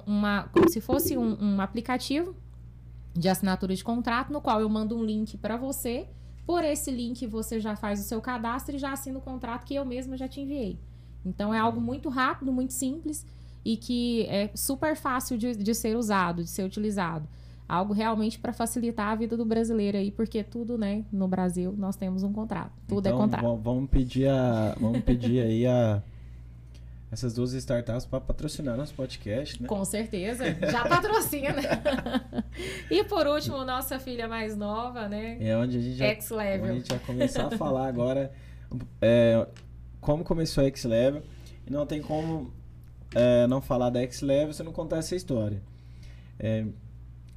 uma, 0.07 0.45
como 0.45 0.69
se 0.69 0.81
fosse 0.81 1.19
um, 1.19 1.37
um 1.39 1.61
aplicativo 1.61 2.35
de 3.15 3.29
assinatura 3.29 3.75
de 3.75 3.85
contrato, 3.85 4.33
no 4.33 4.41
qual 4.41 4.61
eu 4.61 4.69
mando 4.69 4.97
um 4.97 5.05
link 5.05 5.39
para 5.39 5.57
você. 5.57 6.07
Por 6.45 6.63
esse 6.63 6.91
link, 6.91 7.27
você 7.27 7.59
já 7.61 7.75
faz 7.77 8.01
o 8.01 8.03
seu 8.03 8.21
cadastro 8.21 8.77
e 8.77 8.79
já 8.79 8.93
assina 8.93 9.19
o 9.19 9.23
contrato 9.23 9.65
que 9.65 9.75
eu 9.75 9.85
mesma 9.85 10.17
já 10.17 10.29
te 10.29 10.41
enviei. 10.41 10.79
Então, 11.25 11.55
é 11.55 11.59
algo 11.59 11.81
muito 11.81 12.09
rápido, 12.09 12.53
muito 12.53 12.73
simples 12.73 13.25
e 13.65 13.77
que 13.77 14.27
é 14.27 14.51
super 14.55 14.95
fácil 14.95 15.39
de, 15.39 15.57
de 15.57 15.75
ser 15.75 15.97
usado, 15.97 16.43
de 16.43 16.51
ser 16.51 16.65
utilizado. 16.65 17.27
Algo 17.67 17.95
realmente 17.95 18.39
para 18.39 18.53
facilitar 18.53 19.09
a 19.09 19.15
vida 19.15 19.39
do 19.39 19.45
brasileiro 19.45 19.97
aí, 19.97 20.11
porque 20.11 20.45
tudo, 20.45 20.77
né, 20.77 21.05
no 21.11 21.27
Brasil 21.27 21.75
nós 21.79 21.97
temos 21.97 22.23
um 22.23 22.33
contrato. 22.33 22.73
Tudo 22.87 23.07
é 23.07 23.09
então, 23.09 23.21
é 23.21 23.23
contrato. 23.23 23.57
Vamos 23.63 23.89
pedir 23.89 24.29
a, 24.29 24.77
vamos 24.79 25.01
pedir 25.01 25.41
aí 25.41 25.67
a 25.67 26.03
essas 27.15 27.33
duas 27.33 27.53
startups 27.53 28.05
para 28.05 28.21
patrocinar 28.21 28.77
nosso 28.77 28.93
podcast, 28.95 29.63
né? 29.63 29.69
Com 29.69 29.85
certeza, 29.85 30.45
já 30.71 30.87
patrocina. 30.87 31.63
e 32.91 33.05
por 33.05 33.27
último, 33.27 33.65
nossa 33.65 33.99
filha 33.99 34.29
mais 34.29 34.57
nova, 34.57 35.09
né? 35.09 35.39
É 35.41 35.57
onde 35.57 35.79
a 35.79 35.81
gente 35.81 35.97
já, 35.97 36.07
X-Level. 36.07 36.71
a 36.71 36.75
gente 36.75 36.89
vai 36.89 36.99
começar 36.99 37.47
a 37.47 37.51
falar 37.57 37.87
agora 37.87 38.33
é, 39.01 39.47
como 40.01 40.25
começou 40.25 40.65
a 40.65 40.67
X-Level. 40.67 41.23
E 41.67 41.73
não 41.73 41.87
tem 41.87 42.03
como 42.03 42.53
é, 43.15 43.47
não 43.47 43.63
falar 43.63 43.91
da 43.91 44.03
X-Level 44.03 44.53
se 44.53 44.63
não 44.63 44.73
contar 44.73 44.99
essa 44.99 45.15
história. 45.15 45.63
É, 46.39 46.67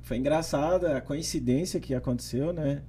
foi 0.01 0.17
engraçada 0.17 0.97
a 0.97 1.01
coincidência 1.01 1.79
que 1.79 1.93
aconteceu, 1.93 2.51
né? 2.51 2.81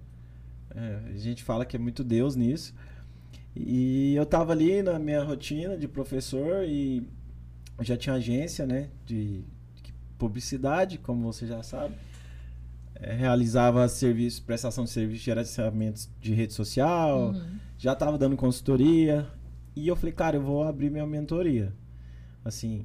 É, 0.75 1.13
a 1.15 1.19
gente 1.19 1.45
fala 1.45 1.67
que 1.67 1.77
é 1.77 1.79
muito 1.79 2.03
Deus 2.03 2.35
nisso. 2.35 2.75
E 3.61 4.15
eu 4.15 4.25
tava 4.25 4.53
ali 4.53 4.83
na 4.83 4.99
minha 4.99 5.23
rotina 5.23 5.77
de 5.77 5.89
professor 5.89 6.65
e 6.65 7.05
já 7.81 7.97
tinha 7.97 8.15
agência, 8.15 8.67
né, 8.67 8.89
de, 9.05 9.43
de 9.83 9.93
publicidade, 10.17 10.99
como 10.99 11.23
você 11.23 11.47
já 11.47 11.63
sabe. 11.63 11.95
É, 12.95 13.13
realizava 13.13 13.89
serviço, 13.89 14.43
prestação 14.43 14.85
de 14.85 14.91
serviço 14.91 15.21
de 15.21 15.25
gerenciamento 15.27 16.09
de 16.21 16.35
rede 16.35 16.53
social, 16.53 17.31
uhum. 17.31 17.59
já 17.77 17.93
estava 17.93 18.17
dando 18.17 18.37
consultoria. 18.37 19.27
E 19.75 19.87
eu 19.87 19.97
falei, 19.97 20.13
cara, 20.13 20.37
eu 20.37 20.43
vou 20.43 20.63
abrir 20.65 20.91
minha 20.91 21.07
mentoria. 21.07 21.73
Assim, 22.45 22.85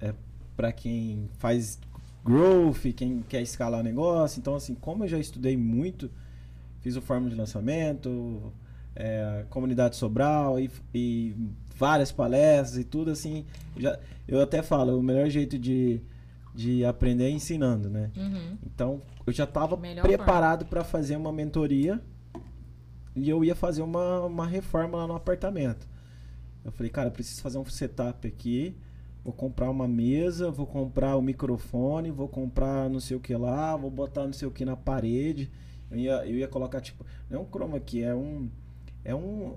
é 0.00 0.14
para 0.56 0.72
quem 0.72 1.28
faz 1.38 1.78
growth, 2.24 2.94
quem 2.96 3.22
quer 3.28 3.42
escalar 3.42 3.82
negócio. 3.82 4.38
Então, 4.38 4.54
assim, 4.54 4.74
como 4.74 5.04
eu 5.04 5.08
já 5.08 5.18
estudei 5.18 5.56
muito, 5.56 6.10
fiz 6.80 6.96
o 6.96 7.02
fórmula 7.02 7.30
de 7.30 7.36
lançamento, 7.36 8.52
é, 8.96 9.44
comunidade 9.50 9.96
Sobral 9.96 10.58
e, 10.58 10.70
e, 10.94 11.34
várias 11.76 12.12
palestras 12.12 12.78
e 12.78 12.84
tudo 12.84 13.10
assim. 13.10 13.44
Já, 13.76 13.98
eu 14.26 14.40
até 14.40 14.62
falo, 14.62 14.98
o 14.98 15.02
melhor 15.02 15.28
jeito 15.28 15.58
de, 15.58 16.00
de 16.54 16.84
aprender 16.84 17.24
é 17.24 17.30
ensinando, 17.30 17.90
né? 17.90 18.10
Uhum. 18.16 18.56
Então, 18.64 19.02
eu 19.26 19.32
já 19.32 19.44
estava 19.44 19.76
preparado 19.76 20.66
para 20.66 20.84
fazer 20.84 21.16
uma 21.16 21.32
mentoria 21.32 22.00
e 23.16 23.28
eu 23.28 23.44
ia 23.44 23.54
fazer 23.54 23.82
uma, 23.82 24.20
uma 24.20 24.46
reforma 24.46 24.98
lá 24.98 25.06
no 25.06 25.16
apartamento. 25.16 25.86
Eu 26.64 26.72
falei, 26.72 26.90
cara, 26.90 27.08
eu 27.08 27.12
preciso 27.12 27.42
fazer 27.42 27.58
um 27.58 27.64
setup 27.64 28.26
aqui. 28.26 28.76
Vou 29.22 29.32
comprar 29.32 29.70
uma 29.70 29.88
mesa, 29.88 30.50
vou 30.50 30.66
comprar 30.66 31.16
o 31.16 31.18
um 31.18 31.22
microfone, 31.22 32.10
vou 32.10 32.28
comprar 32.28 32.90
não 32.90 33.00
sei 33.00 33.16
o 33.16 33.20
que 33.20 33.34
lá, 33.34 33.74
vou 33.74 33.90
botar 33.90 34.26
não 34.26 34.32
sei 34.32 34.46
o 34.46 34.50
que 34.50 34.64
na 34.64 34.76
parede. 34.76 35.50
Eu 35.90 35.96
ia, 35.96 36.26
eu 36.26 36.36
ia 36.36 36.48
colocar, 36.48 36.80
tipo, 36.80 37.04
não 37.30 37.40
é 37.40 37.42
um 37.42 37.46
chroma 37.46 37.78
aqui, 37.78 38.02
é 38.02 38.14
um 38.14 38.50
é 39.04 39.14
um. 39.14 39.56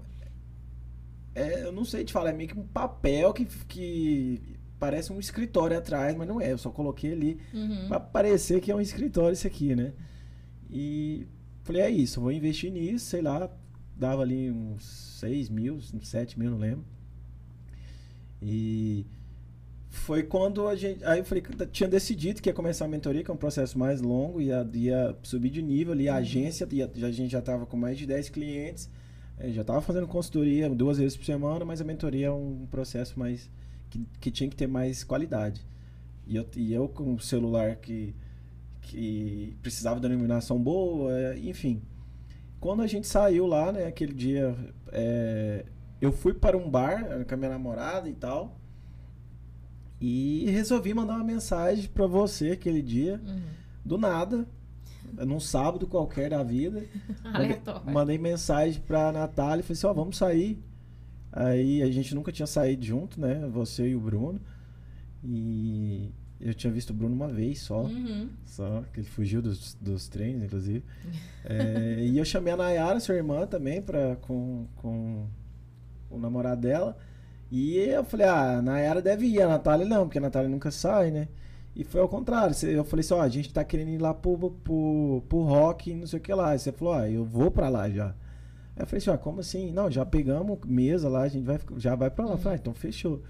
É, 1.34 1.64
eu 1.64 1.72
não 1.72 1.86
sei 1.86 2.04
te 2.04 2.12
falar, 2.12 2.32
é 2.32 2.34
meio 2.34 2.50
que 2.50 2.60
um 2.60 2.68
papel 2.68 3.32
que, 3.34 3.46
que 3.68 4.42
parece 4.80 5.14
um 5.14 5.20
escritório 5.20 5.78
atrás, 5.78 6.16
mas 6.16 6.28
não 6.28 6.42
é. 6.42 6.52
Eu 6.52 6.58
só 6.58 6.70
coloquei 6.70 7.14
ali 7.14 7.40
uhum. 7.54 7.88
pra 7.88 8.00
parecer 8.00 8.60
que 8.60 8.72
é 8.72 8.76
um 8.76 8.82
escritório 8.82 9.34
isso 9.34 9.48
aqui, 9.48 9.76
né? 9.76 9.94
E 10.70 11.28
falei, 11.64 11.82
é 11.82 11.90
isso, 11.90 12.22
vou 12.22 12.32
investir 12.32 12.72
nisso, 12.72 13.06
sei 13.06 13.22
lá, 13.22 13.50
dava 13.96 14.22
ali 14.22 14.52
uns 14.52 14.84
6 15.20 15.50
mil, 15.50 15.80
7 15.82 16.40
mil, 16.40 16.52
não 16.52 16.58
lembro. 16.58 16.86
E 18.42 19.06
foi 19.90 20.24
quando 20.24 20.68
a 20.68 20.76
gente. 20.76 21.04
Aí 21.04 21.20
eu 21.20 21.26
falei 21.26 21.42
que 21.42 21.66
tinha 21.68 21.90
decidido 21.90 22.42
que 22.42 22.50
ia 22.50 22.54
começar 22.54 22.86
a 22.86 22.88
mentoria, 22.88 23.24
que 23.24 23.32
é 23.32 23.34
um 23.34 23.38
processo 23.38 23.78
mais 23.78 24.02
longo, 24.02 24.42
ia, 24.42 24.68
ia 24.74 25.16
subir 25.24 25.50
de 25.50 25.62
nível 25.62 25.94
ali, 25.94 26.08
a 26.08 26.14
uhum. 26.14 26.20
agência, 26.20 26.68
ia, 26.72 26.90
a 27.04 27.12
gente 27.12 27.32
já 27.32 27.40
estava 27.40 27.66
com 27.66 27.78
mais 27.78 27.98
de 27.98 28.06
10 28.06 28.30
clientes. 28.30 28.90
Eu 29.40 29.54
já 29.54 29.62
estava 29.62 29.82
fazendo 29.82 30.08
consultoria 30.08 30.70
duas 30.70 30.98
vezes 30.98 31.16
por 31.16 31.26
semana, 31.26 31.64
mas 31.64 31.80
a 31.80 31.84
mentoria 31.84 32.28
é 32.28 32.32
um 32.32 32.66
processo 32.72 33.20
mais 33.20 33.50
que, 33.90 34.04
que 34.20 34.32
tinha 34.32 34.50
que 34.50 34.56
ter 34.56 34.68
mais 34.68 35.04
qualidade. 35.04 35.62
E 36.26 36.36
eu, 36.36 36.46
e 36.56 36.74
eu 36.74 36.90
com 36.90 37.14
um 37.14 37.20
celular 37.20 37.76
que, 37.76 38.16
que 38.82 39.56
precisava 39.62 40.00
de 40.00 40.08
uma 40.08 40.14
iluminação 40.14 40.60
boa, 40.60 41.18
é, 41.18 41.40
enfim. 41.40 41.82
Quando 42.60 42.82
a 42.82 42.88
gente 42.88 43.08
saiu 43.08 43.46
lá, 43.46 43.72
né, 43.72 43.86
aquele 43.86 44.14
dia, 44.14 44.56
é, 44.92 45.66
eu 46.02 46.12
fui 46.12 46.34
para 46.34 46.58
um 46.58 46.70
bar 46.70 47.24
com 47.26 47.34
a 47.34 47.38
minha 47.38 47.52
namorada 47.52 48.10
e 48.10 48.14
tal. 48.14 48.60
E 50.02 50.50
resolvi 50.50 50.94
mandar 50.94 51.16
uma 51.16 51.24
mensagem 51.24 51.88
para 51.90 52.08
você 52.08 52.52
aquele 52.52 52.82
dia, 52.82 53.22
uhum. 53.26 53.42
do 53.86 53.98
nada 53.98 54.48
num 55.26 55.40
sábado 55.40 55.88
qualquer 55.88 56.30
da 56.30 56.44
vida. 56.44 56.84
mandei, 57.24 57.62
mandei 57.94 58.18
mensagem 58.18 58.82
pra 58.82 59.12
Natália 59.12 59.62
e 59.62 59.64
falei 59.64 59.78
assim, 59.78 59.88
ó, 59.88 59.92
oh, 59.92 59.94
vamos 59.94 60.18
sair. 60.18 60.62
Aí 61.32 61.84
a 61.84 61.92
gente 61.92 62.16
nunca 62.16 62.32
tinha 62.32 62.48
saído 62.48 62.84
junto, 62.84 63.20
né? 63.20 63.48
Você 63.52 63.90
e 63.90 63.96
o 63.96 64.00
Bruno. 64.00 64.40
E 65.24 66.12
eu 66.40 66.54
tinha 66.54 66.72
visto 66.72 66.92
o 66.92 66.94
Bruno 66.94 67.16
uma 67.16 67.28
vez 67.28 67.60
só. 67.60 67.84
Uhum. 67.84 68.30
Só, 68.46 68.84
que 68.94 69.02
ele 69.02 69.08
fugiu 69.08 69.42
dos, 69.42 69.76
dos 69.76 70.08
treinos, 70.08 70.44
inclusive. 70.44 70.84
é, 71.46 72.00
e 72.04 72.18
eu 72.18 72.26
chamei 72.26 72.54
a 72.54 72.58
Nayara, 72.58 73.00
sua 73.00 73.16
irmã, 73.16 73.46
também, 73.46 73.82
pra, 73.82 74.16
com, 74.18 74.68
com 74.76 75.28
o 76.10 76.18
namorado 76.18 76.62
dela. 76.62 76.98
E 77.52 77.78
eu 77.78 78.04
falei, 78.04 78.28
ah, 78.28 78.58
a 78.58 78.62
Nayara 78.62 79.02
deve 79.02 79.26
ir, 79.26 79.42
a 79.42 79.48
Natália 79.48 79.86
não, 79.86 80.06
porque 80.06 80.18
a 80.18 80.22
Natália 80.22 80.50
nunca 80.50 80.70
sai, 80.70 81.12
né? 81.12 81.28
E 81.78 81.84
foi 81.84 82.02
ao 82.02 82.10
contrário. 82.10 82.56
Eu 82.68 82.84
falei 82.84 83.02
assim, 83.02 83.14
ó, 83.14 83.22
a 83.22 83.30
gente 83.30 83.54
tá 83.54 83.64
querendo 83.64 83.90
ir 83.90 84.00
lá 84.00 84.12
pro, 84.12 84.50
pro, 84.50 85.22
pro 85.30 85.42
rock, 85.44 85.94
não 85.94 86.08
sei 86.08 86.18
o 86.18 86.22
que 86.22 86.34
lá. 86.34 86.56
E 86.56 86.60
você 86.60 86.72
falou, 86.72 86.96
ó, 86.96 87.06
eu 87.06 87.24
vou 87.24 87.52
pra 87.52 87.70
lá 87.70 87.88
já. 87.88 88.08
Aí 88.76 88.82
eu 88.82 88.88
falei 88.88 88.98
assim, 88.98 89.12
ó, 89.12 89.18
como 89.18 89.42
assim? 89.42 89.72
Não, 89.72 89.92
já 89.92 90.04
pegamos 90.04 90.58
mesa 90.66 91.08
lá, 91.08 91.22
a 91.22 91.28
gente 91.28 91.46
vai, 91.46 91.60
já 91.78 91.94
vai 91.94 92.10
pra 92.10 92.26
lá. 92.26 92.36
Falei, 92.36 92.58
ah, 92.58 92.60
então 92.60 92.74
fechou. 92.74 93.22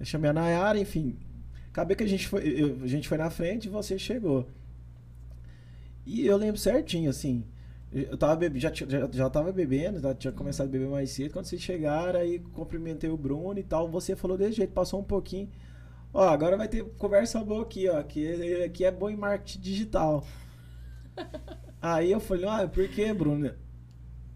Eu 0.00 0.06
chamei 0.06 0.30
a 0.30 0.32
Nayara, 0.32 0.78
enfim. 0.78 1.18
Acabei 1.68 1.94
que 1.94 2.02
a 2.02 2.08
gente 2.08 2.26
foi, 2.26 2.42
eu, 2.58 2.78
a 2.82 2.86
gente 2.86 3.06
foi 3.06 3.18
na 3.18 3.28
frente 3.28 3.66
e 3.66 3.68
você 3.68 3.98
chegou. 3.98 4.48
E 6.06 6.26
eu 6.26 6.38
lembro 6.38 6.56
certinho, 6.56 7.10
assim. 7.10 7.44
Eu 7.92 8.16
tava 8.16 8.34
bebendo, 8.34 8.60
já, 8.60 8.72
já, 8.72 9.08
já 9.12 9.28
tava 9.28 9.52
bebendo, 9.52 10.00
já 10.00 10.14
tinha 10.14 10.32
começado 10.32 10.68
a 10.68 10.70
beber 10.70 10.88
mais 10.88 11.10
cedo. 11.10 11.32
Quando 11.32 11.44
vocês 11.44 11.60
chegaram, 11.60 12.18
aí 12.18 12.38
cumprimentei 12.54 13.10
o 13.10 13.16
Bruno 13.18 13.58
e 13.58 13.62
tal. 13.62 13.90
Você 13.90 14.16
falou 14.16 14.38
desse 14.38 14.52
jeito, 14.52 14.72
passou 14.72 15.00
um 15.00 15.04
pouquinho. 15.04 15.50
Ó, 16.14 16.28
agora 16.28 16.56
vai 16.56 16.68
ter 16.68 16.84
conversa 16.96 17.42
boa 17.42 17.62
aqui, 17.62 17.88
ó. 17.88 18.00
Que 18.04 18.62
aqui 18.62 18.84
é 18.84 18.92
bom 18.92 19.10
em 19.10 19.16
marketing 19.16 19.60
digital. 19.60 20.24
Aí 21.82 22.12
eu 22.12 22.20
falei, 22.20 22.46
ah, 22.46 22.68
por 22.68 22.88
que, 22.88 23.12
Bruno? 23.12 23.52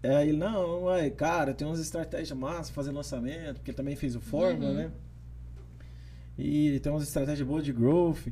Aí 0.03 0.29
ele, 0.29 0.37
não, 0.37 0.83
ué, 0.83 1.09
cara, 1.09 1.53
tem 1.53 1.67
umas 1.67 1.79
estratégias 1.79 2.37
massas 2.37 2.69
fazer 2.69 2.91
lançamento, 2.91 3.55
porque 3.55 3.71
ele 3.71 3.77
também 3.77 3.95
fez 3.95 4.15
o 4.15 4.21
Fórmula, 4.21 4.69
uhum. 4.69 4.75
né? 4.75 4.91
E 6.37 6.79
tem 6.79 6.91
umas 6.91 7.03
estratégias 7.03 7.45
boas 7.45 7.65
de 7.65 7.73
growth. 7.73 8.27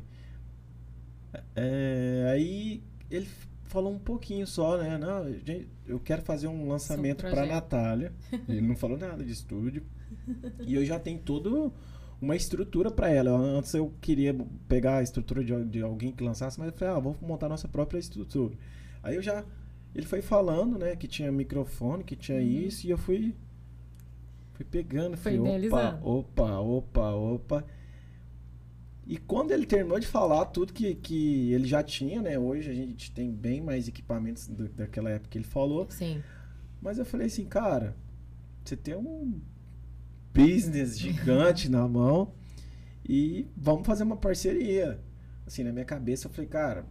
É, 1.54 2.30
aí 2.32 2.82
ele 3.10 3.28
falou 3.64 3.92
um 3.92 3.98
pouquinho 3.98 4.46
só, 4.46 4.78
né? 4.78 4.96
Não, 4.96 5.30
gente, 5.30 5.68
eu 5.86 5.98
quero 5.98 6.22
fazer 6.22 6.46
um 6.46 6.68
lançamento 6.68 7.22
para 7.22 7.44
Natália. 7.44 8.12
Ele 8.48 8.62
não 8.62 8.76
falou 8.76 8.96
nada 8.96 9.24
de 9.24 9.32
estúdio. 9.32 9.82
e 10.64 10.74
eu 10.74 10.84
já 10.86 10.98
tenho 10.98 11.18
todo 11.18 11.72
uma 12.20 12.36
estrutura 12.36 12.90
para 12.90 13.08
ela. 13.08 13.30
Antes 13.30 13.74
eu 13.74 13.92
queria 14.00 14.34
pegar 14.68 14.98
a 14.98 15.02
estrutura 15.02 15.44
de, 15.44 15.64
de 15.66 15.82
alguém 15.82 16.12
que 16.12 16.22
lançasse, 16.22 16.58
mas 16.58 16.68
eu 16.68 16.76
falei, 16.76 16.94
ah, 16.94 16.98
vou 16.98 17.16
montar 17.20 17.48
nossa 17.48 17.68
própria 17.68 17.98
estrutura. 17.98 18.56
Aí 19.02 19.16
eu 19.16 19.22
já. 19.22 19.44
Ele 19.94 20.06
foi 20.06 20.20
falando, 20.20 20.78
né, 20.78 20.94
que 20.96 21.08
tinha 21.08 21.32
microfone, 21.32 22.04
que 22.04 22.14
tinha 22.14 22.38
uhum. 22.38 22.44
isso, 22.44 22.86
e 22.86 22.90
eu 22.90 22.98
fui. 22.98 23.34
Fui 24.52 24.64
pegando, 24.64 25.16
foi 25.16 25.36
falei, 25.36 25.68
opa, 25.68 26.00
opa, 26.02 26.58
opa, 26.58 27.10
opa. 27.12 27.64
E 29.06 29.16
quando 29.16 29.52
ele 29.52 29.64
terminou 29.64 29.98
de 29.98 30.06
falar 30.06 30.44
tudo 30.46 30.72
que, 30.72 30.94
que 30.96 31.52
ele 31.52 31.66
já 31.66 31.82
tinha, 31.82 32.20
né? 32.20 32.38
Hoje 32.38 32.70
a 32.70 32.74
gente 32.74 33.10
tem 33.12 33.30
bem 33.30 33.60
mais 33.62 33.88
equipamentos 33.88 34.48
do, 34.48 34.68
daquela 34.68 35.08
época 35.10 35.30
que 35.30 35.38
ele 35.38 35.46
falou. 35.46 35.86
Sim. 35.88 36.22
Mas 36.82 36.98
eu 36.98 37.06
falei 37.06 37.28
assim, 37.28 37.46
cara, 37.46 37.96
você 38.62 38.76
tem 38.76 38.94
um 38.94 39.40
business 40.32 40.98
gigante 40.98 41.68
na 41.68 41.86
mão. 41.86 42.32
e 43.08 43.46
vamos 43.56 43.86
fazer 43.86 44.04
uma 44.04 44.16
parceria. 44.16 45.00
Assim, 45.46 45.64
na 45.64 45.72
minha 45.72 45.84
cabeça 45.84 46.26
eu 46.26 46.30
falei, 46.30 46.48
cara, 46.48 46.84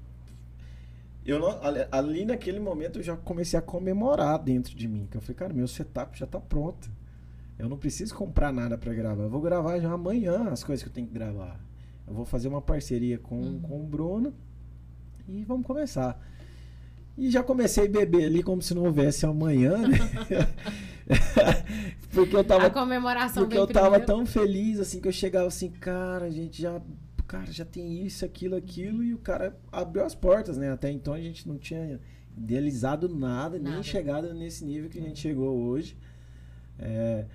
eu 1.24 1.40
não, 1.40 1.60
ali 1.92 2.26
naquele 2.26 2.60
momento 2.60 3.00
eu 3.00 3.04
já 3.04 3.16
comecei 3.16 3.60
a 3.60 3.62
comemorar 3.62 4.40
dentro 4.40 4.76
de 4.76 4.88
mim. 4.88 5.08
Que 5.12 5.18
eu 5.18 5.22
falei, 5.22 5.36
cara, 5.36 5.54
meu 5.54 5.68
setup 5.68 6.18
já 6.18 6.26
tá 6.26 6.40
pronto. 6.40 6.90
Eu 7.60 7.68
não 7.68 7.78
preciso 7.78 8.16
comprar 8.16 8.52
nada 8.52 8.78
para 8.78 8.94
gravar. 8.94 9.24
Eu 9.24 9.30
vou 9.30 9.42
gravar 9.42 9.80
já 9.80 9.92
amanhã 9.92 10.50
as 10.50 10.64
coisas 10.64 10.84
que 10.84 10.90
eu 10.90 10.94
tenho 10.94 11.08
que 11.08 11.14
gravar. 11.14 11.60
Eu 12.08 12.14
vou 12.14 12.24
fazer 12.24 12.48
uma 12.48 12.62
parceria 12.62 13.18
com, 13.18 13.42
uhum. 13.42 13.60
com 13.60 13.82
o 13.82 13.84
Bruno 13.86 14.34
e 15.28 15.44
vamos 15.44 15.68
começar. 15.68 16.20
E 17.18 17.30
já 17.30 17.44
comecei 17.44 17.88
a 17.88 17.90
beber 17.90 18.26
ali 18.26 18.42
como 18.42 18.62
se 18.62 18.74
não 18.74 18.84
houvesse 18.84 19.26
amanhã, 19.26 19.78
né? 19.78 19.98
porque 22.12 22.36
eu 22.36 22.44
tava. 22.44 22.68
A 22.68 22.70
comemoração 22.70 23.44
Porque 23.44 23.58
eu 23.58 23.68
tava 23.68 24.00
primeiro. 24.00 24.06
tão 24.06 24.26
feliz, 24.26 24.80
assim, 24.80 25.00
que 25.00 25.08
eu 25.08 25.12
chegava 25.12 25.48
assim, 25.48 25.70
cara, 25.70 26.26
a 26.26 26.30
gente 26.30 26.62
já. 26.62 26.82
Cara, 27.28 27.52
já 27.52 27.66
tem 27.66 28.06
isso, 28.06 28.24
aquilo, 28.24 28.56
aquilo, 28.56 29.04
e 29.04 29.14
o 29.14 29.18
cara 29.18 29.58
abriu 29.70 30.06
as 30.06 30.16
portas, 30.16 30.58
né? 30.58 30.72
Até 30.72 30.90
então 30.90 31.14
a 31.14 31.20
gente 31.20 31.46
não 31.46 31.58
tinha 31.58 32.00
idealizado 32.38 33.10
nada, 33.10 33.60
nada. 33.60 33.76
nem 33.76 33.84
chegado 33.84 34.34
nesse 34.34 34.64
nível 34.64 34.90
que 34.90 34.98
a 34.98 35.02
gente 35.02 35.20
chegou 35.20 35.58
hoje. 35.58 35.98
É, 36.80 37.26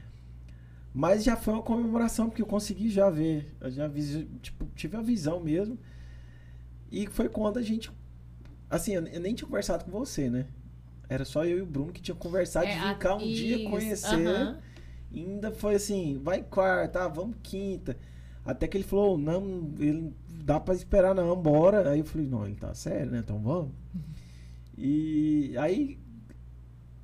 mas 0.95 1.23
já 1.23 1.37
foi 1.37 1.53
uma 1.53 1.63
comemoração, 1.63 2.31
porque 2.31 2.41
eu 2.41 2.47
consegui 2.47 2.89
já 2.89 3.11
ver. 3.11 3.55
Eu 3.61 3.71
já 3.71 3.87
vi, 3.87 4.25
tipo, 4.41 4.67
tive 4.75 4.97
a 4.97 5.03
visão 5.03 5.41
mesmo. 5.41 5.79
E 6.91 7.07
foi 7.07 7.29
quando 7.29 7.59
a 7.59 7.63
gente 7.63 7.91
Assim, 8.73 8.95
eu 8.95 9.03
nem 9.21 9.35
tinha 9.35 9.47
conversado 9.47 9.85
com 9.85 9.91
você, 9.91 10.31
né? 10.31 10.47
Era 11.13 11.25
só 11.25 11.45
eu 11.45 11.59
e 11.59 11.63
o 11.63 11.67
Bruno 11.67 11.93
que 11.93 12.01
tinha 12.01 12.15
conversado 12.15 12.67
é, 12.67 12.73
de 12.75 12.79
vir 12.79 12.99
cá 12.99 13.17
um 13.17 13.21
isso. 13.21 13.35
dia 13.35 13.69
conhecer. 13.69 14.17
Uhum. 14.17 14.57
ainda 15.15 15.53
foi 15.53 15.75
assim, 15.75 16.19
vai 16.23 16.43
quarta, 16.43 17.05
ah, 17.05 17.09
vamos 17.09 17.37
quinta. 17.43 17.97
Até 18.45 18.67
que 18.67 18.77
ele 18.77 18.85
falou, 18.85 19.19
não, 19.19 19.73
ele 19.79 20.13
dá 20.29 20.59
pra 20.59 20.75
esperar 20.75 21.15
não, 21.15 21.37
bora. 21.37 21.91
Aí 21.91 21.99
eu 21.99 22.05
falei, 22.05 22.27
não, 22.27 22.47
ele 22.47 22.57
tá 22.57 22.75
sério, 22.75 23.13
né? 23.13 23.19
Então 23.19 23.39
vamos. 23.39 23.71
Uhum. 23.95 24.01
E 24.77 25.55
aí, 25.59 25.99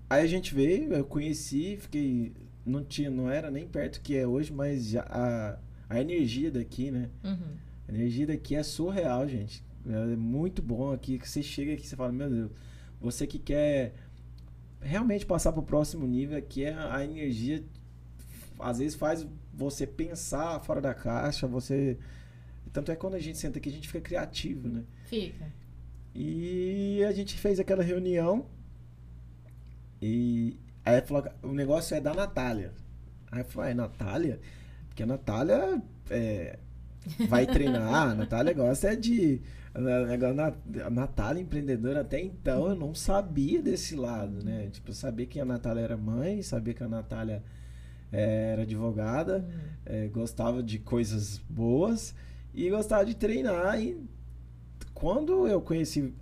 aí 0.09 0.23
a 0.23 0.27
gente 0.27 0.55
veio, 0.55 0.95
eu 0.95 1.05
conheci, 1.05 1.77
fiquei, 1.77 2.33
não 2.65 2.83
tinha, 2.83 3.11
não 3.11 3.31
era 3.31 3.51
nem 3.51 3.69
perto 3.69 4.01
que 4.01 4.17
é 4.17 4.27
hoje, 4.27 4.53
mas 4.53 4.89
já, 4.89 5.03
a, 5.09 5.59
a 5.89 6.01
energia 6.01 6.51
daqui, 6.51 6.91
né? 6.91 7.11
Uhum. 7.23 7.57
A 7.87 7.93
energia 7.93 8.27
daqui 8.27 8.57
é 8.57 8.63
surreal, 8.63 9.29
gente. 9.29 9.63
É 9.87 10.17
muito 10.17 10.61
bom 10.61 10.93
aqui, 10.93 11.19
que 11.19 11.29
você 11.29 11.43
chega 11.43 11.75
aqui 11.75 11.85
e 11.85 11.87
você 11.87 11.95
fala, 11.95 12.11
meu 12.11 12.29
Deus, 12.29 12.51
você 13.01 13.27
que 13.27 13.39
quer 13.39 13.95
realmente 14.81 15.27
passar 15.27 15.53
para 15.53 15.61
o 15.61 15.65
próximo 15.65 16.07
nível, 16.07 16.37
aqui 16.37 16.65
é 16.65 16.75
a 16.75 17.05
energia, 17.05 17.65
às 18.59 18.79
vezes 18.79 18.95
faz 18.95 19.27
você 19.53 19.87
pensar 19.87 20.61
fora 20.61 20.81
da 20.81 20.95
caixa, 20.95 21.47
você... 21.47 21.99
Tanto 22.73 22.93
é 22.93 22.95
que 22.95 23.01
quando 23.01 23.15
a 23.15 23.21
gente 23.21 23.39
senta 23.39 23.59
aqui, 23.59 23.69
a 23.69 23.73
gente 23.73 23.89
fica 23.89 24.01
criativo, 24.01 24.69
né? 24.69 24.85
Fica. 25.07 25.53
E 26.15 27.03
a 27.05 27.13
gente 27.13 27.39
fez 27.39 27.59
aquela 27.59 27.83
reunião 27.83 28.47
e 30.01 30.59
aí 30.85 31.01
falou, 31.03 31.25
o 31.43 31.53
negócio 31.53 31.97
é 31.97 32.01
da 32.01 32.15
Natália. 32.15 32.73
Aí 33.31 33.41
eu 33.41 33.45
falei, 33.45 33.71
ah, 33.71 33.73
é 33.73 33.75
Natália? 33.75 34.41
Porque 34.89 35.03
a 35.03 35.07
Natália 35.07 35.83
é, 36.11 36.59
vai 37.29 37.47
treinar, 37.47 38.11
a 38.11 38.15
Natália 38.15 38.53
gosta 38.53 38.93
é 38.93 38.97
de 38.97 39.41
a 40.85 40.91
Natália 40.91 41.41
empreendedora, 41.41 42.01
até 42.01 42.21
então 42.21 42.69
eu 42.69 42.75
não 42.75 42.95
sabia 42.95 43.63
desse 43.63 43.95
lado, 43.95 44.45
né? 44.45 44.69
Tipo, 44.71 44.91
eu 44.91 44.95
sabia 44.95 45.27
que 45.27 45.39
a 45.39 45.45
Natália 45.45 45.83
era 45.83 45.97
mãe, 45.97 46.43
sabia 46.43 46.75
que 46.75 46.83
a 46.83 46.89
Natália 46.89 47.43
é, 48.13 48.53
era 48.53 48.63
advogada, 48.63 49.49
é, 49.87 50.09
gostava 50.09 50.63
de 50.63 50.79
coisas 50.79 51.39
boas 51.49 52.15
e 52.53 52.69
gostava 52.69 53.05
de 53.05 53.15
treinar. 53.15 53.81
E 53.81 53.97
quando 54.93 55.47
eu 55.47 55.61
conheci 55.61 56.13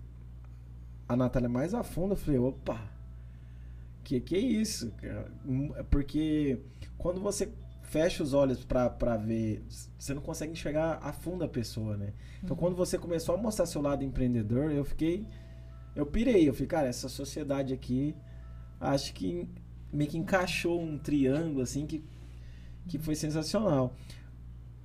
a 1.08 1.16
Natália 1.16 1.48
mais 1.48 1.72
a 1.72 1.82
fundo, 1.82 2.12
eu 2.12 2.16
falei, 2.16 2.38
opa, 2.38 2.80
que 4.04 4.20
que 4.20 4.36
é 4.36 4.40
isso? 4.40 4.92
Porque 5.90 6.60
quando 6.98 7.20
você 7.20 7.48
fecha 7.86 8.22
os 8.22 8.34
olhos 8.34 8.64
para 8.64 9.16
ver, 9.16 9.64
você 9.98 10.12
não 10.12 10.20
consegue 10.20 10.52
enxergar 10.52 10.98
a 11.02 11.12
fundo 11.12 11.44
a 11.44 11.48
pessoa, 11.48 11.96
né? 11.96 12.12
Então, 12.42 12.54
uhum. 12.54 12.60
quando 12.60 12.76
você 12.76 12.98
começou 12.98 13.34
a 13.34 13.38
mostrar 13.38 13.66
seu 13.66 13.80
lado 13.80 14.04
empreendedor, 14.04 14.70
eu 14.70 14.84
fiquei. 14.84 15.26
Eu 15.94 16.04
pirei. 16.04 16.48
Eu 16.48 16.52
falei, 16.52 16.66
cara, 16.66 16.88
essa 16.88 17.08
sociedade 17.08 17.72
aqui, 17.72 18.14
acho 18.80 19.14
que 19.14 19.48
meio 19.92 20.10
que 20.10 20.18
encaixou 20.18 20.80
um 20.80 20.98
triângulo, 20.98 21.62
assim, 21.62 21.86
que, 21.86 22.04
que 22.88 22.98
foi 22.98 23.14
sensacional. 23.14 23.94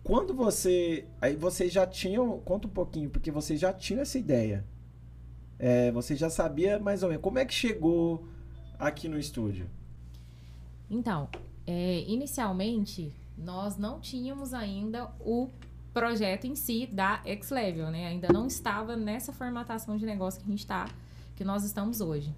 Quando 0.03 0.33
você. 0.33 1.05
Aí 1.19 1.35
vocês 1.35 1.71
já 1.71 1.85
tinham. 1.85 2.39
Conta 2.39 2.67
um 2.67 2.71
pouquinho, 2.71 3.09
porque 3.09 3.31
vocês 3.31 3.59
já 3.59 3.73
tinham 3.73 4.01
essa 4.01 4.17
ideia. 4.17 4.63
É, 5.57 5.91
você 5.91 6.15
já 6.15 6.29
sabia 6.29 6.79
mais 6.79 7.03
ou 7.03 7.09
menos. 7.09 7.23
Como 7.23 7.37
é 7.37 7.45
que 7.45 7.53
chegou 7.53 8.27
aqui 8.79 9.07
no 9.07 9.19
estúdio? 9.19 9.69
Então, 10.89 11.29
é, 11.65 12.03
inicialmente, 12.07 13.13
nós 13.37 13.77
não 13.77 13.99
tínhamos 13.99 14.53
ainda 14.53 15.09
o 15.19 15.49
projeto 15.93 16.45
em 16.45 16.55
si 16.55 16.87
da 16.87 17.21
X-Level, 17.25 17.91
né? 17.91 18.07
Ainda 18.07 18.29
não 18.31 18.47
estava 18.47 18.95
nessa 18.95 19.33
formatação 19.33 19.97
de 19.97 20.05
negócio 20.05 20.39
que 20.39 20.47
a 20.47 20.49
gente 20.49 20.59
está, 20.59 20.89
que 21.35 21.43
nós 21.43 21.63
estamos 21.63 22.01
hoje. 22.01 22.33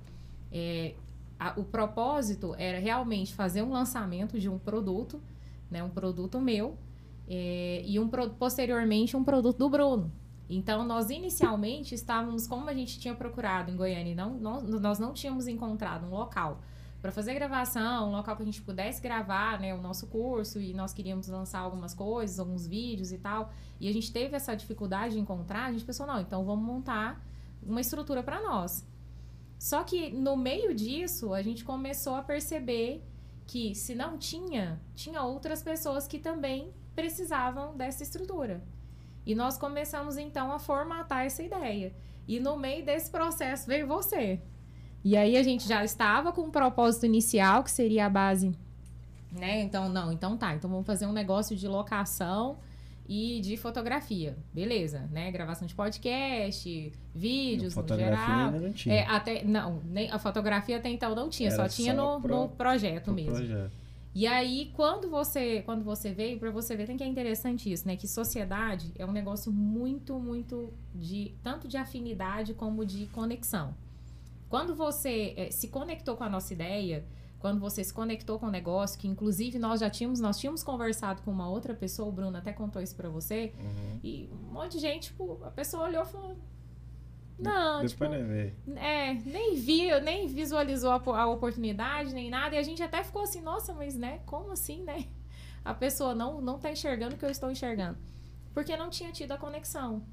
É, 0.52 0.96
a, 1.40 1.54
o 1.60 1.64
propósito 1.64 2.56
era 2.58 2.80
realmente 2.80 3.34
fazer 3.34 3.62
um 3.62 3.72
lançamento 3.72 4.40
de 4.40 4.50
um 4.50 4.58
produto, 4.58 5.22
né? 5.70 5.84
Um 5.84 5.90
produto 5.90 6.40
meu, 6.40 6.78
é, 7.28 7.84
e 7.86 8.00
um, 8.00 8.10
posteriormente 8.38 9.16
um 9.16 9.24
produto 9.24 9.58
do 9.58 9.70
Bruno. 9.70 10.12
Então, 10.50 10.86
nós 10.86 11.10
inicialmente 11.10 11.96
estávamos, 11.96 12.46
como 12.46 12.70
a 12.70 12.74
gente 12.74 13.00
tinha 13.00 13.16
procurado 13.16 13.72
em 13.72 13.76
Goiânia, 13.76 14.14
não, 14.14 14.34
não, 14.36 14.62
nós 14.62 15.00
não 15.00 15.14
tínhamos 15.14 15.48
encontrado 15.48 16.06
um 16.06 16.12
local 16.12 16.60
para 17.04 17.12
fazer 17.12 17.34
gravação, 17.34 18.08
um 18.08 18.12
local 18.14 18.34
que 18.38 18.44
a 18.44 18.46
gente 18.46 18.62
pudesse 18.62 19.02
gravar, 19.02 19.60
né, 19.60 19.76
o 19.76 19.82
nosso 19.82 20.08
curso 20.08 20.62
e 20.62 20.74
nós 20.74 20.94
queríamos 20.94 21.28
lançar 21.28 21.60
algumas 21.60 21.94
coisas, 21.94 22.40
alguns 22.40 22.66
vídeos 22.66 23.12
e 23.12 23.18
tal. 23.18 23.52
E 23.78 23.90
a 23.90 23.94
gente 23.94 24.10
teve 24.10 24.38
essa 24.38 24.56
dificuldade 24.56 25.16
de 25.16 25.20
encontrar, 25.20 25.66
a 25.66 25.72
gente 25.74 25.84
pensou, 25.84 26.08
não, 26.08 26.22
então 26.22 26.46
vamos 26.46 26.66
montar 26.66 27.22
uma 27.62 27.82
estrutura 27.82 28.24
para 28.24 28.42
nós. 28.42 28.88
Só 29.60 29.84
que 29.84 30.12
no 30.12 30.38
meio 30.38 30.74
disso, 30.74 31.34
a 31.34 31.42
gente 31.42 31.66
começou 31.66 32.16
a 32.16 32.22
perceber 32.22 33.04
que 33.46 33.76
se 33.76 33.94
não 33.94 34.18
tinha, 34.18 34.82
tinha 34.96 35.24
outras 35.24 35.62
pessoas 35.62 36.08
que 36.08 36.20
também 36.20 36.74
precisavam 36.96 37.76
dessa 37.76 38.02
estrutura. 38.02 38.64
E 39.26 39.36
nós 39.36 39.58
começamos 39.58 40.16
então 40.16 40.54
a 40.54 40.58
formatar 40.58 41.26
essa 41.26 41.44
ideia. 41.44 41.94
E 42.26 42.40
no 42.40 42.56
meio 42.56 42.86
desse 42.86 43.12
processo 43.12 43.68
veio 43.68 43.88
você. 43.88 44.42
E 45.04 45.18
aí 45.18 45.36
a 45.36 45.44
gente 45.44 45.68
já 45.68 45.84
estava 45.84 46.32
com 46.32 46.44
um 46.44 46.52
propósito 46.52 47.06
inicial, 47.06 47.64
que 47.64 47.72
seria 47.72 48.06
a 48.06 48.10
base, 48.10 48.56
né? 49.34 49.62
Então, 49.62 49.90
não, 49.90 50.12
então 50.12 50.38
tá. 50.38 50.54
Então 50.56 50.70
vamos 50.70 50.86
fazer 50.86 51.06
um 51.06 51.12
negócio 51.12 51.56
de 51.56 51.68
locação 51.68 52.58
e 53.08 53.42
de 53.42 53.58
fotografia. 53.58 54.38
Beleza, 54.54 55.10
né? 55.12 55.32
Gravação 55.32 55.68
de 55.68 55.74
podcast, 55.74 56.94
vídeos, 57.14 57.76
no 57.76 57.88
geral. 57.88 58.46
Ainda 58.46 58.60
não 58.60 58.72
tinha. 58.72 58.96
É, 58.96 59.06
até, 59.08 59.44
não, 59.44 59.82
nem, 59.86 60.10
a 60.12 60.20
fotografia 60.20 60.78
até 60.78 60.90
então 60.90 61.16
não 61.16 61.30
tinha, 61.30 61.50
Era 61.50 61.64
só 61.64 61.68
tinha 61.68 61.96
só 61.96 62.16
no, 62.16 62.22
pro, 62.22 62.36
no 62.36 62.50
projeto 62.50 63.12
mesmo. 63.12 63.34
Projeto. 63.34 63.84
E 64.16 64.28
aí, 64.28 64.72
quando 64.76 65.10
você, 65.10 65.64
quando 65.64 65.84
você 65.84 66.14
veio, 66.14 66.38
para 66.38 66.52
você 66.52 66.76
ver, 66.76 66.86
tem 66.86 66.96
que 66.96 67.04
é 67.04 67.08
interessante 67.08 67.72
isso, 67.72 67.88
né? 67.88 67.96
Que 67.96 68.08
sociedade 68.08 68.92
é 68.96 69.04
um 69.04 69.12
negócio 69.12 69.52
muito, 69.52 70.20
muito 70.20 70.72
de 70.94 71.34
tanto 71.42 71.68
de 71.68 71.78
afinidade 71.78 72.54
como 72.54 72.86
de 72.86 73.08
conexão. 73.08 73.74
Quando 74.54 74.76
você 74.76 75.34
é, 75.36 75.50
se 75.50 75.68
conectou 75.68 76.16
com 76.16 76.24
a 76.24 76.30
nossa 76.30 76.54
ideia, 76.54 77.04
quando 77.40 77.60
você 77.60 77.84
se 77.84 77.92
conectou 77.92 78.38
com 78.38 78.46
o 78.46 78.52
negócio, 78.52 79.00
que 79.00 79.08
inclusive 79.08 79.58
nós 79.58 79.80
já 79.80 79.90
tínhamos, 79.90 80.20
nós 80.20 80.38
tínhamos 80.38 80.62
conversado 80.62 81.24
com 81.24 81.32
uma 81.32 81.50
outra 81.50 81.74
pessoa, 81.74 82.08
o 82.08 82.12
Bruno 82.12 82.38
até 82.38 82.54
contou 82.54 82.80
isso 82.80 82.96
para 82.96 83.10
você, 83.10 83.52
uhum. 83.58 84.00
e 84.04 84.30
um 84.32 84.54
monte 84.54 84.74
de 84.74 84.80
gente, 84.80 85.08
tipo, 85.08 85.44
a 85.44 85.50
pessoa 85.50 85.86
olhou 85.86 86.04
e 86.04 86.06
falou, 86.06 86.38
não, 87.40 87.82
Depois 87.82 87.94
tipo, 87.94 88.06
nem 88.06 88.24
veio. 88.24 88.54
É, 88.76 89.16
nem 89.26 89.56
viu, 89.56 90.00
nem 90.00 90.28
visualizou 90.28 90.92
a, 90.92 91.02
a, 91.18 91.26
oportunidade, 91.26 92.14
nem 92.14 92.30
nada. 92.30 92.54
E 92.54 92.60
a 92.60 92.64
gente 92.64 92.84
até 92.84 93.04
ficou 93.04 93.24
assim, 93.24 93.42
nossa, 93.42 93.74
mas 93.74 93.96
né, 93.96 94.20
como 94.24 94.52
assim, 94.52 94.84
né? 94.84 95.08
A 95.66 95.74
pessoa 95.74 96.14
não, 96.14 96.40
não 96.42 96.60
tá 96.60 96.72
enxergando 96.72 97.16
o 97.16 97.18
que 97.18 97.26
eu 97.26 97.32
estou 97.32 97.50
enxergando. 97.50 97.98
Porque 98.54 98.78
não 98.78 98.92
tinha 98.92 99.12
tido 99.12 99.32
a 99.32 99.38
conexão, 99.38 100.04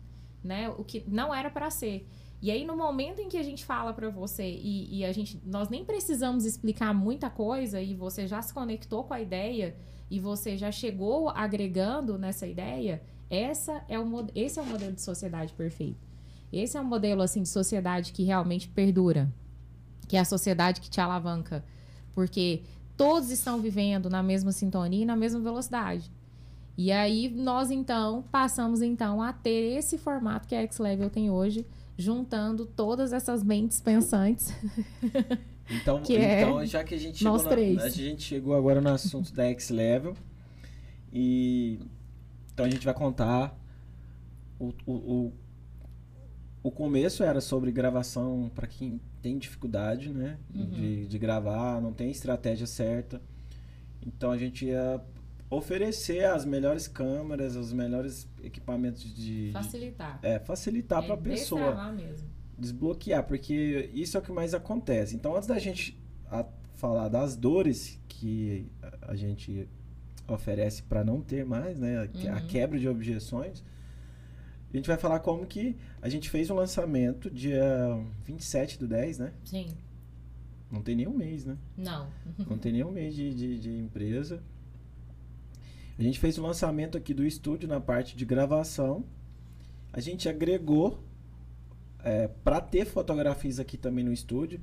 né? 0.42 0.70
O 0.70 0.82
que 0.82 1.04
não 1.06 1.34
era 1.34 1.50
para 1.50 1.68
ser. 1.68 2.08
E 2.42 2.50
aí, 2.50 2.64
no 2.64 2.74
momento 2.74 3.20
em 3.20 3.28
que 3.28 3.36
a 3.36 3.42
gente 3.42 3.64
fala 3.64 3.92
para 3.92 4.08
você 4.08 4.48
e, 4.48 5.00
e, 5.00 5.04
a 5.04 5.12
gente, 5.12 5.38
nós 5.44 5.68
nem 5.68 5.84
precisamos 5.84 6.46
explicar 6.46 6.94
muita 6.94 7.28
coisa 7.28 7.82
e 7.82 7.94
você 7.94 8.26
já 8.26 8.40
se 8.40 8.54
conectou 8.54 9.04
com 9.04 9.12
a 9.12 9.20
ideia 9.20 9.76
e 10.10 10.18
você 10.18 10.56
já 10.56 10.72
chegou 10.72 11.28
agregando 11.28 12.18
nessa 12.18 12.46
ideia, 12.46 13.02
essa 13.28 13.84
é 13.88 13.98
o, 13.98 14.26
esse 14.34 14.58
é 14.58 14.62
o 14.62 14.66
modelo 14.66 14.92
de 14.92 15.02
sociedade 15.02 15.52
perfeito. 15.52 16.08
Esse 16.52 16.76
é 16.76 16.80
o 16.80 16.84
modelo 16.84 17.22
assim 17.22 17.42
de 17.42 17.48
sociedade 17.48 18.12
que 18.12 18.24
realmente 18.24 18.68
perdura, 18.68 19.32
que 20.08 20.16
é 20.16 20.20
a 20.20 20.24
sociedade 20.24 20.80
que 20.80 20.90
te 20.90 21.00
alavanca, 21.00 21.62
porque 22.14 22.62
todos 22.96 23.30
estão 23.30 23.60
vivendo 23.60 24.10
na 24.10 24.22
mesma 24.22 24.50
sintonia 24.50 25.02
e 25.02 25.06
na 25.06 25.14
mesma 25.14 25.40
velocidade. 25.40 26.10
E 26.76 26.90
aí 26.90 27.28
nós 27.28 27.70
então 27.70 28.24
passamos 28.32 28.80
então 28.80 29.22
a 29.22 29.32
ter 29.32 29.76
esse 29.76 29.98
formato 29.98 30.48
que 30.48 30.54
a 30.54 30.62
X-Level 30.62 31.10
tem 31.10 31.30
hoje, 31.30 31.66
juntando 32.00 32.66
todas 32.66 33.12
essas 33.12 33.42
mentes 33.42 33.80
pensantes. 33.80 34.52
Então, 35.72 36.02
que 36.02 36.16
então 36.16 36.60
é 36.60 36.66
já 36.66 36.82
que 36.82 36.96
a 36.96 36.98
gente 36.98 37.18
chegou 37.18 37.40
na, 37.44 37.84
a 37.84 37.88
gente 37.88 38.22
chegou 38.24 38.56
agora 38.56 38.80
no 38.80 38.88
assunto 38.90 39.32
da 39.32 39.44
X-Level 39.44 40.16
e 41.12 41.78
então 42.52 42.66
a 42.66 42.68
gente 42.68 42.84
vai 42.84 42.92
contar 42.92 43.56
o, 44.58 44.74
o, 44.84 44.92
o, 44.92 45.32
o 46.64 46.70
começo 46.72 47.22
era 47.22 47.40
sobre 47.40 47.70
gravação 47.70 48.50
para 48.52 48.66
quem 48.66 49.00
tem 49.22 49.38
dificuldade, 49.38 50.10
né, 50.10 50.38
uhum. 50.54 50.66
de, 50.66 51.06
de 51.06 51.18
gravar, 51.18 51.80
não 51.80 51.92
tem 51.92 52.10
estratégia 52.10 52.66
certa. 52.66 53.20
Então 54.04 54.32
a 54.32 54.36
gente 54.36 54.66
ia 54.66 55.00
oferecer 55.50 56.24
as 56.24 56.44
melhores 56.44 56.86
câmeras, 56.86 57.56
os 57.56 57.72
melhores 57.72 58.28
equipamentos 58.42 59.12
de 59.12 59.50
facilitar. 59.52 60.20
De, 60.20 60.26
é, 60.28 60.38
facilitar 60.38 61.02
é, 61.02 61.06
para 61.06 61.14
a 61.14 61.18
pessoa 61.18 61.92
mesmo. 61.92 62.28
desbloquear, 62.56 63.24
porque 63.24 63.90
isso 63.92 64.16
é 64.16 64.20
o 64.20 64.22
que 64.22 64.30
mais 64.30 64.54
acontece. 64.54 65.16
Então, 65.16 65.34
antes 65.34 65.48
da 65.48 65.58
gente 65.58 66.00
a, 66.30 66.46
falar 66.76 67.08
das 67.08 67.34
dores 67.34 68.00
que 68.08 68.70
a, 68.80 69.10
a 69.12 69.16
gente 69.16 69.68
oferece 70.28 70.84
para 70.84 71.02
não 71.02 71.20
ter 71.20 71.44
mais, 71.44 71.80
né, 71.80 72.08
uhum. 72.14 72.34
a 72.34 72.40
quebra 72.42 72.78
de 72.78 72.88
objeções, 72.88 73.64
a 74.72 74.76
gente 74.76 74.86
vai 74.86 74.96
falar 74.96 75.18
como 75.18 75.44
que 75.44 75.76
a 76.00 76.08
gente 76.08 76.30
fez 76.30 76.48
um 76.48 76.54
lançamento 76.54 77.28
dia 77.28 77.64
27 78.24 78.78
do 78.78 78.86
10, 78.86 79.18
né? 79.18 79.32
Sim. 79.44 79.66
Não 80.70 80.80
tem 80.80 80.94
nem 80.94 81.08
um 81.08 81.16
mês, 81.16 81.44
né? 81.44 81.58
Não. 81.76 82.08
Não 82.48 82.56
tem 82.56 82.70
nem 82.72 82.84
um 82.84 82.92
mês 82.92 83.16
de, 83.16 83.34
de, 83.34 83.58
de 83.58 83.76
empresa. 83.76 84.40
A 85.98 86.02
gente 86.02 86.18
fez 86.18 86.38
o 86.38 86.42
lançamento 86.42 86.96
aqui 86.96 87.12
do 87.12 87.26
estúdio 87.26 87.68
na 87.68 87.80
parte 87.80 88.16
de 88.16 88.24
gravação. 88.24 89.04
A 89.92 90.00
gente 90.00 90.28
agregou 90.28 91.02
é, 92.02 92.28
para 92.28 92.60
ter 92.60 92.84
fotografias 92.84 93.58
aqui 93.58 93.76
também 93.76 94.04
no 94.04 94.12
estúdio. 94.12 94.60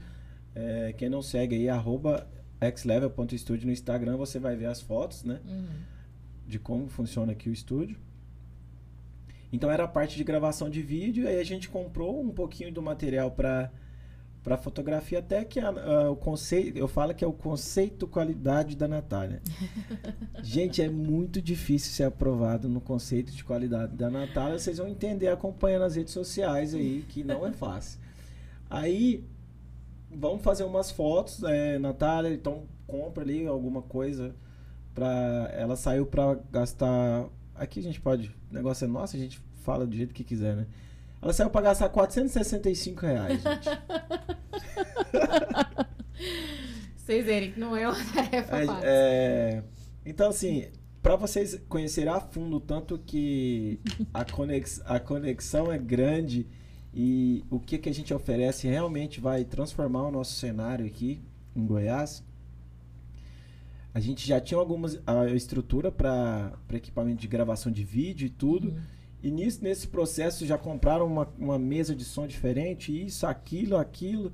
É, 0.56 0.94
quem 0.98 1.10
não 1.10 1.22
segue 1.22 1.56
aí, 1.56 1.70
arroba 1.70 2.28
xlevel.studio 2.76 3.68
no 3.68 3.72
Instagram, 3.72 4.18
você 4.18 4.40
vai 4.40 4.56
ver 4.56 4.66
as 4.66 4.82
fotos, 4.82 5.24
né? 5.24 5.40
Uhum. 5.46 5.68
De 6.48 6.58
como 6.58 6.88
funciona 6.88 7.32
aqui 7.34 7.50
o 7.50 7.54
estúdio. 7.54 7.98
Então 9.52 9.72
era 9.72 9.84
a 9.84 9.88
parte 9.88 10.18
de 10.18 10.24
gravação 10.24 10.70
de 10.70 10.82
vídeo, 10.82 11.28
aí 11.28 11.40
a 11.40 11.44
gente 11.44 11.70
comprou 11.70 12.20
um 12.20 12.32
pouquinho 12.32 12.72
do 12.72 12.82
material 12.82 13.32
para 13.32 13.72
para 14.48 14.56
fotografia 14.56 15.20
até 15.20 15.44
que 15.44 15.60
a, 15.60 15.68
a, 15.68 16.10
o 16.10 16.16
conceito 16.16 16.78
eu 16.78 16.88
falo 16.88 17.14
que 17.14 17.22
é 17.22 17.28
o 17.28 17.34
conceito 17.34 18.08
qualidade 18.08 18.78
da 18.78 18.88
Natália. 18.88 19.42
Gente 20.42 20.82
é 20.82 20.88
muito 20.88 21.42
difícil 21.42 21.92
ser 21.92 22.04
aprovado 22.04 22.70
no 22.70 22.80
conceito 22.80 23.34
de 23.34 23.44
qualidade 23.44 23.94
da 23.98 24.10
Natália 24.10 24.58
vocês 24.58 24.78
vão 24.78 24.88
entender 24.88 25.28
acompanhando 25.28 25.82
as 25.82 25.98
redes 25.98 26.14
sociais 26.14 26.74
aí 26.74 27.04
que 27.10 27.26
não 27.26 27.46
é 27.46 27.52
fácil. 27.52 28.00
Aí 28.70 29.22
vamos 30.10 30.42
fazer 30.42 30.64
umas 30.64 30.92
fotos 30.92 31.44
é, 31.44 31.78
Natália 31.78 32.34
então 32.34 32.64
compra 32.88 33.26
ali 33.26 33.46
alguma 33.46 33.82
coisa 33.82 34.34
para 34.96 35.52
ela 35.52 35.76
saiu 35.76 36.06
para 36.06 36.40
gastar 36.50 37.28
aqui 37.54 37.82
a 37.82 37.84
gente 37.84 38.00
pode 38.00 38.34
o 38.50 38.54
negócio 38.54 38.86
é 38.86 38.88
nosso 38.88 39.18
a 39.18 39.20
gente 39.20 39.42
fala 39.66 39.86
do 39.86 39.94
jeito 39.94 40.14
que 40.14 40.24
quiser 40.24 40.56
né 40.56 40.68
ela 41.22 41.34
saiu 41.34 41.50
pra 41.50 41.62
gastar 41.62 41.90
465 41.90 43.06
reais, 43.06 43.42
gente. 43.42 43.70
Vocês 46.98 47.26
verem 47.26 47.52
que 47.52 47.60
não 47.60 47.76
é 47.76 47.88
uma 47.88 47.98
tarefa 48.14 48.58
é, 48.58 48.66
fácil. 48.66 48.84
É, 48.84 49.64
então, 50.06 50.30
assim, 50.30 50.68
para 51.02 51.16
vocês 51.16 51.60
conhecerem 51.70 52.12
a 52.12 52.20
fundo 52.20 52.60
tanto 52.60 53.00
que 53.00 53.80
a, 54.14 54.26
conex, 54.26 54.82
a 54.86 55.00
conexão 55.00 55.72
é 55.72 55.78
grande 55.78 56.46
e 56.94 57.46
o 57.50 57.62
que, 57.62 57.78
que 57.78 57.88
a 57.88 57.94
gente 57.94 58.14
oferece 58.14 58.68
realmente 58.68 59.22
vai 59.22 59.46
transformar 59.46 60.04
o 60.04 60.12
nosso 60.12 60.34
cenário 60.34 60.86
aqui 60.86 61.22
em 61.56 61.66
Goiás. 61.66 62.22
A 63.94 64.02
gente 64.02 64.28
já 64.28 64.42
tinha 64.42 64.60
algumas 64.60 65.02
a 65.08 65.28
estrutura 65.28 65.90
para 65.92 66.52
equipamento 66.74 67.22
de 67.22 67.28
gravação 67.28 67.72
de 67.72 67.86
vídeo 67.86 68.26
e 68.26 68.30
tudo. 68.30 68.70
Uhum. 68.70 68.82
E 69.22 69.32
nisso, 69.32 69.64
nesse 69.64 69.88
processo 69.88 70.46
já 70.46 70.58
compraram 70.58 71.06
uma, 71.06 71.28
uma 71.38 71.58
mesa 71.58 71.96
de 71.96 72.06
som 72.06 72.28
diferente, 72.28 73.06
isso, 73.06 73.26
aquilo, 73.26 73.78
aquilo. 73.78 74.32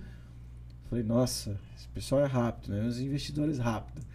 Falei, 0.90 1.04
nossa, 1.04 1.60
esse 1.76 1.88
pessoal 1.88 2.22
é 2.22 2.28
rápido, 2.28 2.74
né? 2.74 2.86
Os 2.86 3.00
investidores 3.00 3.58
rápidos. 3.58 4.06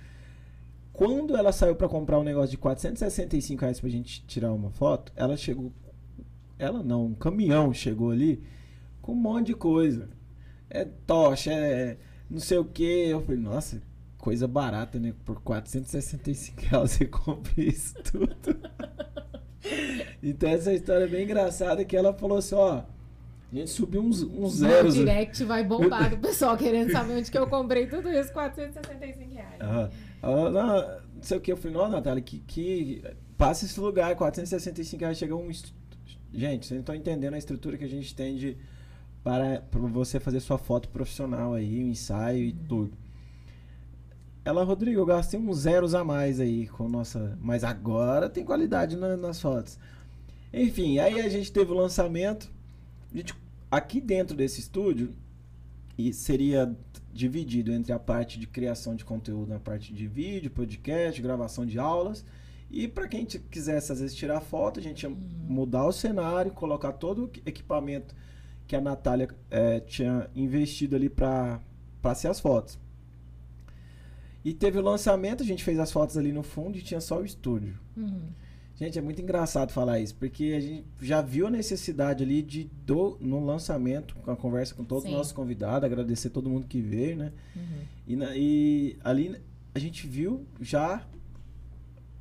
Quando 0.93 1.37
ela 1.37 1.53
saiu 1.53 1.75
para 1.75 1.89
comprar 1.89 2.19
um 2.19 2.25
negócio 2.25 2.51
de 2.51 2.59
465 2.59 3.61
reais 3.61 3.81
pra 3.81 3.89
gente 3.89 4.25
tirar 4.27 4.53
uma 4.53 4.71
foto, 4.71 5.13
ela 5.17 5.37
chegou. 5.37 5.73
Ela 6.59 6.83
não, 6.83 7.07
um 7.07 7.15
caminhão 7.15 7.73
chegou 7.73 8.11
ali 8.11 8.43
com 9.01 9.13
um 9.13 9.17
monte 9.17 9.47
de 9.47 9.55
coisa. 9.55 10.11
É 10.69 10.85
tocha, 10.85 11.53
é 11.53 11.99
não 12.29 12.41
sei 12.41 12.59
o 12.59 12.65
que. 12.65 13.09
Eu 13.09 13.23
falei, 13.23 13.41
nossa, 13.41 13.81
coisa 14.19 14.47
barata, 14.47 14.99
né? 14.99 15.15
Por 15.25 15.41
465 15.41 16.61
reais 16.63 16.91
você 16.91 17.07
compra 17.09 17.53
isso 17.57 17.95
tudo. 18.03 18.37
Então 20.23 20.49
essa 20.49 20.73
história 20.73 21.05
é 21.05 21.09
bem 21.09 21.25
engraçada 21.25 21.85
que 21.85 21.97
ela 21.97 22.13
falou 22.13 22.39
assim, 22.39 22.55
ó. 22.55 22.83
A 23.51 23.57
gente 23.57 23.71
subiu 23.71 24.03
uns, 24.03 24.23
uns 24.23 24.57
zeros. 24.57 24.95
O 24.95 24.99
direct 24.99 25.43
vai 25.45 25.65
bombado, 25.65 26.17
o 26.17 26.19
pessoal 26.21 26.57
querendo 26.57 26.93
saber 26.93 27.15
onde 27.15 27.31
que 27.31 27.39
eu 27.39 27.47
comprei 27.47 27.87
tudo 27.87 28.11
isso, 28.11 28.31
465 28.33 29.35
reais. 29.35 29.57
Ah, 29.61 29.89
ah, 30.23 30.51
não, 30.51 30.51
não 30.51 31.23
sei 31.23 31.39
o 31.39 31.41
que. 31.41 31.51
Eu 31.51 31.57
falei, 31.57 31.77
não, 31.77 31.89
Natália, 31.89 32.23
que, 32.23 32.41
que 32.41 33.03
passa 33.39 33.65
esse 33.65 33.81
lugar, 33.81 34.15
465 34.17 35.01
reais, 35.01 35.17
chega 35.17 35.35
um. 35.35 35.51
Gente, 36.33 36.67
vocês 36.67 36.73
não 36.73 36.81
estão 36.81 36.95
entendendo 36.95 37.35
a 37.35 37.39
estrutura 37.39 37.79
que 37.79 37.85
a 37.85 37.89
gente 37.89 38.15
tem 38.15 38.37
de. 38.37 38.57
Para, 39.25 39.63
para 39.63 39.81
você 39.81 40.21
fazer 40.21 40.41
sua 40.41 40.59
foto 40.59 40.89
profissional 40.91 41.55
aí, 41.55 41.83
o 41.83 41.89
ensaio 41.89 42.45
e 42.45 42.53
tudo. 42.53 42.93
Ela, 44.49 44.65
Rodrigo, 44.65 44.99
eu 44.99 45.05
gastei 45.05 45.39
uns 45.39 45.59
zeros 45.59 45.95
a 45.95 46.03
mais 46.03 46.41
aí 46.41 46.67
com 46.69 46.89
nossa. 46.89 47.37
Mas 47.39 47.63
agora 47.63 48.31
tem 48.31 48.43
qualidade 48.43 48.97
na, 48.97 49.15
nas 49.15 49.43
fotos. 49.43 49.79
Enfim, 50.51 50.99
aí 50.99 51.21
a 51.21 51.29
gente 51.29 51.53
teve 51.53 51.71
o 51.71 51.75
lançamento. 51.75 52.51
Gente, 53.13 53.35
aqui 53.71 54.01
dentro 54.01 54.35
desse 54.35 54.59
estúdio, 54.59 55.13
e 55.99 56.15
seria 56.15 56.75
dividido 57.13 57.71
entre 57.71 57.93
a 57.93 57.99
parte 57.99 58.41
de 58.41 58.47
criação 58.47 58.97
de 58.97 59.05
conteúdo 59.05 59.51
na 59.51 59.59
parte 59.59 59.93
de 59.93 60.07
vídeo, 60.07 60.51
podcast, 60.51 61.21
gravação 61.21 61.67
de 61.67 61.79
aulas. 61.79 62.25
E 62.71 62.89
para 62.89 63.07
quem 63.07 63.27
quisesse 63.27 63.93
às 63.93 64.01
vezes 64.01 64.17
tirar 64.17 64.41
foto, 64.41 64.81
a 64.81 64.83
gente 64.83 65.03
ia 65.03 65.15
mudar 65.47 65.85
o 65.85 65.93
cenário, 65.93 66.53
colocar 66.53 66.93
todo 66.93 67.25
o 67.27 67.31
equipamento 67.45 68.15
que 68.67 68.75
a 68.75 68.81
Natália 68.81 69.29
é, 69.51 69.81
tinha 69.81 70.31
investido 70.35 70.97
ali 70.97 71.11
para 71.11 71.61
ser 72.15 72.29
as 72.29 72.41
fotos. 72.41 72.79
E 74.45 74.55
teve 74.55 74.79
o 74.79 74.83
lançamento, 74.83 75.43
a 75.43 75.47
gente 75.47 75.65
fez 75.65 75.79
as 75.79 75.91
fotos 75.91 76.17
ali 76.17 76.33
no 76.33 76.43
fundo 76.43 76.79
e 76.79 76.83
tinha 76.83 77.01
só 77.01 77.21
o 77.21 77.25
estúdio. 77.25 77.79
Uhum. 77.97 78.29
Gente, 78.77 78.97
é 78.97 79.03
muito 79.03 79.21
engraçado 79.21 79.73
falar 79.73 79.99
isso, 79.99 80.15
porque 80.15 80.55
a 80.57 80.61
gente 80.61 80.87
já 81.03 81.21
viu 81.21 81.49
a 81.49 81.51
necessidade 81.51 82.23
ali 82.23 82.41
de 82.43 82.71
do, 82.87 83.19
no 83.21 83.45
lançamento, 83.45 84.15
com 84.17 84.31
a 84.31 84.37
conversa 84.37 84.73
com 84.73 84.85
todos 84.85 85.05
os 85.05 85.11
nossos 85.11 85.33
convidados, 85.33 85.85
agradecer 85.85 86.31
todo 86.31 86.49
mundo 86.49 86.69
que 86.69 86.81
veio, 86.81 87.17
né? 87.17 87.33
Uhum. 87.57 87.81
E, 88.07 88.17
na, 88.17 88.37
e 88.37 88.97
ali 89.03 89.37
a 89.75 89.81
gente 89.81 90.07
viu 90.07 90.47
já 90.61 91.05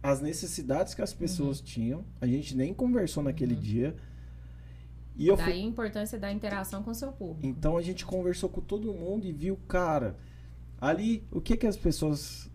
as 0.01 0.19
necessidades 0.19 0.95
que 0.95 1.01
as 1.01 1.13
pessoas 1.13 1.59
uhum. 1.59 1.65
tinham. 1.65 2.05
A 2.19 2.25
gente 2.25 2.55
nem 2.55 2.73
conversou 2.73 3.21
naquele 3.21 3.53
uhum. 3.53 3.61
dia. 3.61 3.95
E 5.15 5.27
eu 5.27 5.35
Daí 5.35 5.45
fui... 5.45 5.53
a 5.53 5.57
importância 5.57 6.17
da 6.17 6.31
interação 6.31 6.81
com 6.81 6.89
o 6.91 6.95
seu 6.95 7.11
público. 7.11 7.45
Então 7.45 7.77
a 7.77 7.81
gente 7.83 8.03
conversou 8.03 8.49
com 8.49 8.61
todo 8.61 8.93
mundo 8.93 9.25
e 9.25 9.31
viu, 9.31 9.57
cara, 9.67 10.15
Ali, 10.79 11.27
o 11.31 11.41
que 11.41 11.57
que 11.57 11.65
as 11.65 11.77
pessoas 11.77 12.49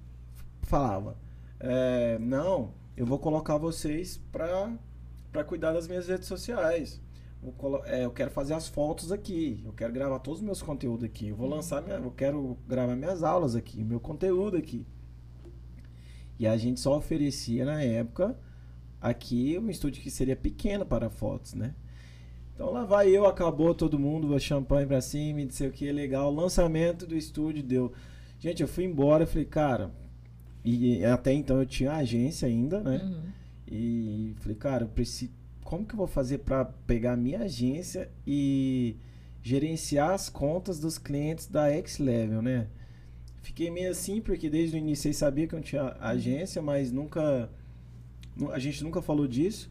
falavam? 0.63 1.17
É, 1.59 2.19
não, 2.19 2.73
eu 2.97 3.05
vou 3.05 3.19
colocar 3.19 3.57
vocês 3.59 4.21
para 4.31 4.73
para 5.33 5.43
cuidar 5.43 5.73
das 5.73 5.89
minhas 5.89 6.09
redes 6.09 6.29
sociais. 6.29 7.01
É, 7.87 8.05
eu 8.05 8.11
quero 8.11 8.31
fazer 8.31 8.55
as 8.55 8.69
fotos 8.69 9.11
aqui. 9.11 9.63
Eu 9.65 9.73
quero 9.73 9.93
gravar 9.93 10.19
todos 10.21 10.41
os 10.41 10.45
meus 10.45 10.63
conteúdos 10.63 11.05
aqui. 11.05 11.29
Eu 11.29 11.37
vou 11.37 11.49
uhum. 11.49 11.57
lançar 11.57 11.83
minha, 11.83 11.97
eu 11.97 12.11
quero 12.11 12.57
gravar 12.69 12.95
minhas 12.95 13.23
aulas 13.23 13.57
aqui, 13.57 13.83
meu 13.83 13.99
conteúdo 13.99 14.57
aqui. 14.57 14.87
E 16.39 16.47
a 16.47 16.57
gente 16.57 16.79
só 16.79 16.97
oferecia 16.97 17.65
na 17.65 17.83
época 17.83 18.39
aqui 19.01 19.59
um 19.59 19.71
estúdio 19.71 20.03
que 20.03 20.11
seria 20.11 20.37
pequeno 20.37 20.85
para 20.87 21.11
fotos, 21.11 21.55
né? 21.55 21.75
Então 22.55 22.71
lá 22.71 22.85
vai 22.85 23.09
eu, 23.09 23.27
acabou 23.27 23.75
todo 23.75 23.99
mundo, 23.99 24.39
champanhe 24.39 24.87
pra 24.87 25.01
cima, 25.01 25.41
não 25.41 25.51
sei 25.51 25.69
o 25.69 25.73
que, 25.73 25.91
legal. 25.91 26.33
Lançamento 26.33 27.07
do 27.07 27.17
estúdio 27.17 27.63
deu 27.63 27.93
Gente, 28.43 28.61
eu 28.61 28.67
fui 28.67 28.83
embora, 28.83 29.25
falei, 29.25 29.45
cara. 29.45 29.93
E 30.65 31.05
até 31.05 31.33
então 31.33 31.61
eu 31.61 31.67
tinha 31.67 31.93
agência 31.93 32.49
ainda, 32.49 32.81
né? 32.81 33.01
Uhum. 33.01 33.23
E 33.69 34.35
falei, 34.41 34.57
cara, 34.57 34.83
eu 34.83 34.89
preciso. 34.89 35.31
Como 35.63 35.87
que 35.87 35.95
eu 35.95 35.99
vou 35.99 36.09
fazer 36.09 36.39
para 36.39 36.65
pegar 36.65 37.13
a 37.13 37.17
minha 37.17 37.39
agência 37.43 38.11
e 38.27 38.97
gerenciar 39.41 40.11
as 40.11 40.29
contas 40.29 40.81
dos 40.81 40.99
clientes 40.99 41.47
da 41.47 41.69
X-Level, 41.71 42.43
né? 42.43 42.67
Fiquei 43.43 43.71
meio 43.71 43.93
assim, 43.93 44.21
porque 44.21 44.51
desde 44.51 44.75
o 44.75 44.79
início 44.79 45.09
eu 45.09 45.15
sabia 45.15 45.47
que 45.47 45.55
eu 45.55 45.61
tinha 45.61 45.97
agência, 46.01 46.61
mas 46.61 46.91
nunca 46.91 47.49
A 48.53 48.59
gente 48.59 48.83
nunca 48.83 49.01
falou 49.01 49.29
disso. 49.29 49.71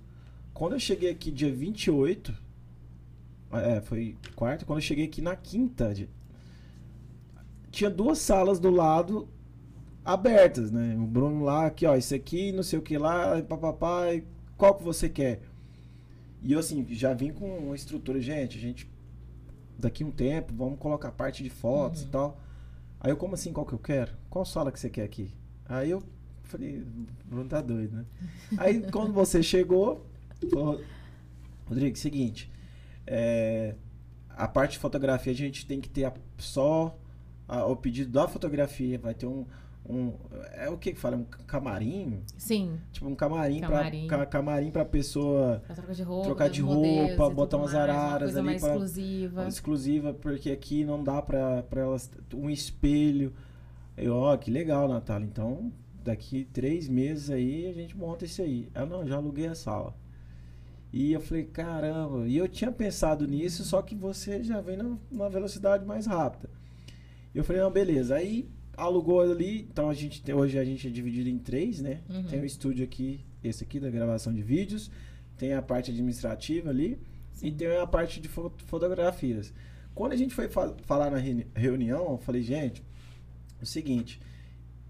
Quando 0.54 0.74
eu 0.74 0.80
cheguei 0.80 1.10
aqui 1.10 1.30
dia 1.30 1.54
28, 1.54 2.34
é, 3.52 3.82
foi 3.82 4.16
quarta, 4.34 4.64
quando 4.64 4.80
eu 4.80 4.84
cheguei 4.84 5.06
aqui 5.06 5.22
na 5.22 5.36
quinta, 5.36 5.94
tinha 7.72 7.90
duas 7.90 8.20
salas 8.20 8.60
do 8.60 8.70
lado 8.70 9.28
abertas, 10.04 10.72
né? 10.72 10.96
O 10.98 11.06
Bruno 11.06 11.44
lá, 11.44 11.68
aqui, 11.68 11.86
ó, 11.86 11.96
isso 11.96 12.14
aqui, 12.14 12.52
não 12.52 12.64
sei 12.64 12.78
o 12.78 12.82
que 12.82 12.98
lá, 12.98 13.42
papapá, 13.42 14.06
qual 14.58 14.76
que 14.76 14.84
você 14.84 15.08
quer? 15.08 15.42
E 16.42 16.54
eu, 16.54 16.60
assim, 16.60 16.86
já 16.90 17.14
vim 17.14 17.32
com 17.32 17.58
uma 17.58 17.76
estrutura, 17.76 18.20
gente, 18.20 18.58
a 18.58 18.62
gente, 18.62 18.90
daqui 19.78 20.04
um 20.04 20.12
tempo, 20.12 20.54
vamos 20.56 20.80
colocar 20.80 21.12
parte 21.12 21.44
de 21.44 21.50
fotos 21.50 22.02
uhum. 22.02 22.08
e 22.08 22.12
tal. 22.12 22.42
Aí 23.00 23.12
eu, 23.12 23.18
como 23.18 23.36
assim, 23.36 23.54
qual 23.54 23.66
que 23.66 23.74
eu 23.74 23.80
quero? 23.80 24.12
Qual 24.30 24.44
sala 24.46 24.72
que 24.72 24.80
você 24.80 24.90
quer 24.90 25.04
aqui? 25.04 25.32
Aí 25.66 25.90
eu 25.90 26.04
falei, 26.44 26.86
Bruno 27.26 27.48
tá 27.48 27.62
doido, 27.62 27.96
né? 27.96 28.06
Aí 28.58 28.82
quando 28.92 29.14
você 29.14 29.42
chegou, 29.42 30.06
falou, 30.50 30.82
Rodrigo, 31.66 31.98
seguinte, 31.98 32.52
é, 33.08 33.76
a 34.30 34.48
parte 34.48 34.74
de 34.74 34.80
fotografia 34.80 35.32
a 35.32 35.36
gente 35.36 35.66
tem 35.66 35.80
que 35.80 35.90
ter 35.90 36.06
a, 36.06 36.14
só 36.38 36.98
a, 37.52 37.66
o 37.66 37.76
pedido 37.76 38.10
da 38.10 38.30
fotografia, 38.30 38.98
vai 38.98 39.14
ter 39.14 39.26
um, 39.26 39.46
um 39.88 40.14
é 40.54 40.70
o 40.70 40.78
que 40.78 40.96
fala 40.96 41.18
um 41.18 41.26
camarim? 41.26 42.24
Sim. 42.38 42.80
Tipo 42.94 43.08
um 43.08 43.16
camarim, 43.16 43.60
camarim. 43.60 44.08
para 44.08 44.26
camarim 44.26 44.72
para 44.72 44.86
pessoa 44.86 45.62
pra 45.68 45.76
trocar 45.76 45.94
de 45.94 46.04
roupa 46.04 46.24
trocar 46.24 46.50
de 46.50 46.62
roupa 46.62 47.30
botar 47.30 47.58
umas 47.58 47.74
mais, 47.74 47.90
araras 47.90 48.38
ali 48.38 48.46
mais 48.46 48.62
pra, 48.62 48.70
exclusiva. 48.72 49.48
exclusiva 49.48 50.14
porque 50.14 50.50
aqui 50.50 50.86
não 50.86 51.04
dá 51.04 51.22
para 51.22 51.64
para 51.64 51.82
elas 51.82 52.10
um 52.34 52.50
espelho. 52.50 53.34
Eu 53.98 54.16
ó 54.16 54.38
que 54.38 54.50
legal 54.50 54.88
Natália. 54.88 55.26
Então 55.26 55.74
daqui 56.06 56.48
três 56.54 56.88
meses 56.88 57.30
aí 57.30 57.68
a 57.68 57.74
gente 57.74 57.98
monta 57.98 58.24
isso 58.24 58.42
aí. 58.42 58.70
Ah 58.74 58.86
não 58.86 59.06
já 59.06 59.18
aluguei 59.18 59.48
a 59.48 59.56
sala. 59.56 59.94
E 60.94 61.12
eu 61.12 61.20
falei 61.20 61.44
caramba. 61.44 62.26
E 62.28 62.38
eu 62.38 62.48
tinha 62.48 62.72
pensado 62.72 63.28
nisso 63.28 63.66
só 63.66 63.82
que 63.82 63.94
você 63.94 64.42
já 64.42 64.62
vem 64.62 64.78
numa 64.78 65.30
velocidade 65.30 65.86
mais 65.86 66.06
rápida 66.06 66.61
eu 67.40 67.44
falei 67.44 67.62
não 67.62 67.72
beleza 67.72 68.16
aí 68.16 68.50
alugou 68.82 69.22
ali, 69.22 69.68
então 69.72 69.90
a 69.90 69.94
gente 69.94 70.22
tem, 70.22 70.34
hoje 70.34 70.58
a 70.58 70.66
gente 70.66 70.88
é 70.88 70.90
dividido 70.90 71.30
em 71.30 71.38
três, 71.38 71.80
né? 71.80 72.02
Uhum. 72.10 72.24
Tem 72.24 72.40
o 72.40 72.46
estúdio 72.46 72.84
aqui, 72.84 73.24
esse 73.44 73.64
aqui 73.64 73.80
da 73.80 73.90
gravação 73.90 74.34
de 74.34 74.42
vídeos, 74.42 74.90
tem 75.38 75.54
a 75.54 75.62
parte 75.62 75.92
administrativa 75.92 76.70
ali 76.70 77.00
Sim. 77.34 77.48
e 77.48 77.52
tem 77.52 77.76
a 77.78 77.86
parte 77.86 78.20
de 78.20 78.28
fotografias. 78.28 79.54
Quando 79.94 80.14
a 80.14 80.16
gente 80.16 80.34
foi 80.34 80.48
fa 80.48 80.74
falar 80.84 81.12
na 81.12 81.18
reunião, 81.54 82.12
eu 82.12 82.18
falei, 82.18 82.42
gente, 82.42 82.82
é 83.60 83.64
o 83.64 83.66
seguinte, 83.66 84.20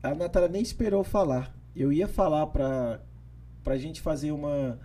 a 0.01 0.13
Natália 0.13 0.49
nem 0.49 0.61
esperou 0.61 1.03
falar. 1.03 1.55
Eu 1.75 1.91
ia 1.91 2.07
falar 2.07 2.47
para 2.47 3.01
a 3.65 3.77
gente 3.77 4.01
fazer 4.01 4.31
uma 4.31 4.79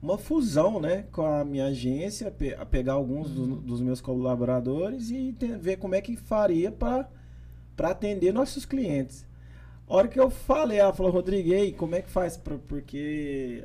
uma 0.00 0.16
fusão, 0.16 0.80
né, 0.80 1.04
com 1.10 1.22
a 1.22 1.44
minha 1.44 1.66
agência, 1.66 2.30
pe 2.30 2.54
pegar 2.70 2.92
alguns 2.92 3.28
uhum. 3.30 3.48
do, 3.48 3.56
dos 3.56 3.80
meus 3.80 4.00
colaboradores 4.00 5.10
e 5.10 5.34
ver 5.60 5.76
como 5.76 5.94
é 5.94 6.00
que 6.00 6.16
faria 6.16 6.70
para 6.70 7.08
atender 7.78 8.32
nossos 8.32 8.64
clientes. 8.64 9.26
A 9.88 9.96
hora 9.96 10.08
que 10.08 10.20
eu 10.20 10.28
falei, 10.28 10.78
ela 10.78 10.92
falou, 10.92 11.10
Rodrigo, 11.10 11.52
aí, 11.52 11.72
como 11.72 11.94
é 11.94 12.02
que 12.02 12.10
faz? 12.10 12.36
Pra, 12.36 12.58
porque 12.58 13.64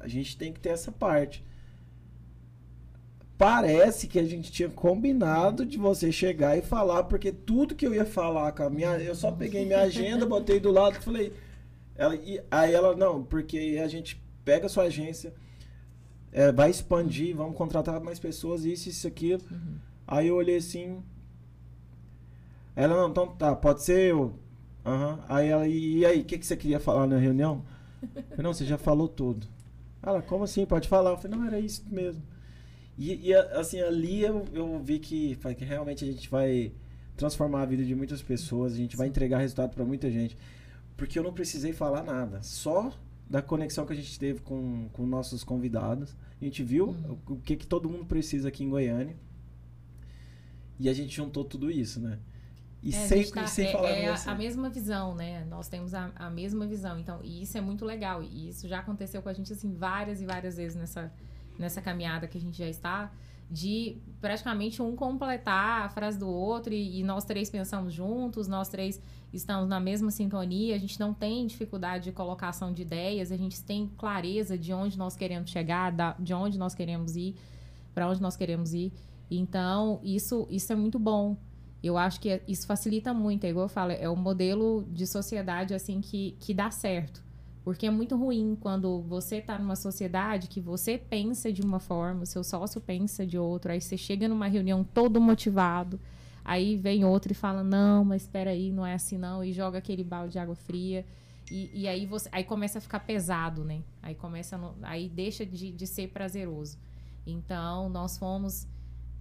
a 0.00 0.08
gente 0.08 0.36
tem 0.36 0.52
que 0.52 0.58
ter 0.58 0.70
essa 0.70 0.90
parte. 0.90 1.44
Parece 3.38 4.08
que 4.08 4.18
a 4.18 4.24
gente 4.24 4.50
tinha 4.52 4.68
combinado 4.68 5.64
de 5.64 5.78
você 5.78 6.10
chegar 6.12 6.56
e 6.58 6.62
falar, 6.62 7.04
porque 7.04 7.32
tudo 7.32 7.74
que 7.74 7.86
eu 7.86 7.94
ia 7.94 8.04
falar 8.04 8.52
com 8.52 8.64
a 8.64 8.70
minha. 8.70 8.98
Eu 8.98 9.14
só 9.14 9.30
peguei 9.30 9.64
minha 9.64 9.80
agenda, 9.82 10.26
botei 10.26 10.58
do 10.60 10.70
lado 10.70 10.96
e 10.96 11.02
falei. 11.02 11.32
Ela, 11.96 12.16
e, 12.16 12.40
aí 12.50 12.74
ela, 12.74 12.96
não, 12.96 13.22
porque 13.22 13.80
a 13.82 13.88
gente 13.88 14.20
pega 14.44 14.66
a 14.66 14.68
sua 14.68 14.84
agência, 14.84 15.32
é, 16.32 16.50
vai 16.50 16.70
expandir, 16.70 17.36
vamos 17.36 17.56
contratar 17.56 18.00
mais 18.00 18.18
pessoas, 18.18 18.64
isso, 18.64 18.88
isso, 18.88 19.06
aquilo. 19.06 19.42
Uhum. 19.50 19.76
Aí 20.06 20.28
eu 20.28 20.36
olhei 20.36 20.56
assim, 20.56 21.02
ela, 22.74 22.96
não, 22.96 23.10
então 23.10 23.26
tá, 23.28 23.54
pode 23.54 23.82
ser 23.82 24.10
eu. 24.10 24.34
Uhum. 24.84 25.18
Aí 25.28 25.48
ela, 25.48 25.68
e 25.68 26.04
aí, 26.04 26.20
o 26.22 26.24
que, 26.24 26.38
que 26.38 26.46
você 26.46 26.56
queria 26.56 26.80
falar 26.80 27.06
na 27.06 27.18
reunião? 27.18 27.64
Eu 28.02 28.22
falei, 28.22 28.42
não, 28.42 28.52
você 28.52 28.64
já 28.64 28.78
falou 28.78 29.08
tudo. 29.08 29.46
Ela, 30.02 30.22
como 30.22 30.44
assim? 30.44 30.66
Pode 30.66 30.88
falar? 30.88 31.10
Eu 31.10 31.18
falei, 31.18 31.38
não, 31.38 31.46
era 31.46 31.60
isso 31.60 31.84
mesmo. 31.90 32.22
E, 32.98 33.28
e 33.28 33.34
assim, 33.34 33.80
ali 33.80 34.22
eu, 34.22 34.44
eu 34.52 34.78
vi 34.82 34.98
que, 34.98 35.36
que 35.36 35.64
realmente 35.64 36.04
a 36.04 36.06
gente 36.06 36.28
vai 36.28 36.72
transformar 37.16 37.62
a 37.62 37.66
vida 37.66 37.84
de 37.84 37.94
muitas 37.94 38.22
pessoas, 38.22 38.72
a 38.72 38.76
gente 38.76 38.96
vai 38.96 39.06
entregar 39.06 39.38
resultado 39.38 39.74
para 39.74 39.84
muita 39.84 40.10
gente. 40.10 40.36
Porque 40.96 41.18
eu 41.18 41.22
não 41.22 41.32
precisei 41.32 41.72
falar 41.72 42.02
nada, 42.02 42.42
só 42.42 42.92
da 43.32 43.40
conexão 43.40 43.86
que 43.86 43.94
a 43.94 43.96
gente 43.96 44.18
teve 44.18 44.42
com, 44.42 44.90
com 44.92 45.06
nossos 45.06 45.42
convidados. 45.42 46.14
A 46.38 46.44
gente 46.44 46.62
viu 46.62 46.88
uhum. 46.88 47.18
o, 47.26 47.32
o 47.32 47.40
que, 47.40 47.56
que 47.56 47.66
todo 47.66 47.88
mundo 47.88 48.04
precisa 48.04 48.48
aqui 48.48 48.62
em 48.62 48.68
Goiânia. 48.68 49.16
E 50.78 50.86
a 50.86 50.92
gente 50.92 51.16
juntou 51.16 51.42
tudo 51.42 51.70
isso, 51.70 51.98
né? 51.98 52.18
E 52.82 52.90
é, 52.94 53.06
sem, 53.06 53.30
tá, 53.30 53.46
sem 53.46 53.68
é, 53.68 53.72
falar 53.72 53.88
é 53.88 54.08
a, 54.10 54.22
a, 54.26 54.34
mesma 54.34 54.68
visão, 54.68 55.14
né? 55.14 55.46
Nós 55.46 55.66
temos 55.66 55.94
a, 55.94 56.12
a 56.14 56.28
mesma 56.28 56.66
visão. 56.66 56.98
Então, 56.98 57.20
e 57.24 57.42
isso 57.42 57.56
é 57.56 57.60
muito 57.62 57.86
legal. 57.86 58.22
E 58.22 58.50
isso 58.50 58.68
já 58.68 58.80
aconteceu 58.80 59.22
com 59.22 59.30
a 59.30 59.32
gente, 59.32 59.50
assim, 59.50 59.72
várias 59.72 60.20
e 60.20 60.26
várias 60.26 60.58
vezes 60.58 60.76
nessa, 60.76 61.10
nessa 61.58 61.80
caminhada 61.80 62.28
que 62.28 62.36
a 62.36 62.40
gente 62.40 62.58
já 62.58 62.68
está. 62.68 63.10
De 63.52 63.98
praticamente 64.18 64.80
um 64.80 64.96
completar 64.96 65.82
a 65.82 65.88
frase 65.90 66.18
do 66.18 66.26
outro 66.26 66.72
e, 66.72 67.00
e 67.00 67.04
nós 67.04 67.24
três 67.26 67.50
pensamos 67.50 67.92
juntos, 67.92 68.48
nós 68.48 68.68
três 68.70 68.98
estamos 69.30 69.68
na 69.68 69.78
mesma 69.78 70.10
sintonia, 70.10 70.74
a 70.74 70.78
gente 70.78 70.98
não 70.98 71.12
tem 71.12 71.46
dificuldade 71.46 72.04
de 72.04 72.12
colocação 72.12 72.72
de 72.72 72.80
ideias, 72.80 73.30
a 73.30 73.36
gente 73.36 73.62
tem 73.62 73.90
clareza 73.98 74.56
de 74.56 74.72
onde 74.72 74.96
nós 74.96 75.14
queremos 75.16 75.50
chegar, 75.50 75.92
da, 75.92 76.12
de 76.18 76.32
onde 76.32 76.58
nós 76.58 76.74
queremos 76.74 77.14
ir, 77.14 77.34
para 77.94 78.08
onde 78.08 78.22
nós 78.22 78.36
queremos 78.36 78.72
ir. 78.72 78.90
Então, 79.30 80.00
isso, 80.02 80.46
isso 80.50 80.72
é 80.72 80.76
muito 80.76 80.98
bom. 80.98 81.36
Eu 81.82 81.98
acho 81.98 82.20
que 82.20 82.40
isso 82.48 82.66
facilita 82.66 83.12
muito, 83.12 83.44
é 83.44 83.50
igual 83.50 83.66
eu 83.66 83.68
falo, 83.68 83.92
é 83.92 84.08
o 84.08 84.16
modelo 84.16 84.86
de 84.90 85.06
sociedade 85.06 85.74
assim 85.74 86.00
que, 86.00 86.36
que 86.38 86.54
dá 86.54 86.70
certo. 86.70 87.22
Porque 87.64 87.86
é 87.86 87.90
muito 87.90 88.16
ruim 88.16 88.56
quando 88.60 89.00
você 89.02 89.36
está 89.36 89.58
numa 89.58 89.76
sociedade 89.76 90.48
que 90.48 90.60
você 90.60 90.98
pensa 90.98 91.52
de 91.52 91.62
uma 91.62 91.78
forma, 91.78 92.22
o 92.22 92.26
seu 92.26 92.42
sócio 92.42 92.80
pensa 92.80 93.24
de 93.24 93.38
outra, 93.38 93.74
aí 93.74 93.80
você 93.80 93.96
chega 93.96 94.26
numa 94.26 94.48
reunião 94.48 94.82
todo 94.82 95.20
motivado, 95.20 96.00
aí 96.44 96.76
vem 96.76 97.04
outro 97.04 97.30
e 97.30 97.36
fala, 97.36 97.62
não, 97.62 98.04
mas 98.04 98.22
espera 98.22 98.50
aí, 98.50 98.72
não 98.72 98.84
é 98.84 98.94
assim 98.94 99.16
não, 99.16 99.44
e 99.44 99.52
joga 99.52 99.78
aquele 99.78 100.02
balde 100.02 100.32
de 100.32 100.38
água 100.40 100.56
fria. 100.56 101.06
E, 101.50 101.82
e 101.82 101.88
aí 101.88 102.04
você 102.04 102.28
aí 102.32 102.42
começa 102.42 102.78
a 102.78 102.80
ficar 102.80 103.00
pesado, 103.00 103.62
né? 103.62 103.82
Aí 104.02 104.14
começa 104.14 104.58
aí 104.82 105.08
deixa 105.08 105.46
de, 105.46 105.70
de 105.70 105.86
ser 105.86 106.08
prazeroso. 106.08 106.78
Então, 107.24 107.88
nós 107.88 108.18
fomos 108.18 108.66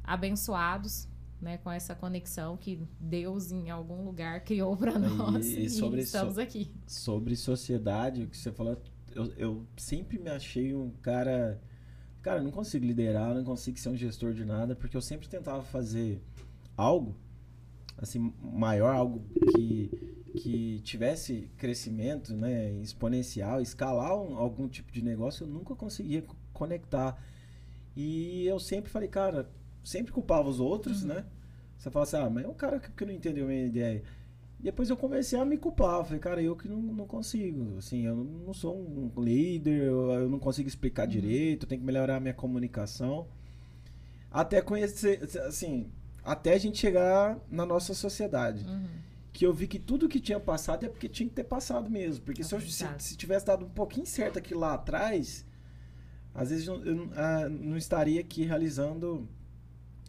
abençoados 0.04 1.08
né, 1.42 1.58
com 1.58 1.72
essa 1.72 1.96
conexão 1.96 2.56
que 2.56 2.80
Deus 3.00 3.52
em 3.52 3.70
algum 3.70 4.04
lugar 4.06 4.44
criou 4.44 4.78
para 4.78 4.98
nós 5.00 5.48
e, 5.48 5.66
e, 5.66 5.70
sobre 5.70 6.02
estamos 6.02 6.36
so, 6.36 6.42
aqui. 6.42 6.72
Sobre 6.86 7.36
sociedade, 7.36 8.24
o 8.24 8.28
que 8.28 8.38
você 8.38 8.52
falou, 8.52 8.80
eu, 9.16 9.26
eu 9.36 9.66
sempre 9.76 10.20
me 10.20 10.30
achei 10.30 10.76
um 10.76 10.92
cara, 11.02 11.60
cara, 12.22 12.39
eu 12.39 12.44
não 12.44 12.52
consigo 12.52 12.86
liderar, 12.86 13.34
não 13.34 13.44
consigo 13.44 13.80
ser 13.80 13.89
um 13.89 13.98
gestor 13.98 14.34
de 14.34 14.46
nada, 14.46 14.76
porque 14.76 14.96
eu 14.96 15.02
sempre 15.02 15.28
tentava 15.28 15.64
fazer 15.64 16.22
algo 16.78 17.16
assim 17.98 18.34
maior, 18.42 18.96
algo 18.96 19.24
que 19.56 20.12
que 20.32 20.80
tivesse 20.80 21.50
crescimento, 21.58 22.34
né, 22.34 22.72
exponencial, 22.82 23.62
escalar 23.62 24.16
um, 24.16 24.38
algum 24.38 24.68
tipo 24.68 24.92
de 24.92 25.02
negócio, 25.02 25.44
eu 25.44 25.48
nunca 25.48 25.76
conseguia 25.76 26.24
conectar. 26.54 27.22
E 27.96 28.46
eu 28.46 28.60
sempre 28.60 28.89
falei, 28.89 29.10
cara, 29.10 29.50
sempre 29.84 30.11
culpava 30.11 30.49
os 30.49 30.59
outros, 30.59 31.01
uhum. 31.01 31.09
né? 31.09 31.25
Você 31.77 31.89
fala 31.89 32.03
assim, 32.03 32.17
ah, 32.17 32.29
mas 32.29 32.45
é 32.45 32.47
um 32.47 32.53
cara 32.53 32.79
que, 32.79 32.91
que 32.91 33.05
não 33.05 33.13
entendeu 33.13 33.45
a 33.45 33.47
minha 33.47 33.65
ideia. 33.65 34.03
Depois 34.59 34.89
eu 34.91 34.95
comecei 34.95 35.39
a 35.39 35.43
me 35.43 35.57
culpar. 35.57 36.05
Falei, 36.05 36.19
cara, 36.19 36.41
eu 36.41 36.55
que 36.55 36.67
não, 36.67 36.77
não 36.79 37.07
consigo. 37.07 37.77
Assim, 37.79 38.05
eu 38.05 38.15
não 38.15 38.53
sou 38.53 38.77
um 38.77 39.11
líder, 39.17 39.82
eu, 39.88 40.11
eu 40.11 40.29
não 40.29 40.38
consigo 40.38 40.69
explicar 40.69 41.05
uhum. 41.05 41.11
direito, 41.11 41.63
eu 41.63 41.69
tenho 41.69 41.82
que 41.82 41.86
melhorar 41.86 42.17
a 42.17 42.19
minha 42.19 42.34
comunicação. 42.34 43.27
Até 44.29 44.61
conhecer, 44.61 45.19
assim, 45.47 45.89
até 46.23 46.53
a 46.53 46.57
gente 46.59 46.77
chegar 46.77 47.39
na 47.49 47.65
nossa 47.65 47.95
sociedade. 47.95 48.63
Uhum. 48.65 49.01
Que 49.34 49.45
eu 49.45 49.53
vi 49.53 49.65
que 49.65 49.79
tudo 49.79 50.07
que 50.07 50.19
tinha 50.19 50.39
passado 50.39 50.86
é 50.86 50.89
porque 50.89 51.09
tinha 51.09 51.27
que 51.27 51.34
ter 51.34 51.45
passado 51.45 51.89
mesmo. 51.89 52.23
Porque 52.23 52.43
se, 52.43 52.53
eu, 52.53 52.61
se, 52.61 52.86
se, 52.99 53.17
tivesse 53.17 53.47
dado 53.47 53.65
um 53.65 53.69
pouquinho 53.69 54.05
certo 54.05 54.38
aqui 54.38 54.53
lá 54.53 54.75
atrás, 54.75 55.43
às 56.36 56.51
vezes 56.51 56.67
eu, 56.67 56.84
eu, 56.86 56.95
eu 56.95 57.09
ah, 57.15 57.49
não 57.49 57.77
estaria 57.77 58.21
aqui 58.21 58.43
realizando 58.43 59.27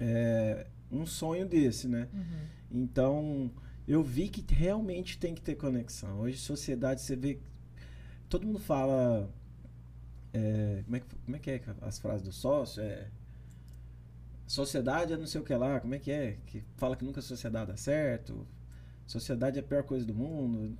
é, 0.01 0.66
um 0.90 1.07
sonho 1.07 1.47
desse, 1.47 1.88
né? 1.88 2.09
Uhum. 2.12 2.82
Então, 2.82 3.51
eu 3.86 4.03
vi 4.03 4.28
que 4.28 4.45
realmente 4.55 5.18
tem 5.18 5.34
que 5.34 5.40
ter 5.40 5.55
conexão. 5.55 6.20
Hoje, 6.20 6.38
sociedade, 6.38 7.01
você 7.01 7.16
vê. 7.16 7.38
Todo 8.28 8.47
mundo 8.47 8.59
fala. 8.59 9.30
É, 10.32 10.82
como, 10.84 10.97
é 10.97 11.01
que, 11.01 11.07
como 11.24 11.36
é 11.36 11.38
que 11.38 11.51
é 11.51 11.62
as 11.82 11.99
frases 11.99 12.22
do 12.22 12.32
sócio? 12.32 12.82
É, 12.82 13.09
sociedade 14.47 15.12
é 15.12 15.16
não 15.16 15.26
sei 15.26 15.40
o 15.40 15.45
que 15.45 15.55
lá, 15.55 15.80
como 15.80 15.95
é 15.95 15.99
que 15.99 16.11
é? 16.11 16.38
Que 16.47 16.62
fala 16.76 16.97
que 16.97 17.05
nunca 17.05 17.20
a 17.20 17.22
sociedade 17.22 17.70
dá 17.70 17.76
certo. 17.76 18.47
Sociedade 19.12 19.58
é 19.58 19.60
a 19.60 19.64
pior 19.64 19.82
coisa 19.84 20.04
do 20.04 20.14
mundo. 20.14 20.76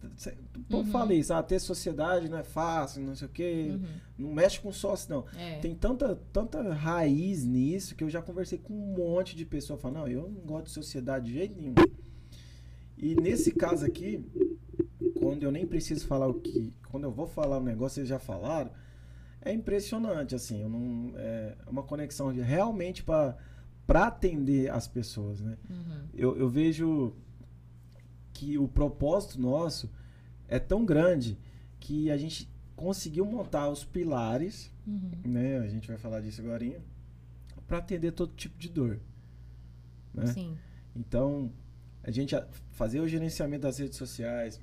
O 0.57 0.63
povo 0.65 0.85
Uhum. 0.87 0.91
fala 0.91 1.15
isso, 1.15 1.33
ah, 1.35 1.43
ter 1.43 1.59
sociedade 1.61 2.29
não 2.29 2.39
é 2.39 2.43
fácil, 2.43 3.03
não 3.03 3.15
sei 3.15 3.27
o 3.29 3.31
quê. 3.31 3.69
Uhum. 3.71 3.85
Não 4.19 4.33
mexe 4.33 4.59
com 4.61 4.73
sócio, 4.73 5.09
não. 5.15 5.25
É. 5.39 5.59
Tem 5.59 5.75
tanta, 5.75 6.19
tanta 6.33 6.73
raiz 6.73 7.45
nisso 7.45 7.95
que 7.95 8.03
eu 8.03 8.11
já 8.11 8.23
conversei 8.23 8.59
com 8.59 8.73
um 8.75 8.97
monte 8.97 9.37
de 9.37 9.45
pessoas 9.45 9.81
falando, 9.81 9.99
não, 9.99 10.09
eu 10.09 10.23
não 10.29 10.41
gosto 10.41 10.65
de 10.67 10.71
sociedade 10.73 11.27
de 11.27 11.33
jeito 11.35 11.55
nenhum. 11.61 11.75
E 12.97 13.15
nesse 13.17 13.51
caso 13.53 13.85
aqui, 13.85 14.25
quando 15.19 15.43
eu 15.43 15.53
nem 15.53 15.67
preciso 15.67 16.07
falar 16.07 16.29
o 16.29 16.35
que. 16.35 16.73
Quando 16.91 17.05
eu 17.05 17.11
vou 17.11 17.27
falar 17.27 17.59
um 17.59 17.63
negócio, 17.65 17.97
vocês 17.97 18.09
já 18.09 18.19
falaram, 18.19 18.71
é 19.41 19.53
impressionante, 19.53 20.35
assim. 20.35 20.63
Eu 20.63 20.69
não, 20.69 21.13
é 21.17 21.55
uma 21.67 21.83
conexão 21.83 22.29
realmente 22.33 23.03
para 23.03 23.37
atender 23.89 24.71
as 24.71 24.87
pessoas, 24.87 25.41
né? 25.41 25.57
Uhum. 25.69 26.07
eu, 26.15 26.37
eu 26.37 26.49
vejo 26.49 27.13
que 28.43 28.59
o 28.59 28.67
propósito 28.67 29.41
nosso 29.41 29.89
é 30.49 30.59
tão 30.59 30.85
grande 30.85 31.39
que 31.79 32.11
a 32.11 32.17
gente 32.17 32.49
conseguiu 32.75 33.25
montar 33.25 33.69
os 33.69 33.85
pilares, 33.85 34.73
Uhum. 34.85 35.13
né? 35.25 35.59
A 35.59 35.69
gente 35.69 35.87
vai 35.87 35.97
falar 35.97 36.21
disso 36.21 36.41
agora, 36.41 36.81
para 37.69 37.79
atender 37.79 38.11
todo 38.11 38.35
tipo 38.35 38.59
de 38.59 38.69
dor. 38.69 38.99
Né? 40.13 40.27
Sim. 40.27 40.59
Então, 40.97 41.53
a 42.03 42.11
gente 42.11 42.35
fazer 42.73 42.99
o 43.01 43.09
gerenciamento 43.09 43.63
das 43.63 43.79
redes 43.79 43.97
sociais, 43.97 44.61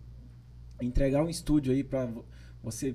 entregar 0.81 1.23
um 1.23 1.29
estúdio 1.29 1.71
aí 1.71 1.81
para 1.83 2.09
você. 2.61 2.93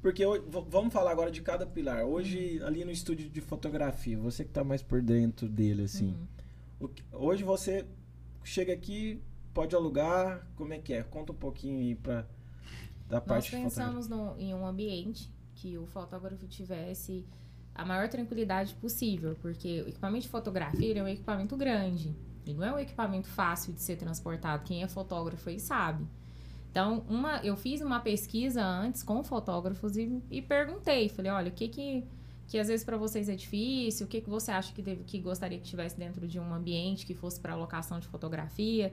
Porque 0.00 0.24
ho- 0.24 0.40
v- 0.42 0.64
vamos 0.70 0.92
falar 0.94 1.10
agora 1.10 1.30
de 1.30 1.42
cada 1.42 1.66
pilar. 1.66 2.04
Hoje, 2.06 2.58
ali 2.64 2.84
no 2.86 2.90
estúdio 2.90 3.28
de 3.28 3.40
fotografia, 3.42 4.18
você 4.18 4.44
que 4.44 4.50
está 4.50 4.64
mais 4.64 4.82
por 4.82 5.02
dentro 5.02 5.46
dele, 5.46 5.82
assim. 5.82 6.16
Uhum. 6.80 6.88
O 7.12 7.26
Hoje 7.26 7.44
você 7.44 7.84
chega 8.44 8.72
aqui, 8.72 9.20
pode 9.56 9.74
alugar, 9.74 10.46
como 10.54 10.72
é 10.74 10.78
que 10.78 10.92
é? 10.92 11.02
Conta 11.02 11.32
um 11.32 11.36
pouquinho 11.36 11.78
aí 11.80 11.94
pra, 11.94 12.26
da 13.08 13.16
Nós 13.18 13.24
parte 13.26 13.50
fotografia. 13.50 13.60
pensamos 13.84 14.06
no- 14.08 14.36
em 14.38 14.52
um 14.54 14.66
ambiente 14.66 15.30
que 15.54 15.78
o 15.78 15.86
fotógrafo 15.86 16.46
tivesse 16.46 17.24
a 17.74 17.84
maior 17.84 18.06
tranquilidade 18.08 18.74
possível, 18.74 19.34
porque 19.40 19.82
o 19.82 19.88
equipamento 19.88 20.24
de 20.24 20.28
fotografia 20.28 20.98
é 20.98 21.02
um 21.02 21.08
equipamento 21.08 21.56
grande. 21.56 22.14
Ele 22.46 22.58
não 22.58 22.64
é 22.66 22.72
um 22.74 22.78
equipamento 22.78 23.28
fácil 23.28 23.72
de 23.72 23.80
ser 23.80 23.96
transportado. 23.96 24.62
Quem 24.64 24.82
é 24.82 24.88
fotógrafo 24.88 25.48
aí 25.48 25.58
sabe. 25.58 26.06
Então, 26.70 27.04
uma, 27.08 27.38
eu 27.38 27.56
fiz 27.56 27.80
uma 27.80 28.00
pesquisa 28.00 28.62
antes 28.62 29.02
com 29.02 29.24
fotógrafos 29.24 29.96
e, 29.96 30.22
e 30.30 30.42
perguntei, 30.42 31.08
falei, 31.08 31.32
olha, 31.32 31.48
o 31.48 31.52
que 31.54 31.68
que, 31.68 32.04
que 32.46 32.58
às 32.58 32.68
vezes 32.68 32.84
para 32.84 32.98
vocês 32.98 33.28
é 33.30 33.34
difícil, 33.34 34.06
o 34.06 34.08
que 34.08 34.20
que 34.20 34.28
você 34.28 34.50
acha 34.50 34.72
que, 34.74 34.82
deve, 34.82 35.02
que 35.04 35.18
gostaria 35.18 35.58
que 35.58 35.64
tivesse 35.64 35.98
dentro 35.98 36.28
de 36.28 36.38
um 36.38 36.52
ambiente 36.52 37.06
que 37.06 37.14
fosse 37.14 37.40
para 37.40 37.54
locação 37.56 37.98
de 37.98 38.06
fotografia? 38.06 38.92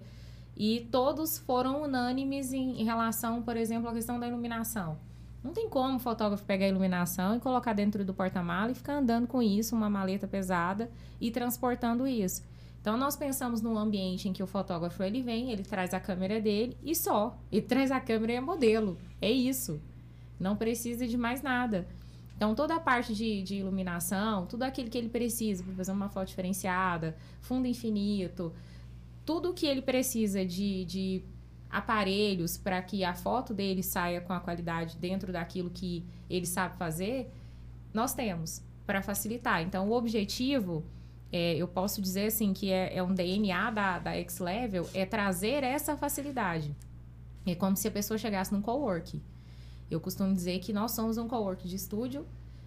E 0.56 0.88
todos 0.91 1.38
foram 1.38 1.84
unânimes 1.84 2.54
em, 2.54 2.82
em 2.82 2.84
relação, 2.84 3.41
por 3.41 3.58
exemplo, 3.58 3.89
à 3.89 3.93
questão 3.93 4.20
da 4.20 4.28
iluminação. 4.28 4.97
Não 5.43 5.51
tem 5.51 5.68
como 5.68 5.97
o 5.97 5.99
fotógrafo 5.99 6.45
pegar 6.45 6.66
a 6.66 6.70
iluminação 6.70 7.36
e 7.36 7.39
colocar 7.39 7.74
dentro 7.74 8.06
do 8.06 8.14
porta-mala 8.14 8.72
e 8.72 8.76
ficar 8.76 8.93
andando 8.93 9.28
com 9.28 9.41
isso, 9.41 9.76
uma 9.76 9.89
maleta 9.89 10.26
pesada 10.28 10.89
e 11.20 11.32
transportando 11.32 12.08
isso. 12.08 12.43
Então 12.80 12.97
nós 12.97 13.16
pensamos 13.16 13.62
num 13.62 13.78
ambiente 13.78 14.28
em 14.28 14.34
que 14.34 14.43
o 14.43 14.47
fotógrafo 14.47 15.04
ele 15.04 15.22
vem, 15.22 15.51
ele 15.51 15.64
traz 15.64 15.93
a 15.93 15.99
câmera 15.99 16.39
dele 16.39 16.78
e 16.84 16.95
só. 16.95 17.38
Ele 17.51 17.62
traz 17.68 17.91
a 17.91 17.99
câmera 17.99 18.34
e 18.34 18.36
é 18.36 18.41
modelo. 18.41 18.97
É 19.22 19.32
isso. 19.32 19.82
Não 20.39 20.56
precisa 20.56 21.08
de 21.08 21.18
mais 21.18 21.41
nada. 21.41 21.88
Então 22.36 22.56
toda 22.56 22.76
a 22.76 22.80
parte 22.80 23.14
de, 23.14 23.41
de 23.41 23.56
iluminação, 23.56 24.45
tudo 24.45 24.64
aquilo 24.64 24.89
que 24.89 24.97
ele 24.97 25.10
precisa 25.10 25.64
para 25.64 25.74
fazer 25.74 25.91
uma 25.91 26.10
foto 26.10 26.28
diferenciada, 26.28 27.16
fundo 27.39 27.68
infinito, 27.68 28.54
tudo 29.26 29.53
que 29.53 29.65
ele 29.65 29.82
precisa 29.82 30.45
de, 30.45 30.86
de 30.86 31.24
aparelhos 31.69 32.57
para 32.57 32.82
que 32.82 33.03
a 33.03 33.13
foto 33.13 33.53
dele 33.53 33.82
saia 33.82 34.21
com 34.21 34.32
a 34.32 34.39
qualidade 34.39 34.97
dentro 34.97 35.32
daquilo 35.32 35.69
que 35.69 36.05
ele 36.30 36.45
sabe 36.45 36.78
fazer, 36.78 37.32
nós 37.93 38.13
temos 38.13 38.61
para 38.86 39.01
facilitar. 39.01 39.61
Então, 39.61 39.89
o 39.89 39.93
objetivo, 39.93 40.84
é, 41.32 41.55
eu 41.55 41.67
posso 41.67 42.01
dizer 42.01 42.28
assim, 42.28 42.53
que 42.53 42.71
é, 42.71 42.97
é 42.97 43.03
um 43.03 43.13
DNA 43.13 43.71
da, 43.71 43.99
da 43.99 44.11
X-Level, 44.17 44.89
é 44.93 45.05
trazer 45.05 45.63
essa 45.63 45.97
facilidade. 45.97 46.76
É 47.45 47.55
como 47.55 47.76
se 47.76 47.88
a 47.88 47.91
pessoa 47.91 48.17
chegasse 48.17 48.53
num 48.53 48.61
cowork. 48.61 49.21
Eu 49.89 49.99
costumo 49.99 50.34
dizer 50.34 50.59
que 50.59 50.71
nós 50.71 50.91
somos 50.91 51.17
um 51.17 51.28
cowork 51.28 51.67
de 51.67 51.76
estúdio, 51.76 52.26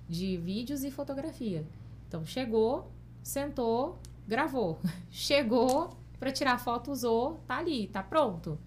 de 0.09 0.37
vídeos 0.37 0.85
e 0.85 0.91
fotografia. 0.91 1.65
Então, 2.09 2.25
chegou, 2.25 2.91
sentou, 3.23 3.99
gravou. 4.27 4.79
Chegou 5.11 5.97
para 6.19 6.33
tirar 6.33 6.59
foto, 6.59 6.91
usou, 6.91 7.43
tá 7.47 7.59
ali, 7.59 7.89
tá 7.89 8.03
pronto. 8.03 8.59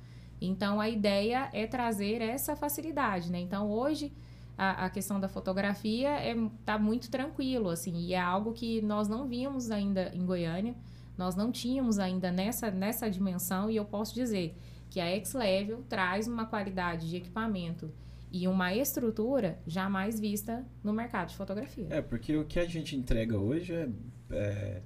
Então, 0.41 0.79
a 0.79 0.89
ideia 0.89 1.49
é 1.53 1.67
trazer 1.67 2.21
essa 2.21 2.55
facilidade, 2.55 3.31
né? 3.31 3.39
Então, 3.39 3.69
hoje, 3.69 4.13
a, 4.57 4.85
a 4.85 4.89
questão 4.89 5.19
da 5.19 5.27
fotografia 5.27 6.09
é, 6.09 6.35
tá 6.65 6.77
muito 6.77 7.09
tranquilo, 7.09 7.69
assim, 7.69 7.95
e 7.97 8.13
é 8.13 8.19
algo 8.19 8.53
que 8.53 8.81
nós 8.81 9.07
não 9.07 9.27
víamos 9.27 9.71
ainda 9.71 10.11
em 10.13 10.25
Goiânia, 10.25 10.75
nós 11.17 11.35
não 11.35 11.51
tínhamos 11.51 11.99
ainda 11.99 12.31
nessa, 12.31 12.71
nessa 12.71 13.09
dimensão, 13.09 13.69
e 13.69 13.75
eu 13.75 13.85
posso 13.85 14.13
dizer 14.13 14.57
que 14.89 14.99
a 14.99 15.05
X-Level 15.05 15.83
traz 15.89 16.27
uma 16.27 16.45
qualidade 16.45 17.09
de 17.09 17.17
equipamento 17.17 17.91
e 18.31 18.47
uma 18.47 18.73
estrutura 18.73 19.59
jamais 19.65 20.19
vista 20.19 20.65
no 20.83 20.93
mercado 20.93 21.29
de 21.29 21.35
fotografia. 21.35 21.87
É, 21.89 22.01
porque 22.01 22.35
o 22.37 22.45
que 22.45 22.59
a 22.59 22.65
gente 22.65 22.95
entrega 22.95 23.37
hoje 23.37 23.73
é, 23.73 23.89
é, 24.31 24.81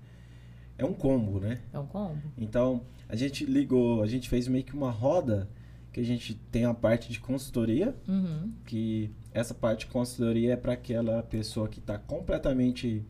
é 0.84 0.88
um 0.90 0.94
combo, 0.94 1.40
né? 1.40 1.60
É 1.74 1.80
um 1.80 1.86
combo. 1.86 2.22
Então, 2.38 2.82
a 3.08 3.16
gente 3.16 3.46
ligou, 3.46 4.02
a 4.04 4.08
gente 4.08 4.30
fez 4.30 4.48
meio 4.48 4.64
que 4.64 4.74
uma 4.74 4.92
roda 4.92 5.50
que 5.92 6.00
a 6.00 6.04
gente 6.04 6.34
tem 6.52 6.66
a 6.66 6.74
parte 6.74 7.12
de 7.12 7.20
consultoria, 7.20 7.96
Uhum. 8.08 8.52
que 8.66 9.12
essa 9.32 9.54
parte 9.54 9.82
de 9.86 9.92
consultoria 9.92 10.54
é 10.54 10.56
para 10.56 10.74
aquela 10.74 11.22
pessoa 11.22 11.68
que 11.68 11.80
está 11.80 11.98
completamente 12.00 13.06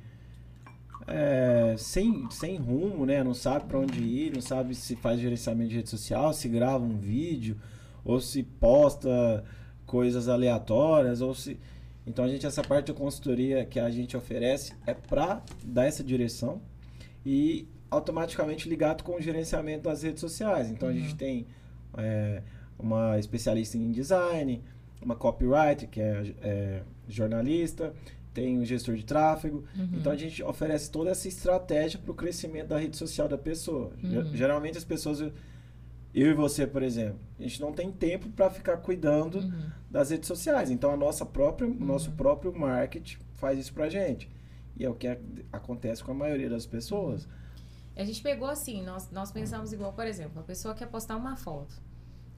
é, 1.08 1.76
sem, 1.78 2.30
sem 2.30 2.58
rumo, 2.58 3.06
né? 3.06 3.24
Não 3.24 3.34
sabe 3.34 3.66
para 3.66 3.80
onde 3.80 4.02
ir, 4.02 4.34
não 4.34 4.42
sabe 4.42 4.74
se 4.76 4.96
faz 4.96 5.20
gerenciamento 5.20 5.70
de 5.70 5.76
rede 5.78 5.90
social, 5.90 6.34
se 6.34 6.48
grava 6.48 6.84
um 6.84 6.98
vídeo, 6.98 7.58
ou 8.06 8.20
se 8.20 8.44
posta 8.44 9.44
coisas 9.86 10.28
aleatórias, 10.28 11.22
ou 11.22 11.34
se... 11.34 11.58
Então, 12.06 12.26
a 12.26 12.28
gente, 12.28 12.46
essa 12.46 12.62
parte 12.62 12.88
de 12.88 12.94
consultoria 12.94 13.66
que 13.66 13.80
a 13.80 13.90
gente 13.90 14.16
oferece 14.18 14.74
é 14.86 14.94
para 14.94 15.42
dar 15.64 15.86
essa 15.86 16.04
direção 16.04 16.62
e 17.26 17.68
automaticamente 17.90 18.68
ligado 18.68 19.04
com 19.04 19.16
o 19.16 19.22
gerenciamento 19.22 19.84
das 19.84 20.04
redes 20.04 20.22
sociais. 20.22 20.70
Então, 20.70 20.90
a 20.90 20.94
gente 20.94 21.16
tem 21.16 21.46
é, 21.98 22.42
uma 22.78 23.18
especialista 23.20 23.78
em 23.78 23.92
design, 23.92 24.64
uma 25.02 25.16
copywriter, 25.16 25.88
que 25.90 26.02
é, 26.02 26.34
é, 26.42 26.82
jornalista, 27.08 27.94
tem 28.34 28.58
um 28.58 28.66
gestor 28.66 28.96
de 28.96 29.06
tráfego. 29.06 29.64
Uhum. 29.78 29.90
Então 29.94 30.12
a 30.12 30.16
gente 30.16 30.42
oferece 30.42 30.90
toda 30.90 31.12
essa 31.12 31.28
estratégia 31.28 32.00
para 32.00 32.12
o 32.12 32.16
crescimento 32.16 32.70
da 32.70 32.80
rede 32.80 32.98
social 32.98 33.28
da 33.28 33.38
pessoa. 33.38 33.92
Uhum. 34.04 34.36
Geralmente 34.36 34.78
as 34.78 34.84
pessoas, 34.84 35.20
eu 35.22 35.32
e 36.32 36.34
você, 36.34 36.66
por 36.66 36.82
exemplo, 36.82 37.20
a 37.40 37.44
gente 37.44 37.62
não 37.62 37.72
tem 37.72 37.92
tempo 37.92 38.30
para 38.30 38.50
ficar 38.50 38.78
cuidando 38.78 39.38
Uhum. 39.38 39.66
das 39.90 40.10
redes 40.10 40.28
sociais. 40.28 40.72
Então 40.72 40.90
a 40.90 40.98
nossa 40.98 41.26
própria, 41.26 41.68
o 41.70 41.86
nosso 41.86 42.12
próprio 42.14 42.58
marketing 42.58 43.18
faz 43.36 43.60
isso 43.60 43.74
pra 43.74 43.88
gente. 43.88 44.28
E 44.76 44.86
é 44.86 44.90
o 44.90 44.96
que 44.96 45.08
acontece 45.52 46.04
com 46.04 46.12
a 46.12 46.16
maioria 46.16 46.50
das 46.50 46.66
pessoas. 46.66 47.28
A 47.96 48.04
gente 48.04 48.22
pegou 48.22 48.48
assim, 48.48 48.82
nós, 48.84 49.10
nós 49.12 49.32
pensamos 49.32 49.72
igual, 49.72 49.94
por 49.94 50.08
exemplo, 50.08 50.40
a 50.40 50.44
pessoa 50.44 50.74
quer 50.74 50.88
postar 50.88 51.16
uma 51.16 51.36
foto. 51.36 51.80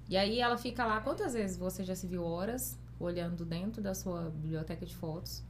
E 0.09 0.17
aí 0.17 0.39
ela 0.39 0.57
fica 0.57 0.85
lá, 0.85 0.99
quantas 1.01 1.33
vezes 1.33 1.57
você 1.57 1.83
já 1.83 1.95
se 1.95 2.05
viu 2.05 2.23
horas 2.23 2.77
olhando 2.99 3.45
dentro 3.45 3.81
da 3.81 3.93
sua 3.93 4.29
biblioteca 4.29 4.85
de 4.85 4.95
fotos, 4.95 5.43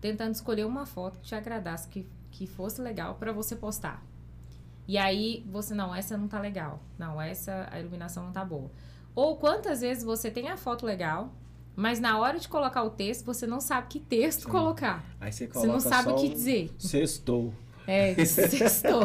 tentando 0.00 0.34
escolher 0.34 0.64
uma 0.64 0.86
foto 0.86 1.18
que 1.18 1.26
te 1.26 1.34
agradasse, 1.34 1.88
que, 1.88 2.06
que 2.30 2.46
fosse 2.46 2.80
legal 2.80 3.14
para 3.16 3.32
você 3.32 3.56
postar. 3.56 4.04
E 4.86 4.96
aí 4.96 5.44
você, 5.50 5.74
não, 5.74 5.94
essa 5.94 6.16
não 6.16 6.28
tá 6.28 6.38
legal. 6.38 6.80
Não, 6.98 7.20
essa 7.20 7.68
a 7.70 7.80
iluminação 7.80 8.24
não 8.24 8.32
tá 8.32 8.44
boa. 8.44 8.70
Ou 9.14 9.36
quantas 9.36 9.80
vezes 9.80 10.04
você 10.04 10.30
tem 10.30 10.48
a 10.48 10.56
foto 10.56 10.86
legal, 10.86 11.32
mas 11.76 12.00
na 12.00 12.18
hora 12.18 12.38
de 12.38 12.48
colocar 12.48 12.82
o 12.82 12.90
texto, 12.90 13.26
você 13.26 13.46
não 13.46 13.60
sabe 13.60 13.88
que 13.88 14.00
texto 14.00 14.44
Sim. 14.44 14.48
colocar. 14.50 15.04
Aí 15.20 15.30
você 15.30 15.46
Você 15.46 15.52
coloca 15.52 15.72
não 15.72 15.80
sabe 15.80 16.10
o 16.10 16.14
que 16.16 16.30
dizer. 16.30 16.74
Sextou. 16.78 17.52
É, 17.86 18.14
sextou. 18.24 19.02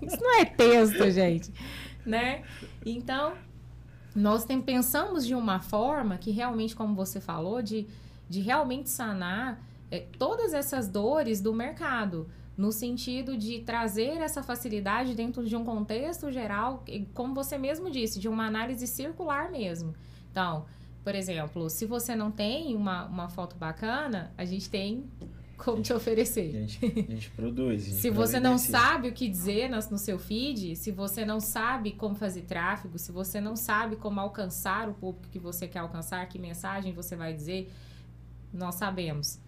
Isso 0.00 0.18
não 0.20 0.40
é 0.40 0.46
texto, 0.46 1.10
gente. 1.10 1.52
Né? 2.04 2.42
Então, 2.84 3.34
nós 4.16 4.44
tem, 4.46 4.60
pensamos 4.60 5.26
de 5.26 5.34
uma 5.34 5.60
forma 5.60 6.16
que 6.16 6.30
realmente, 6.30 6.74
como 6.74 6.94
você 6.94 7.20
falou, 7.20 7.60
de, 7.60 7.86
de 8.26 8.40
realmente 8.40 8.88
sanar 8.88 9.62
é, 9.90 10.00
todas 10.18 10.54
essas 10.54 10.88
dores 10.88 11.42
do 11.42 11.52
mercado. 11.52 12.26
No 12.56 12.70
sentido 12.70 13.36
de 13.36 13.60
trazer 13.60 14.22
essa 14.22 14.40
facilidade 14.40 15.12
dentro 15.14 15.44
de 15.44 15.56
um 15.56 15.64
contexto 15.64 16.30
geral, 16.30 16.84
como 17.12 17.34
você 17.34 17.58
mesmo 17.58 17.90
disse, 17.90 18.18
de 18.20 18.28
uma 18.28 18.46
análise 18.46 18.86
circular 18.86 19.50
mesmo. 19.50 19.92
Então, 20.30 20.64
por 21.04 21.14
exemplo, 21.14 21.68
se 21.68 21.84
você 21.84 22.16
não 22.16 22.30
tem 22.30 22.74
uma, 22.74 23.04
uma 23.04 23.28
foto 23.28 23.54
bacana, 23.56 24.32
a 24.38 24.44
gente 24.46 24.70
tem 24.70 25.04
como 25.58 25.82
te 25.82 25.92
oferecer. 25.92 26.48
A 26.48 26.60
gente, 26.60 26.84
a 26.84 27.12
gente 27.12 27.30
produz. 27.30 27.82
A 27.82 27.84
gente 27.84 27.96
se 28.00 28.10
você 28.10 28.40
não 28.40 28.56
sabe 28.56 29.08
o 29.08 29.12
que 29.12 29.28
dizer 29.28 29.68
no, 29.68 29.76
no 29.76 29.98
seu 29.98 30.18
feed, 30.18 30.74
se 30.74 30.90
você 30.90 31.24
não 31.26 31.40
sabe 31.40 31.92
como 31.92 32.14
fazer 32.14 32.42
tráfego, 32.42 32.98
se 32.98 33.12
você 33.12 33.38
não 33.38 33.54
sabe 33.54 33.96
como 33.96 34.18
alcançar 34.18 34.88
o 34.88 34.94
público 34.94 35.28
que 35.30 35.38
você 35.38 35.68
quer 35.68 35.80
alcançar, 35.80 36.26
que 36.26 36.38
mensagem 36.38 36.94
você 36.94 37.14
vai 37.14 37.34
dizer, 37.34 37.70
nós 38.50 38.76
sabemos. 38.76 39.38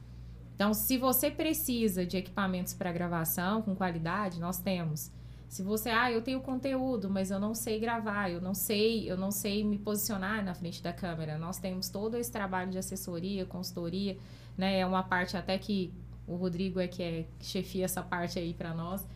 Então, 0.55 0.75
se 0.75 0.99
você 0.99 1.31
precisa 1.31 2.05
de 2.05 2.19
equipamentos 2.19 2.75
para 2.75 2.93
gravação 2.93 3.63
com 3.63 3.75
qualidade, 3.75 4.39
nós 4.39 4.59
temos. 4.59 5.11
Se 5.49 5.63
você, 5.63 5.91
ah, 5.91 6.11
eu 6.11 6.23
tenho 6.23 6.41
conteúdo, 6.41 7.09
mas 7.09 7.31
eu 7.31 7.39
não 7.39 7.55
sei 7.55 7.79
gravar, 7.79 8.31
eu 8.31 8.41
não 8.41 8.53
sei, 8.53 9.11
eu 9.11 9.17
não 9.17 9.31
sei 9.31 9.65
me 9.65 9.79
posicionar 9.79 10.45
na 10.45 10.55
frente 10.55 10.83
da 10.83 10.93
câmera. 10.93 11.39
Nós 11.39 11.59
temos 11.59 11.89
todo 11.89 12.17
esse 12.17 12.31
trabalho 12.31 12.71
de 12.71 12.79
assessoria, 12.79 13.47
consultoria, 13.47 14.19
né? 14.59 14.81
É 14.81 14.87
uma 14.87 15.03
parte 15.03 15.37
até 15.37 15.57
que 15.57 15.93
o 16.27 16.35
Rodrigo 16.35 16.81
é 16.81 16.89
que 16.89 17.03
é 17.03 17.27
chefia 17.41 17.85
essa 17.85 18.03
parte 18.03 18.39
aí 18.39 18.53
para 18.53 18.75
nós. 18.75 19.07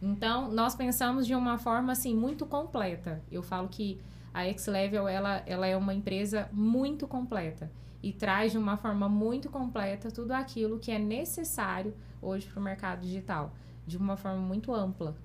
Então, 0.00 0.50
nós 0.50 0.74
pensamos 0.74 1.26
de 1.26 1.34
uma 1.34 1.58
forma 1.58 1.92
assim 1.92 2.14
muito 2.14 2.46
completa. 2.46 3.22
Eu 3.30 3.42
falo 3.42 3.68
que 3.68 4.00
a 4.32 4.44
X-Level 4.46 5.06
ela, 5.06 5.42
ela 5.46 5.66
é 5.66 5.76
uma 5.76 5.94
empresa 5.94 6.48
muito 6.52 7.06
completa 7.06 7.70
e 8.02 8.12
traz 8.12 8.52
de 8.52 8.58
uma 8.58 8.76
forma 8.76 9.08
muito 9.08 9.48
completa 9.48 10.10
tudo 10.10 10.32
aquilo 10.32 10.78
que 10.78 10.90
é 10.90 10.98
necessário 10.98 11.94
hoje 12.20 12.46
para 12.46 12.60
o 12.60 12.62
mercado 12.62 13.00
digital, 13.00 13.54
de 13.86 13.96
uma 13.96 14.16
forma 14.16 14.40
muito 14.40 14.74
ampla. 14.74 15.16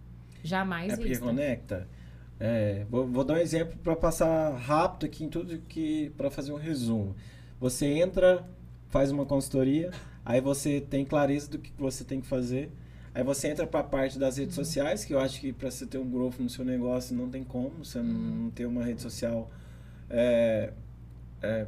Jamais 0.44 0.94
É 0.94 0.96
porque 0.96 1.10
vista. 1.10 1.26
conecta. 1.26 1.88
É, 2.40 2.86
vou, 2.90 3.06
vou 3.08 3.24
dar 3.24 3.34
um 3.36 3.38
exemplo 3.38 3.78
para 3.84 3.96
passar 3.96 4.52
rápido 4.56 5.06
aqui 5.06 5.24
em 5.26 5.30
tudo 5.30 5.58
que 5.68 6.12
para 6.18 6.30
fazer 6.32 6.52
um 6.54 6.58
resumo. 6.58 7.16
Você 7.60 7.86
entra, 7.86 8.46
faz 8.90 9.12
uma 9.12 9.26
consultoria, 9.26 9.92
aí 10.24 10.40
você 10.40 10.80
tem 10.80 11.04
clareza 11.04 11.50
do 11.50 11.60
que 11.60 11.72
você 11.78 12.04
tem 12.06 12.22
que 12.22 12.28
fazer. 12.28 12.72
Aí 13.14 13.24
você 13.24 13.50
entra 13.50 13.68
para 13.68 13.82
a 13.82 13.84
parte 13.84 14.18
das 14.18 14.38
redes 14.38 14.58
Uhum. 14.58 14.64
sociais, 14.64 15.04
que 15.04 15.14
eu 15.14 15.20
acho 15.20 15.42
que 15.42 15.52
para 15.52 15.70
você 15.70 15.86
ter 15.86 15.98
um 15.98 16.10
growth 16.10 16.40
no 16.40 16.50
seu 16.50 16.64
negócio 16.64 17.14
não 17.16 17.30
tem 17.30 17.44
como, 17.44 17.84
você 17.84 18.00
não- 18.02 18.06
Uhum. 18.16 18.44
não 18.46 18.50
ter 18.52 18.66
uma 18.66 18.84
rede 18.86 19.02
social 19.02 19.52
é, 20.10 20.72
é, 21.42 21.68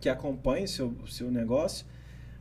que 0.00 0.08
acompanhe 0.08 0.64
o 0.64 0.68
seu, 0.68 0.88
o 1.02 1.06
seu 1.08 1.30
negócio. 1.30 1.86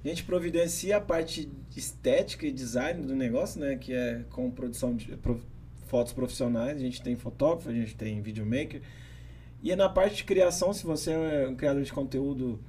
A 0.03 0.07
gente 0.07 0.23
providencia 0.23 0.97
a 0.97 1.01
parte 1.01 1.49
estética 1.75 2.45
e 2.45 2.51
design 2.51 3.05
do 3.05 3.15
negócio, 3.15 3.59
né? 3.59 3.75
Que 3.75 3.93
é 3.93 4.23
com 4.29 4.49
produção 4.49 4.95
de 4.95 5.17
pro- 5.17 5.41
fotos 5.87 6.13
profissionais. 6.13 6.77
A 6.77 6.79
gente 6.79 7.01
tem 7.01 7.15
fotógrafo, 7.15 7.69
a 7.69 7.73
gente 7.73 7.95
tem 7.95 8.21
videomaker. 8.21 8.81
E 9.63 9.75
na 9.75 9.89
parte 9.89 10.17
de 10.17 10.23
criação, 10.23 10.71
se 10.71 10.85
você 10.85 11.11
é 11.11 11.47
um 11.47 11.55
criador 11.55 11.83
de 11.83 11.91
conteúdo, 11.91 12.59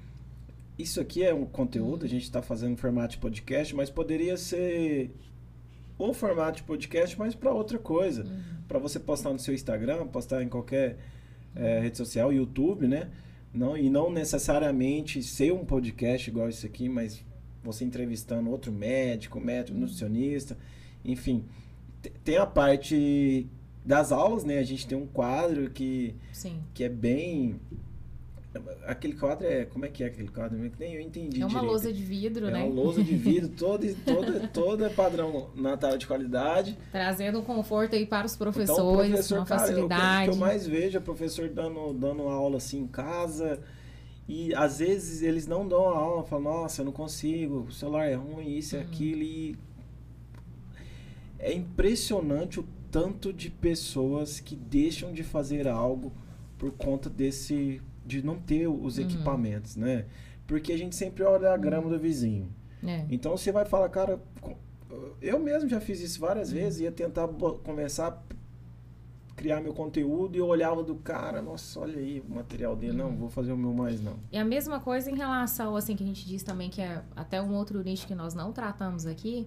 isso 0.79 1.01
aqui 1.01 1.23
é 1.23 1.35
um 1.35 1.45
conteúdo, 1.45 2.07
a 2.07 2.09
gente 2.09 2.23
está 2.23 2.41
fazendo 2.41 2.73
em 2.73 2.77
formato 2.77 3.13
de 3.13 3.19
podcast, 3.19 3.75
mas 3.75 3.91
poderia 3.91 4.37
ser 4.37 5.11
o 5.99 6.13
formato 6.15 6.59
de 6.59 6.63
podcast, 6.63 7.19
mas 7.19 7.35
para 7.35 7.53
outra 7.53 7.79
coisa. 7.79 8.25
Uhum. 8.25 8.43
Para 8.67 8.79
você 8.79 8.99
postar 8.99 9.31
no 9.33 9.39
seu 9.39 9.53
Instagram, 9.53 10.07
postar 10.07 10.43
em 10.43 10.49
qualquer 10.49 10.97
eh, 11.57 11.81
rede 11.81 11.97
social, 11.97 12.33
YouTube, 12.33 12.87
né? 12.87 13.09
Não, 13.59 13.77
e 13.77 13.91
não 13.91 14.11
necessariamente 14.11 15.23
ser 15.23 15.53
um 15.53 15.65
podcast 15.65 16.31
igual 16.31 16.49
esse 16.49 16.65
aqui, 16.65 16.89
mas 16.89 17.25
você 17.63 17.85
entrevistando 17.85 18.51
outro 18.51 18.71
médico, 18.71 19.41
médico, 19.41 19.77
nutricionista, 19.77 20.57
enfim. 21.05 21.45
Te- 22.01 22.11
Tem 22.25 22.37
a 22.37 22.47
parte 22.47 23.47
das 23.85 24.13
aulas, 24.13 24.45
né? 24.45 24.59
A 24.59 24.63
gente 24.63 24.87
tem 24.87 24.97
um 24.97 25.07
quadro 25.07 25.69
que, 25.71 26.15
Sim. 26.33 26.61
que 26.73 26.85
é 26.85 26.89
bem. 26.89 27.59
Aquele 28.87 29.15
quadro 29.15 29.47
é. 29.47 29.65
Como 29.65 29.85
é 29.85 29.89
que 29.89 30.03
é 30.03 30.07
aquele 30.07 30.29
quadro? 30.29 30.59
Nem 30.79 30.95
eu 30.95 31.01
entendi. 31.01 31.41
É 31.41 31.45
uma 31.45 31.49
direito. 31.49 31.67
lousa 31.67 31.93
de 31.93 32.03
vidro, 32.03 32.47
É 32.49 32.51
né? 32.51 32.65
uma 32.65 32.75
lousa 32.75 33.03
de 33.03 33.17
vidro, 33.17 33.49
toda, 33.57 33.87
toda, 34.05 34.49
toda 34.49 34.91
padrão 34.91 35.51
Natal 35.55 35.97
de 35.99 36.07
qualidade. 36.07 36.77
Trazendo 36.93 37.39
um 37.41 37.43
conforto 37.45 37.95
aí 37.95 38.07
para 38.07 38.27
os 38.27 38.35
Então, 38.35 38.45
professores, 38.53 39.09
professor, 39.11 39.39
uma 39.39 39.47
cara, 39.47 39.61
eu- 39.61 39.85
o 39.85 39.89
que 39.89 39.95
facilidade. 39.95 40.29
eu 40.31 40.37
mais 40.37 40.67
vejo 40.67 40.97
é 40.97 41.01
professor 41.01 41.49
dando, 41.49 41.93
dando 41.95 42.23
aula 42.23 42.57
assim 42.59 42.81
em 42.81 42.87
casa. 42.87 43.61
E 44.29 44.55
às 44.55 44.79
vezes 44.81 45.23
eles 45.23 45.47
não 45.47 45.67
dão 45.67 45.89
a 45.89 45.97
aula, 45.97 46.23
falam, 46.25 46.45
nossa, 46.45 46.83
eu 46.83 46.85
não 46.85 46.93
consigo, 46.93 47.61
o 47.69 47.73
celular 47.73 48.07
é 48.07 48.15
ruim, 48.15 48.57
isso 48.57 48.77
e 48.77 48.79
Uhum. 48.79 48.85
aquilo. 48.85 49.23
E 49.23 49.57
é 51.39 51.53
impressionante 51.53 52.61
o 52.61 52.67
tanto 52.91 53.33
de 53.33 53.51
pessoas 53.51 54.41
que 54.41 54.57
deixam 54.57 55.13
de 55.13 55.23
fazer 55.23 55.69
algo 55.69 56.13
por 56.59 56.71
conta 56.73 57.09
desse. 57.09 57.81
De 58.09 58.25
não 58.25 58.37
ter 58.37 58.67
os 58.67 58.99
Uhum. 58.99 59.05
equipamentos, 59.05 59.77
né? 59.77 60.07
Porque 60.47 60.73
a 60.73 60.79
gente 60.79 60.97
sempre 60.97 61.23
olha 61.23 61.53
a 61.53 61.57
grama 61.57 61.89
do 61.91 61.99
vizinho. 61.99 62.49
É. 62.83 63.05
Então 63.11 63.37
você 63.37 63.53
vai 63.53 63.65
falar, 63.67 63.89
cara, 63.91 64.21
eu 65.21 65.39
mesmo 65.39 65.69
já 65.69 65.79
fiz 65.81 66.01
isso 66.01 66.19
várias 66.19 66.51
vezes, 66.51 66.81
ia 66.81 66.91
tentar 66.91 67.25
a 67.27 68.19
criar 69.37 69.61
meu 69.61 69.73
conteúdo 69.73 70.35
e 70.37 70.39
eu 70.39 70.47
olhava 70.47 70.83
do 70.83 70.97
cara, 70.97 71.41
nossa, 71.41 71.79
olha 71.81 71.99
aí 71.99 72.21
o 72.29 72.35
material 72.35 72.75
dele, 72.75 72.97
não, 72.97 73.15
vou 73.17 73.29
fazer 73.29 73.53
o 73.53 73.57
meu 73.57 73.73
mais 73.73 74.01
não. 74.01 74.15
E 74.33 74.39
a 74.39 74.45
mesma 74.45 74.81
coisa 74.81 75.09
em 75.11 75.15
relação, 75.17 75.77
assim, 75.77 75.95
que 75.95 76.03
a 76.03 76.07
gente 76.07 76.27
diz 76.27 76.43
também 76.43 76.69
que 76.71 76.81
é 76.81 77.03
até 77.15 77.41
um 77.41 77.55
outro 77.55 77.81
nicho 77.83 78.07
que 78.07 78.15
nós 78.17 78.35
não 78.35 78.53
tratamos 78.53 79.07
aqui, 79.07 79.47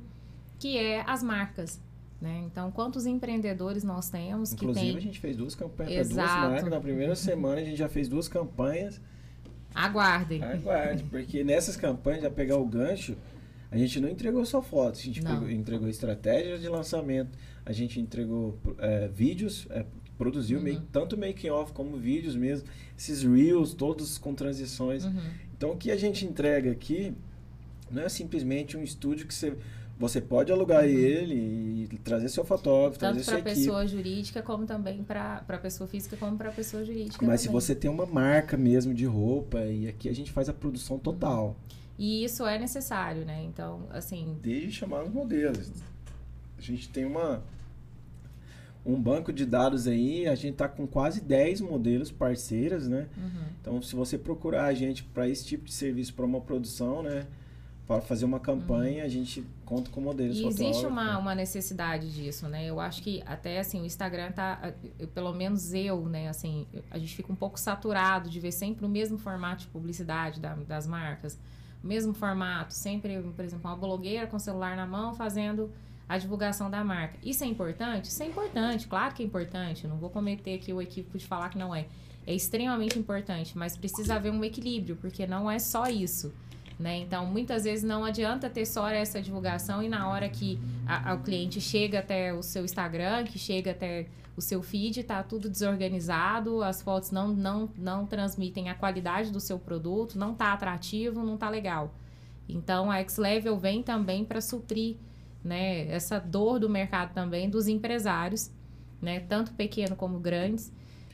que 0.60 0.78
é 0.78 1.04
as 1.06 1.22
marcas, 1.22 1.82
né? 2.22 2.44
Então, 2.46 2.70
quantos 2.72 3.06
empreendedores 3.08 3.84
nós 3.84 4.10
temos 4.10 4.54
que 4.54 4.64
Inclusive 4.64 4.90
a 4.90 4.94
tem... 4.94 5.02
gente 5.02 5.20
fez 5.20 5.36
duas 5.36 5.56
campanhas 5.56 5.92
para 5.94 6.02
duas 6.04 6.12
Exato. 6.12 6.50
marcas, 6.52 6.70
na 6.70 6.80
primeira 6.80 7.16
semana 7.16 7.60
a 7.62 7.64
gente 7.64 7.78
já 7.78 7.90
fez 7.90 8.08
duas 8.08 8.28
campanhas, 8.28 9.02
Aguardem. 9.74 10.44
aguarde, 10.44 11.04
porque 11.06 11.44
nessas 11.44 11.76
campanhas, 11.78 12.24
já 12.24 12.30
pegar 12.30 12.58
o 12.58 12.66
gancho, 12.66 13.16
a 13.72 13.78
gente 13.78 14.00
não 14.02 14.10
entregou 14.10 14.46
só 14.46 14.62
fotos, 14.62 15.00
a 15.00 15.04
gente 15.04 15.22
pegou- 15.22 15.50
entregou 15.50 15.88
estratégias 15.88 16.62
de 16.62 16.68
lançamento, 16.68 17.38
a 17.66 17.72
gente 17.72 18.00
entregou 18.00 18.58
é, 18.80 19.08
vídeos, 19.08 19.66
é, 19.70 19.86
produziu 20.18 20.58
Uhum. 20.60 20.64
make- 20.66 20.82
tanto 20.92 21.18
making 21.18 21.50
off 21.50 21.72
como 21.72 21.96
vídeos 21.98 22.36
mesmo, 22.36 22.68
esses 22.98 23.24
reels, 23.24 23.74
todos 23.74 24.18
com 24.18 24.34
transições. 24.36 25.06
Uhum. 25.06 25.16
Então 25.58 25.72
o 25.72 25.78
que 25.78 25.90
a 25.90 25.96
gente 25.98 26.26
entrega 26.26 26.70
aqui 26.72 27.14
não 27.90 28.04
é 28.04 28.10
simplesmente 28.10 28.76
um 28.78 28.84
estúdio 28.84 29.26
que 29.26 29.34
você, 29.34 29.54
você 30.02 30.20
pode 30.20 30.52
alugar 30.52 30.84
ele 30.84 31.88
e 31.92 31.98
trazer 32.00 32.28
seu 32.28 32.44
fotógrafo, 32.44 32.98
Tanto 32.98 33.14
trazer 33.14 33.24
sua 33.24 33.34
para 33.34 33.52
equipe. 33.52 33.66
pessoa 33.68 33.86
jurídica, 33.88 34.42
como 34.42 34.66
também 34.66 35.04
para 35.04 35.60
pessoa 35.62 35.88
física, 35.88 36.18
como 36.18 36.36
para 36.36 36.52
pessoa 36.52 36.84
jurídica. 36.84 37.24
Mas 37.24 37.42
se 37.42 37.48
também. 37.48 37.62
você 37.62 37.76
tem 37.76 37.90
uma 37.90 38.08
marca 38.08 38.58
mesmo 38.58 38.96
de 38.96 39.06
roupa, 39.06 39.60
e 39.60 39.88
aqui 39.88 40.10
a 40.10 40.14
gente 40.14 40.32
faz 40.32 40.50
a 40.50 40.54
produção 40.54 40.98
total, 40.98 41.56
E 42.00 42.24
isso 42.24 42.48
é 42.48 42.58
necessário, 42.58 43.24
né? 43.26 43.44
Então, 43.44 43.84
assim, 43.92 44.36
desde 44.42 44.72
chamar 44.72 45.04
os 45.04 45.14
modelos. 45.14 45.70
A 46.58 46.62
gente 46.62 46.90
tem 46.90 47.06
uma 47.06 47.44
um 48.84 49.00
banco 49.00 49.32
de 49.32 49.46
dados 49.46 49.88
aí, 49.88 50.28
a 50.28 50.34
gente 50.34 50.56
tá 50.56 50.68
com 50.68 50.88
quase 50.88 51.22
10 51.22 51.62
modelos 51.62 52.10
parceiras, 52.12 52.88
né? 52.88 53.08
uhum. 53.16 53.44
Então, 53.62 53.82
se 53.84 53.96
você 53.96 54.18
procurar 54.18 54.66
a 54.66 54.74
gente 54.74 55.04
para 55.04 55.30
esse 55.30 55.46
tipo 55.46 55.66
de 55.66 55.74
serviço, 55.74 56.16
para 56.16 56.26
uma 56.26 56.42
produção, 56.42 57.04
né? 57.04 57.28
Para 57.92 58.00
fazer 58.00 58.24
uma 58.24 58.40
campanha, 58.40 59.04
a 59.04 59.10
gente 59.10 59.46
conta 59.66 59.92
com 59.92 60.00
modelos 60.00 60.38
Uhum. 60.40 60.46
E 60.46 60.48
existe 60.48 60.86
uma, 60.86 61.12
né? 61.12 61.18
uma 61.18 61.36
necessidade 61.36 62.10
disso, 62.14 62.48
né? 62.48 62.66
Eu 62.66 62.80
acho 62.80 63.04
que 63.04 63.22
até 63.26 63.60
assim, 63.60 63.82
o 63.82 63.86
Instagram 63.86 64.32
tá, 64.32 64.74
eu- 64.98 65.10
pelo 65.10 65.34
menos 65.34 65.74
eu, 65.74 66.06
né, 66.08 66.30
assim, 66.30 66.66
a 66.90 66.98
gente 66.98 67.14
fica 67.14 67.30
um 67.34 67.36
pouco 67.36 67.60
saturado 67.60 68.30
de 68.30 68.40
ver 68.40 68.54
sempre 68.54 68.86
o 68.86 68.88
mesmo 68.90 69.18
formato 69.18 69.64
de 69.64 69.68
publicidade 69.68 70.40
da- 70.40 70.56
das 70.56 70.88
marcas. 70.88 71.38
O 71.84 71.88
mesmo 71.88 72.14
formato, 72.14 72.74
sempre, 72.74 73.22
por 73.36 73.44
exemplo, 73.44 73.70
uma 73.70 73.76
blogueira 73.76 74.26
com 74.26 74.38
o 74.38 74.40
celular 74.40 74.78
na 74.78 74.88
mão 74.88 75.14
fazendo 75.14 75.70
a 76.08 76.18
divulgação 76.18 76.70
da 76.72 76.86
marca. 76.86 77.18
Isso 77.22 77.44
é 77.44 77.48
importante? 77.48 78.06
Isso 78.06 78.24
é 78.24 78.26
importante, 78.26 78.88
claro 78.88 79.14
que 79.14 79.22
é 79.22 79.26
importante. 79.26 79.86
Não 79.86 79.98
vou 79.98 80.10
cometer 80.10 80.54
aqui 80.54 80.72
o 80.72 80.82
equívoco 80.82 81.18
de 81.18 81.26
falar 81.28 81.50
que 81.50 81.58
não 81.58 81.76
é. 81.76 81.88
É 82.26 82.34
extremamente 82.34 82.98
importante, 82.98 83.58
mas 83.58 83.76
precisa 83.76 84.16
haver 84.16 84.32
um 84.32 84.42
equilíbrio, 84.46 84.96
porque 84.96 85.28
não 85.28 85.52
é 85.52 85.60
só 85.60 85.88
isso. 85.88 86.32
Né? 86.82 86.98
Então, 86.98 87.28
muitas 87.28 87.64
vezes 87.64 87.84
não 87.84 88.04
adianta 88.04 88.50
ter 88.50 88.66
só 88.66 88.90
essa 88.90 89.22
divulgação 89.22 89.84
e 89.84 89.88
na 89.88 90.10
hora 90.10 90.28
que 90.28 90.58
a- 90.88 91.12
a- 91.12 91.14
o 91.14 91.20
cliente 91.20 91.62
chega 91.62 92.00
até 92.00 92.34
o 92.34 92.42
seu 92.42 92.66
Instagram, 92.66 93.24
que 93.26 93.38
chega 93.38 93.70
até 93.70 94.08
o 94.36 94.42
seu 94.42 94.64
feed, 94.64 95.04
tá 95.04 95.22
tudo 95.22 95.48
desorganizado, 95.48 96.64
as 96.64 96.82
fotos 96.82 97.12
não, 97.12 97.28
não, 97.28 97.70
não 97.78 98.08
transmitem 98.08 98.68
a 98.70 98.74
qualidade 98.74 99.30
do 99.32 99.40
seu 99.40 99.60
produto, 99.60 100.18
não 100.18 100.34
tá 100.34 100.54
atrativo, 100.54 101.22
não 101.24 101.38
tá 101.38 101.50
legal. 101.50 101.94
Então, 102.50 102.90
a 102.90 102.98
X-Level 103.02 103.56
vem 103.60 103.84
também 103.84 104.26
para 104.26 104.42
suprir 104.42 104.96
né, 105.44 105.88
essa 105.88 106.18
dor 106.20 106.60
do 106.60 106.68
mercado 106.70 107.14
também 107.14 107.48
dos 107.50 107.68
empresários, 107.68 108.50
né, 109.02 109.20
tanto 109.20 109.52
pequeno 109.54 109.96
como 109.96 110.20
grandes, 110.20 110.72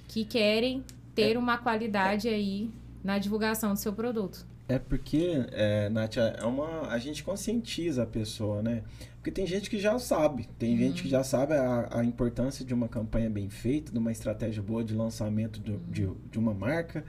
que 0.07 0.24
querem 0.24 0.84
ter 1.13 1.38
uma 1.38 1.57
qualidade 1.57 2.28
aí 2.30 2.70
na 3.03 3.18
divulgação 3.20 3.74
do 3.74 3.80
seu 3.80 3.91
produto. 3.93 4.45
É 4.70 4.78
porque, 4.78 5.45
é, 5.53 5.88
Nath, 5.89 6.18
é 6.18 6.43
uma, 6.43 6.89
a 6.89 6.97
gente 6.97 7.24
conscientiza 7.24 8.03
a 8.03 8.05
pessoa, 8.05 8.61
né? 8.61 8.84
Porque 9.15 9.32
tem 9.32 9.47
gente 9.47 9.70
que 9.70 9.80
já 9.80 9.97
sabe, 9.97 10.47
tem 10.59 10.72
Uhum. 10.74 10.78
gente 10.78 11.03
que 11.03 11.09
já 11.09 11.24
sabe 11.24 11.53
a, 11.53 11.88
a 11.99 12.03
importância 12.03 12.65
de 12.65 12.74
uma 12.74 12.88
campanha 12.89 13.30
bem 13.30 13.49
feita, 13.49 13.91
de 13.93 13.97
uma 13.97 14.11
estratégia 14.11 14.61
boa 14.61 14.84
de 14.84 14.93
lançamento 14.93 15.59
do- 15.61 15.80
de, 15.89 16.09
de 16.30 16.38
uma 16.38 16.53
marca, 16.53 17.05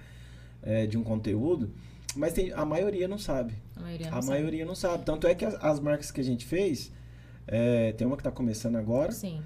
é, 0.63 0.87
de 0.87 0.97
um 0.97 1.03
conteúdo. 1.03 1.71
Mas 2.15 2.33
tem, 2.33 2.53
a 2.53 2.65
maioria 2.65 3.09
não 3.09 3.19
sabe. 3.19 3.55
A 3.77 3.81
maioria 3.81 4.11
não 4.11 4.19
a 4.19 4.23
sabe. 4.23 4.33
maioria 4.39 4.65
não 4.65 4.75
sabe. 4.77 5.05
Tanto 5.05 5.27
é 5.27 5.35
que 5.35 5.45
as, 5.45 5.55
as 5.63 5.81
marcas 5.81 6.11
que 6.13 6.21
a 6.21 6.25
gente 6.25 6.47
fez, 6.47 6.93
é, 7.47 7.93
tem 7.93 8.07
uma 8.07 8.17
que 8.17 8.21
está 8.21 8.31
começando 8.31 8.77
agora, 8.77 9.11
Sim. 9.13 9.43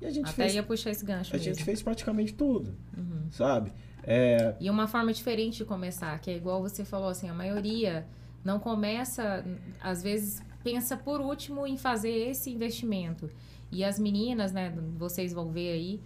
e 0.00 0.06
a 0.06 0.10
gente 0.10 0.24
Até 0.30 0.44
fez. 0.44 0.54
ia 0.54 0.62
puxar 0.62 0.90
esse 0.90 1.04
gancho 1.04 1.30
A 1.34 1.36
mesmo. 1.38 1.52
gente 1.54 1.62
fez 1.64 1.82
praticamente 1.82 2.32
tudo, 2.32 2.74
Uhum. 2.96 3.30
sabe? 3.30 3.70
É, 4.04 4.54
E 4.60 4.70
uma 4.70 4.86
forma 4.86 5.12
diferente 5.12 5.58
de 5.58 5.64
começar, 5.64 6.18
que 6.20 6.30
é 6.30 6.36
igual 6.36 6.60
você 6.62 6.84
falou, 6.84 7.08
assim, 7.08 7.28
a 7.28 7.34
maioria 7.34 8.06
não 8.44 8.58
começa, 8.58 9.44
às 9.80 10.02
vezes 10.02 10.42
pensa 10.62 10.96
por 10.96 11.20
último 11.20 11.66
em 11.66 11.76
fazer 11.76 12.10
esse 12.30 12.50
investimento. 12.50 13.30
E 13.70 13.84
as 13.84 13.98
meninas, 13.98 14.52
né, 14.52 14.72
vocês 14.96 15.32
vão 15.32 15.50
ver 15.50 15.72
aí, 15.72 16.00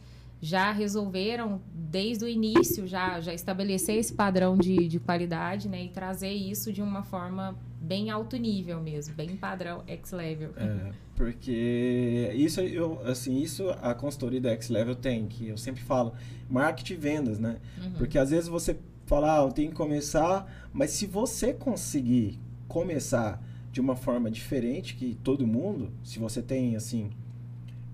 já 0.44 0.70
resolveram 0.72 1.58
desde 1.72 2.22
o 2.22 2.28
início 2.28 2.86
já, 2.86 3.18
já 3.18 3.32
estabelecer 3.32 3.96
esse 3.96 4.12
padrão 4.12 4.58
de, 4.58 4.86
de 4.86 5.00
qualidade, 5.00 5.70
né, 5.70 5.84
e 5.84 5.88
trazer 5.88 6.32
isso 6.32 6.70
de 6.70 6.82
uma 6.82 7.02
forma 7.02 7.56
bem 7.80 8.10
alto 8.10 8.36
nível 8.36 8.78
mesmo, 8.78 9.14
bem 9.14 9.36
padrão 9.36 9.82
X-level. 9.86 10.50
É, 10.58 10.92
porque 11.16 12.30
isso 12.34 12.60
eu 12.60 13.00
assim, 13.06 13.40
isso 13.40 13.70
a 13.80 13.94
consultoria 13.94 14.40
da 14.40 14.50
X 14.50 14.68
Level 14.68 14.94
tem, 14.94 15.26
que 15.28 15.48
eu 15.48 15.56
sempre 15.56 15.82
falo, 15.82 16.12
marketing 16.50 16.92
e 16.92 16.96
vendas, 16.96 17.38
né? 17.38 17.56
Uhum. 17.82 17.92
Porque 17.92 18.18
às 18.18 18.28
vezes 18.28 18.48
você 18.48 18.76
fala, 19.06 19.38
ah, 19.38 19.46
eu 19.46 19.52
tenho 19.52 19.70
que 19.70 19.76
começar, 19.76 20.46
mas 20.74 20.90
se 20.90 21.06
você 21.06 21.54
conseguir 21.54 22.38
começar 22.68 23.42
de 23.72 23.80
uma 23.80 23.96
forma 23.96 24.30
diferente 24.30 24.94
que 24.94 25.18
todo 25.24 25.46
mundo, 25.46 25.90
se 26.02 26.18
você 26.18 26.42
tem 26.42 26.76
assim, 26.76 27.10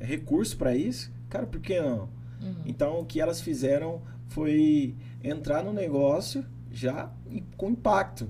recurso 0.01 0.57
para 0.57 0.75
isso, 0.75 1.13
cara, 1.29 1.47
por 1.47 1.61
que 1.61 1.81
não? 1.81 2.09
Uhum. 2.41 2.55
Então, 2.67 3.01
o 3.01 3.05
que 3.05 3.21
elas 3.21 3.41
fizeram 3.41 4.03
foi 4.29 4.95
entrar 5.23 5.63
no 5.63 5.73
negócio 5.73 6.45
já 6.71 7.11
com 7.57 7.71
impacto. 7.71 8.29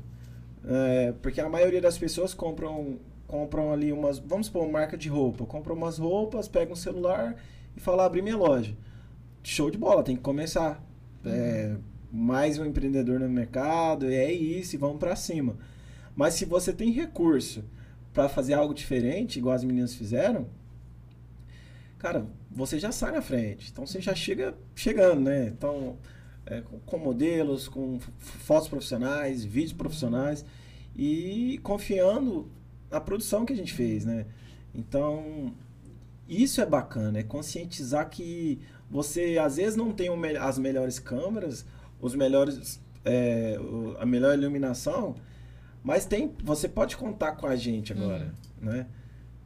É, 0.64 1.12
porque 1.22 1.40
a 1.40 1.48
maioria 1.48 1.80
das 1.80 1.96
pessoas 1.96 2.34
compram, 2.34 2.98
compram 3.26 3.72
ali 3.72 3.92
umas, 3.92 4.18
vamos 4.18 4.46
supor, 4.46 4.64
uma 4.64 4.72
marca 4.72 4.96
de 4.96 5.08
roupa. 5.08 5.44
Compram 5.46 5.74
umas 5.74 5.98
roupas, 5.98 6.48
pegam 6.48 6.72
um 6.72 6.76
celular 6.76 7.36
e 7.76 7.80
fala, 7.80 8.04
abrir 8.04 8.22
minha 8.22 8.36
loja. 8.36 8.76
Show 9.42 9.70
de 9.70 9.78
bola, 9.78 10.02
tem 10.02 10.16
que 10.16 10.22
começar. 10.22 10.84
É, 11.24 11.76
mais 12.10 12.58
um 12.58 12.64
empreendedor 12.64 13.20
no 13.20 13.28
mercado, 13.28 14.06
é 14.06 14.32
isso, 14.32 14.74
e 14.74 14.78
vamos 14.78 14.98
para 14.98 15.14
cima. 15.16 15.56
Mas 16.14 16.34
se 16.34 16.44
você 16.44 16.72
tem 16.72 16.90
recurso 16.90 17.64
para 18.12 18.28
fazer 18.28 18.54
algo 18.54 18.74
diferente, 18.74 19.38
igual 19.38 19.54
as 19.54 19.64
meninas 19.64 19.94
fizeram, 19.94 20.46
cara, 22.00 22.26
você 22.50 22.78
já 22.78 22.90
sai 22.90 23.12
na 23.12 23.22
frente. 23.22 23.70
Então 23.70 23.86
você 23.86 24.00
já 24.00 24.14
chega 24.14 24.54
chegando, 24.74 25.20
né? 25.20 25.46
Então, 25.46 25.98
é, 26.46 26.62
com, 26.62 26.80
com 26.80 26.98
modelos, 26.98 27.68
com 27.68 28.00
fotos 28.18 28.68
profissionais, 28.68 29.44
vídeos 29.44 29.74
profissionais 29.74 30.44
e 30.96 31.60
confiando 31.62 32.50
na 32.90 33.00
produção 33.00 33.44
que 33.44 33.52
a 33.52 33.56
gente 33.56 33.72
fez, 33.72 34.04
né? 34.04 34.26
Então, 34.74 35.52
isso 36.26 36.60
é 36.60 36.66
bacana, 36.66 37.18
é 37.18 37.22
conscientizar 37.22 38.08
que 38.08 38.58
você 38.90 39.38
às 39.38 39.56
vezes 39.56 39.76
não 39.76 39.92
tem 39.92 40.08
as 40.38 40.58
melhores 40.58 40.98
câmeras, 40.98 41.66
os 42.00 42.14
melhores, 42.14 42.80
é, 43.04 43.56
a 43.98 44.06
melhor 44.06 44.36
iluminação, 44.36 45.16
mas 45.82 46.06
tem, 46.06 46.34
você 46.42 46.68
pode 46.68 46.96
contar 46.96 47.32
com 47.32 47.46
a 47.46 47.56
gente 47.56 47.92
agora, 47.92 48.34
né? 48.60 48.86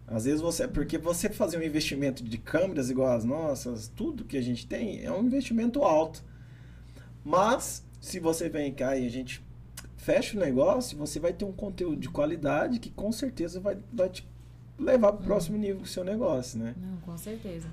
Às 0.06 0.24
vezes 0.26 0.40
você, 0.40 0.68
porque 0.68 0.98
você 0.98 1.30
fazer 1.30 1.58
um 1.58 1.62
investimento 1.62 2.22
de 2.22 2.36
câmeras 2.38 2.90
igual 2.90 3.12
as 3.16 3.24
nossas, 3.24 3.88
tudo 3.88 4.24
que 4.24 4.36
a 4.36 4.42
gente 4.42 4.66
tem 4.66 5.02
é 5.04 5.10
um 5.10 5.24
investimento 5.24 5.82
alto. 5.82 6.22
Mas 7.24 7.84
se 8.00 8.20
você 8.20 8.48
vem 8.48 8.72
cá 8.72 8.96
e 8.96 9.06
a 9.06 9.10
gente 9.10 9.42
fecha 9.96 10.36
o 10.36 10.40
negócio, 10.40 10.98
você 10.98 11.18
vai 11.18 11.32
ter 11.32 11.44
um 11.46 11.52
conteúdo 11.52 11.96
de 11.96 12.10
qualidade 12.10 12.78
que 12.78 12.90
com 12.90 13.10
certeza 13.10 13.58
vai, 13.58 13.78
vai 13.92 14.10
te 14.10 14.28
levar 14.78 15.12
para 15.12 15.22
o 15.22 15.24
próximo 15.24 15.56
nível 15.56 15.80
do 15.80 15.86
seu 15.88 16.04
negócio, 16.04 16.58
né? 16.58 16.74
Não, 16.76 16.98
com 16.98 17.16
certeza. 17.16 17.68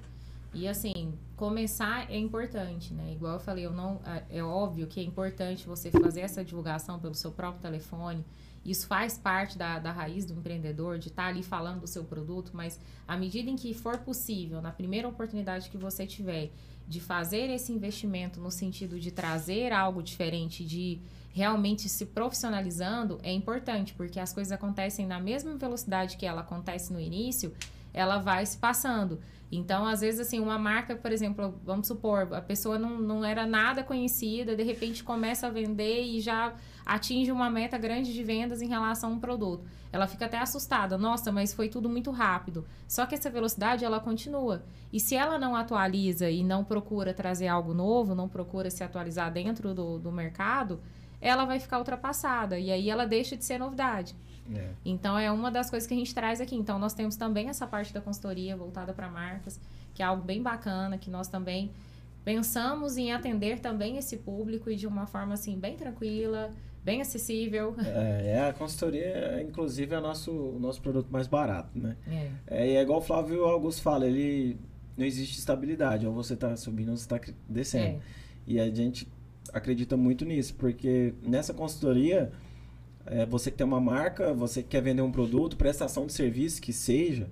E 0.53 0.67
assim, 0.67 1.13
começar 1.35 2.09
é 2.11 2.17
importante, 2.17 2.93
né? 2.93 3.11
Igual 3.13 3.33
eu 3.33 3.39
falei, 3.39 3.65
eu 3.65 3.71
não, 3.71 3.99
é- 4.05 4.37
é 4.37 4.43
óbvio 4.43 4.87
que 4.87 4.99
é 4.99 5.03
importante 5.03 5.65
você 5.67 5.89
fazer 5.91 6.21
essa 6.21 6.43
divulgação 6.43 6.99
pelo 6.99 7.15
seu 7.15 7.31
próprio 7.31 7.61
telefone. 7.61 8.23
Isso 8.63 8.85
faz 8.85 9.17
parte 9.17 9.57
da, 9.57 9.79
da 9.79 9.91
raiz 9.91 10.25
do 10.25 10.33
empreendedor, 10.33 10.99
de 10.99 11.07
estar 11.07 11.27
ali 11.27 11.41
falando 11.41 11.81
do 11.81 11.87
seu 11.87 12.03
produto, 12.03 12.51
mas 12.53 12.79
à 13.07 13.17
medida 13.17 13.49
em 13.49 13.55
que 13.55 13.73
for 13.73 13.97
possível, 13.99 14.61
na 14.61 14.71
primeira 14.71 15.07
oportunidade 15.07 15.69
que 15.69 15.77
você 15.77 16.05
tiver, 16.05 16.51
de 16.87 16.99
fazer 16.99 17.49
esse 17.49 17.71
investimento 17.71 18.39
no 18.39 18.51
sentido 18.51 18.99
de 18.99 19.11
trazer 19.11 19.71
algo 19.71 20.03
diferente, 20.03 20.63
de 20.63 21.01
realmente 21.33 21.87
se 21.87 22.05
profissionalizando, 22.05 23.17
é 23.23 23.31
importante, 23.31 23.93
porque 23.93 24.19
as 24.19 24.33
coisas 24.33 24.51
acontecem 24.51 25.07
na 25.07 25.19
mesma 25.19 25.55
velocidade 25.55 26.17
que 26.17 26.25
ela 26.25 26.41
acontece 26.41 26.91
no 26.91 26.99
início, 26.99 27.53
ela 27.93 28.17
vai 28.17 28.45
se 28.45 28.57
passando. 28.57 29.19
Então, 29.51 29.85
às 29.85 30.01
vezes, 30.01 30.19
assim, 30.19 30.39
uma 30.39 30.57
marca, 30.57 30.95
por 30.95 31.11
exemplo, 31.11 31.59
vamos 31.63 31.87
supor, 31.87 32.33
a 32.33 32.41
pessoa 32.41 32.79
não, 32.79 32.99
não 32.99 33.25
era 33.25 33.45
nada 33.45 33.83
conhecida, 33.83 34.55
de 34.55 34.63
repente 34.63 35.03
começa 35.03 35.47
a 35.47 35.49
vender 35.49 36.03
e 36.03 36.21
já 36.21 36.53
atinge 36.85 37.31
uma 37.31 37.49
meta 37.49 37.77
grande 37.77 38.13
de 38.13 38.23
vendas 38.23 38.61
em 38.61 38.67
relação 38.67 39.11
a 39.11 39.13
um 39.13 39.19
produto. 39.19 39.63
Ela 39.91 40.07
fica 40.07 40.25
até 40.25 40.37
assustada, 40.37 40.97
nossa, 40.97 41.31
mas 41.31 41.53
foi 41.53 41.67
tudo 41.67 41.89
muito 41.89 42.11
rápido. 42.11 42.65
Só 42.87 43.05
que 43.05 43.15
essa 43.15 43.29
velocidade, 43.29 43.83
ela 43.83 43.99
continua. 43.99 44.63
E 44.91 44.99
se 44.99 45.15
ela 45.15 45.37
não 45.37 45.55
atualiza 45.55 46.29
e 46.29 46.43
não 46.43 46.63
procura 46.63 47.13
trazer 47.13 47.47
algo 47.47 47.73
novo, 47.73 48.15
não 48.15 48.29
procura 48.29 48.69
se 48.69 48.83
atualizar 48.83 49.31
dentro 49.31 49.73
do, 49.73 49.99
do 49.99 50.11
mercado, 50.11 50.79
ela 51.19 51.45
vai 51.45 51.59
ficar 51.59 51.77
ultrapassada. 51.77 52.57
E 52.57 52.71
aí 52.71 52.89
ela 52.89 53.05
deixa 53.05 53.35
de 53.35 53.43
ser 53.43 53.57
novidade. 53.57 54.15
É. 54.53 54.69
Então 54.83 55.17
é 55.17 55.31
uma 55.31 55.51
das 55.51 55.69
coisas 55.69 55.87
que 55.87 55.93
a 55.93 55.97
gente 55.97 56.13
traz 56.13 56.41
aqui. 56.41 56.55
Então 56.55 56.79
nós 56.79 56.93
temos 56.93 57.15
também 57.15 57.49
essa 57.49 57.67
parte 57.67 57.93
da 57.93 58.01
consultoria 58.01 58.55
voltada 58.55 58.93
para 58.93 59.09
marcas, 59.09 59.59
que 59.93 60.01
é 60.01 60.05
algo 60.05 60.23
bem 60.23 60.41
bacana, 60.41 60.97
que 60.97 61.09
nós 61.09 61.27
também 61.27 61.71
pensamos 62.23 62.97
em 62.97 63.11
atender 63.11 63.59
também 63.59 63.97
esse 63.97 64.17
público 64.17 64.69
e 64.69 64.75
de 64.75 64.87
uma 64.87 65.05
forma 65.05 65.33
assim 65.33 65.57
bem 65.57 65.75
tranquila, 65.75 66.53
bem 66.83 67.01
acessível. 67.01 67.75
É, 67.79 68.31
é, 68.31 68.49
a 68.49 68.53
consultoria, 68.53 69.41
inclusive, 69.41 69.93
é 69.93 69.97
o 69.97 70.01
nosso, 70.01 70.31
o 70.31 70.59
nosso 70.59 70.81
produto 70.81 71.09
mais 71.11 71.27
barato, 71.27 71.77
né? 71.77 71.95
É. 72.07 72.31
É, 72.47 72.73
é 72.75 72.81
igual 72.81 72.99
o 72.99 73.01
Flávio 73.01 73.45
Augusto 73.45 73.81
fala, 73.81 74.05
ele 74.05 74.57
não 74.97 75.05
existe 75.05 75.37
estabilidade, 75.39 76.05
ou 76.05 76.13
você 76.13 76.33
está 76.33 76.55
subindo 76.55 76.89
ou 76.89 76.97
você 76.97 77.03
está 77.03 77.19
descendo. 77.47 77.97
É. 77.97 77.99
E 78.47 78.59
a 78.59 78.69
gente 78.69 79.07
acredita 79.53 79.95
muito 79.95 80.25
nisso, 80.25 80.55
porque 80.55 81.13
nessa 81.21 81.53
consultoria, 81.53 82.31
é, 83.05 83.25
você 83.25 83.51
que 83.51 83.57
tem 83.57 83.65
uma 83.65 83.81
marca, 83.81 84.33
você 84.33 84.63
que 84.63 84.69
quer 84.69 84.81
vender 84.81 85.01
um 85.01 85.11
produto, 85.11 85.57
prestação 85.57 86.05
de 86.05 86.13
serviço 86.13 86.61
que 86.61 86.73
seja, 86.73 87.29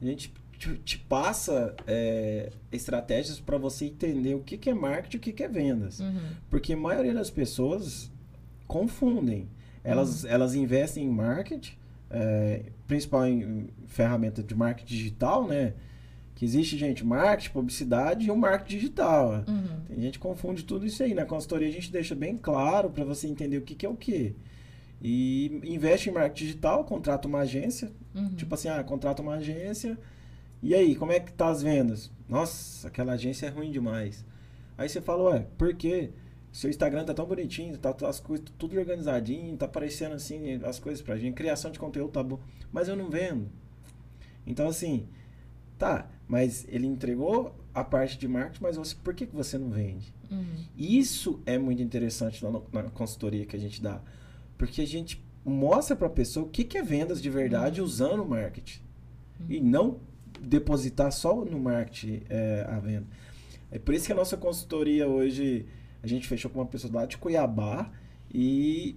a 0.00 0.04
gente 0.04 0.32
te, 0.58 0.74
te 0.78 0.98
passa 0.98 1.74
é, 1.86 2.50
estratégias 2.70 3.40
para 3.40 3.58
você 3.58 3.86
entender 3.86 4.34
o 4.34 4.40
que, 4.40 4.56
que 4.56 4.70
é 4.70 4.74
marketing 4.74 5.16
e 5.16 5.18
o 5.18 5.20
que, 5.20 5.32
que 5.32 5.42
é 5.42 5.48
vendas. 5.48 6.00
Uhum. 6.00 6.30
Porque 6.50 6.74
a 6.74 6.76
maioria 6.76 7.14
das 7.14 7.30
pessoas 7.30 8.11
confundem. 8.66 9.48
Elas, 9.84 10.24
elas 10.24 10.54
investem 10.54 11.04
em 11.04 11.10
marketing, 11.10 11.74
é, 12.10 12.62
principal 12.86 13.26
em 13.26 13.68
ferramenta 13.86 14.42
de 14.42 14.54
marketing 14.54 14.94
digital, 14.94 15.46
né? 15.46 15.74
Que 16.34 16.44
existe, 16.44 16.76
gente, 16.78 17.04
marketing, 17.04 17.50
publicidade 17.50 18.26
e 18.26 18.30
o 18.30 18.36
marketing 18.36 18.76
digital. 18.76 19.44
Uhum. 19.46 19.80
Tem 19.86 20.00
gente 20.00 20.18
que 20.18 20.26
confunde 20.26 20.64
tudo 20.64 20.86
isso 20.86 21.02
aí. 21.02 21.14
Na 21.14 21.24
consultoria 21.24 21.68
a 21.68 21.72
gente 21.72 21.90
deixa 21.90 22.14
bem 22.14 22.36
claro 22.36 22.90
para 22.90 23.04
você 23.04 23.26
entender 23.26 23.58
o 23.58 23.62
que, 23.62 23.74
que 23.74 23.86
é 23.86 23.88
o 23.88 23.96
que. 23.96 24.34
E 25.00 25.60
investe 25.64 26.10
em 26.10 26.12
marketing 26.12 26.44
digital, 26.44 26.84
contrata 26.84 27.26
uma 27.26 27.40
agência. 27.40 27.90
Uhum. 28.14 28.34
Tipo 28.36 28.54
assim, 28.54 28.68
ah, 28.68 28.82
contrata 28.84 29.20
uma 29.20 29.34
agência. 29.34 29.98
E 30.62 30.74
aí, 30.74 30.94
como 30.94 31.10
é 31.10 31.18
que 31.18 31.32
tá 31.32 31.48
as 31.48 31.60
vendas? 31.60 32.10
Nossa, 32.28 32.86
aquela 32.86 33.14
agência 33.14 33.46
é 33.46 33.48
ruim 33.48 33.70
demais. 33.70 34.24
Aí 34.78 34.88
você 34.88 35.00
fala, 35.00 35.30
ué, 35.30 35.46
por 35.58 35.74
quê? 35.74 36.10
Seu 36.52 36.68
Instagram 36.68 37.04
tá 37.04 37.14
tão 37.14 37.24
bonitinho, 37.26 37.76
tá, 37.78 37.92
tá 37.92 38.08
as 38.08 38.20
coisas 38.20 38.46
tudo 38.58 38.78
organizadinho, 38.78 39.56
tá 39.56 39.64
aparecendo 39.66 40.12
assim 40.14 40.60
as 40.64 40.78
coisas 40.78 41.02
pra 41.02 41.16
gente, 41.16 41.34
criação 41.34 41.70
de 41.70 41.78
conteúdo 41.78 42.10
tá 42.12 42.22
bom, 42.22 42.38
mas 42.70 42.88
eu 42.88 42.94
não 42.96 43.08
vendo. 43.08 43.48
Então 44.46 44.68
assim, 44.68 45.06
tá, 45.78 46.08
mas 46.28 46.66
ele 46.68 46.86
entregou 46.86 47.54
a 47.74 47.82
parte 47.82 48.18
de 48.18 48.28
marketing, 48.28 48.62
mas 48.62 48.76
você, 48.76 48.94
por 49.02 49.14
que, 49.14 49.26
que 49.26 49.34
você 49.34 49.56
não 49.56 49.70
vende? 49.70 50.12
Uhum. 50.30 50.44
Isso 50.76 51.40
é 51.46 51.56
muito 51.56 51.82
interessante 51.82 52.44
lá 52.44 52.50
no- 52.50 52.64
na 52.70 52.82
consultoria 52.84 53.46
que 53.46 53.56
a 53.56 53.58
gente 53.58 53.82
dá. 53.82 54.00
Porque 54.58 54.82
a 54.82 54.86
gente 54.86 55.24
mostra 55.44 55.96
para 55.96 56.06
a 56.06 56.10
pessoa 56.10 56.44
o 56.46 56.48
que, 56.50 56.64
que 56.64 56.76
é 56.76 56.82
vendas 56.82 57.20
de 57.22 57.30
verdade 57.30 57.80
usando 57.80 58.22
o 58.22 58.28
marketing. 58.28 58.80
E 59.48 59.58
não 59.60 59.98
depositar 60.40 61.10
só 61.12 61.34
no 61.44 61.58
marketing 61.58 62.22
é, 62.28 62.66
a 62.68 62.78
venda. 62.78 63.06
É 63.70 63.78
por 63.78 63.94
isso 63.94 64.06
que 64.06 64.12
a 64.12 64.14
nossa 64.14 64.36
consultoria 64.36 65.08
hoje, 65.08 65.66
a 66.02 66.06
gente 66.06 66.26
fechou 66.26 66.50
com 66.50 66.58
uma 66.58 66.66
pessoa 66.66 66.92
lá 66.92 67.06
de 67.06 67.16
Cuiabá 67.16 67.90
e 68.32 68.96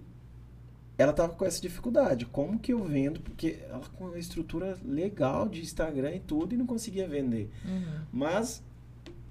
ela 0.97 1.13
tava 1.13 1.33
com 1.33 1.45
essa 1.45 1.61
dificuldade. 1.61 2.25
Como 2.25 2.57
que 2.57 2.73
eu 2.73 2.83
vendo? 2.83 3.19
Porque 3.19 3.59
ela 3.69 3.81
com 3.95 4.05
uma 4.05 4.17
estrutura 4.17 4.77
legal 4.83 5.47
de 5.47 5.61
Instagram 5.61 6.15
e 6.15 6.19
tudo 6.19 6.55
e 6.55 6.57
não 6.57 6.65
conseguia 6.65 7.07
vender. 7.07 7.49
Uhum. 7.65 8.01
Mas 8.11 8.63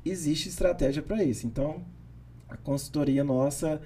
existe 0.05 0.49
estratégia 0.49 1.03
para 1.03 1.25
isso. 1.25 1.47
Então, 1.47 1.83
a 2.49 2.57
consultoria 2.57 3.25
nossa 3.25 3.81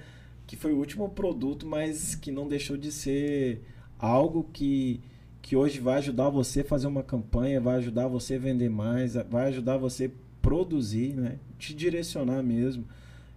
que 0.45 0.55
foi 0.55 0.73
o 0.73 0.77
último 0.77 1.07
produto, 1.09 1.65
mas 1.65 2.15
que 2.15 2.31
não 2.31 2.47
deixou 2.47 2.75
de 2.75 2.91
ser 2.91 3.61
algo 3.99 4.49
que, 4.51 4.99
que 5.43 5.55
hoje 5.55 5.79
vai 5.79 5.99
ajudar 5.99 6.29
você 6.29 6.61
a 6.61 6.65
fazer 6.65 6.87
uma 6.87 7.03
campanha, 7.03 7.61
vai 7.61 7.77
ajudar 7.77 8.07
você 8.07 8.35
a 8.35 8.39
vender 8.39 8.69
mais, 8.69 9.13
vai 9.13 9.49
ajudar 9.49 9.77
você 9.77 10.05
a 10.05 10.09
produzir, 10.41 11.13
né? 11.13 11.37
Te 11.59 11.73
direcionar 11.73 12.41
mesmo 12.41 12.83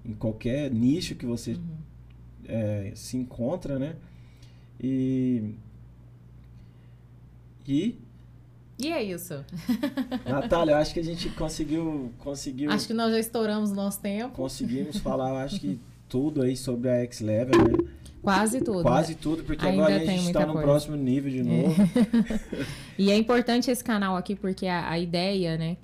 em 0.05 0.13
qualquer 0.15 0.71
nicho 0.71 1.15
que 1.15 1.27
você 1.27 1.53
uhum. 1.53 1.61
é, 2.47 2.93
se 2.95 3.17
encontra, 3.17 3.79
né? 3.79 3.97
E 4.81 5.55
e 7.67 7.99
e 8.79 8.91
é 8.91 9.03
isso. 9.03 9.45
Natália, 10.27 10.77
acho 10.79 10.93
que 10.93 11.01
a 11.01 11.05
gente 11.05 11.29
conseguiu, 11.31 12.11
conseguiu. 12.19 12.71
Acho 12.71 12.89
que 12.89 12.95
nós 12.95 13.13
já 13.13 13.19
estouramos 13.21 13.71
o 13.71 13.75
nosso 13.75 14.01
tempo. 14.01 14.35
Conseguimos 14.35 14.97
falar, 15.03 15.45
acho 15.45 15.61
que 15.61 15.79
tudo 16.09 16.43
aí 16.43 16.57
sobre 16.57 16.91
a 16.91 16.97
X-Level, 17.03 17.59
né? 17.59 17.89
Quase 18.21 18.61
tudo. 18.61 18.83
Quase 18.83 19.15
tudo, 19.15 19.43
porque 19.45 19.67
Ainda 19.67 19.83
agora 19.83 19.97
a 19.97 20.05
gente 20.05 20.27
está 20.27 20.47
no 20.47 20.55
próximo 20.55 20.97
nível 20.97 21.31
de 21.31 21.43
novo. 21.43 21.75
É. 21.83 22.67
e 22.99 23.11
é 23.11 23.17
importante 23.17 23.71
esse 23.71 23.83
canal 23.83 24.17
aqui, 24.17 24.35
porque 24.35 24.67
a, 24.67 24.91
a 24.91 24.99
ideia, 24.99 25.57
né, 25.57 25.77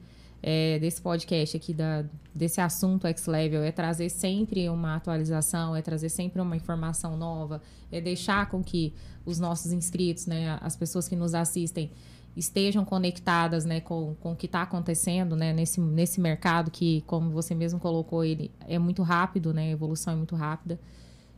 é, 0.43 0.79
desse 0.79 1.01
podcast 1.01 1.57
aqui, 1.57 1.75
da, 1.75 2.05
desse 2.35 2.61
assunto 2.61 3.07
X-Level, 3.07 3.63
é 3.63 3.73
trazer 3.73 4.09
sempre 4.09 4.69
uma 4.69 4.97
atualização, 4.97 5.75
é 5.75 5.83
trazer 5.83 6.09
sempre 6.09 6.41
uma 6.41 6.57
informação 6.57 7.17
nova, 7.17 7.61
é 7.91 8.01
deixar 8.01 8.49
com 8.49 8.63
que 8.63 8.95
os 9.25 9.39
nossos 9.39 9.73
inscritos, 9.73 10.27
né, 10.27 10.59
as 10.61 10.77
pessoas 10.77 11.09
que 11.09 11.17
nos 11.17 11.35
assistem, 11.35 11.91
estejam 12.37 12.85
conectadas 12.85 13.65
né, 13.65 13.81
com, 13.81 14.15
com 14.21 14.33
o 14.33 14.37
que 14.37 14.47
está 14.47 14.63
acontecendo 14.63 15.35
né, 15.35 15.53
nesse, 15.53 15.81
nesse 15.81 16.21
mercado 16.21 16.71
que, 16.71 17.03
como 17.03 17.31
você 17.31 17.55
mesmo 17.55 17.81
colocou, 17.81 18.25
ele 18.25 18.53
é 18.67 18.79
muito 18.79 19.03
rápido, 19.03 19.53
né, 19.53 19.69
a 19.69 19.71
evolução 19.71 20.13
é 20.13 20.17
muito 20.17 20.37
rápida. 20.37 20.79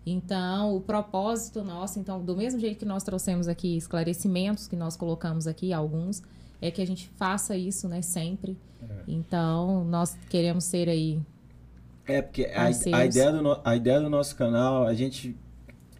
Então, 0.05 0.75
o 0.77 0.81
propósito 0.81 1.63
nosso, 1.63 1.99
então, 1.99 2.23
do 2.23 2.37
mesmo 2.37 2.59
jeito 2.61 2.79
que 2.79 2.85
nós 2.85 3.03
trouxemos 3.03 3.49
aqui 3.49 3.77
esclarecimentos 3.77 4.67
que 4.67 4.77
nós 4.77 4.97
colocamos 4.97 5.47
aqui, 5.47 5.73
alguns, 5.73 6.23
é 6.61 6.71
que 6.71 6.81
a 6.81 6.87
gente 6.87 7.09
faça 7.17 7.57
isso, 7.57 7.89
né, 7.89 8.03
sempre. 8.03 8.57
É. 8.83 8.87
Então, 9.09 9.85
nós 9.85 10.17
queremos 10.29 10.65
ser 10.65 10.89
aí. 10.89 11.21
É, 12.07 12.23
porque 12.23 12.45
a, 12.47 12.65
a, 12.97 13.05
ideia 13.05 13.33
do 13.33 13.43
no, 13.43 13.61
a 13.65 13.77
ideia 13.77 14.01
do 14.01 14.11
nosso 14.11 14.35
canal, 14.37 14.87
a 14.87 14.95
gente 14.95 15.37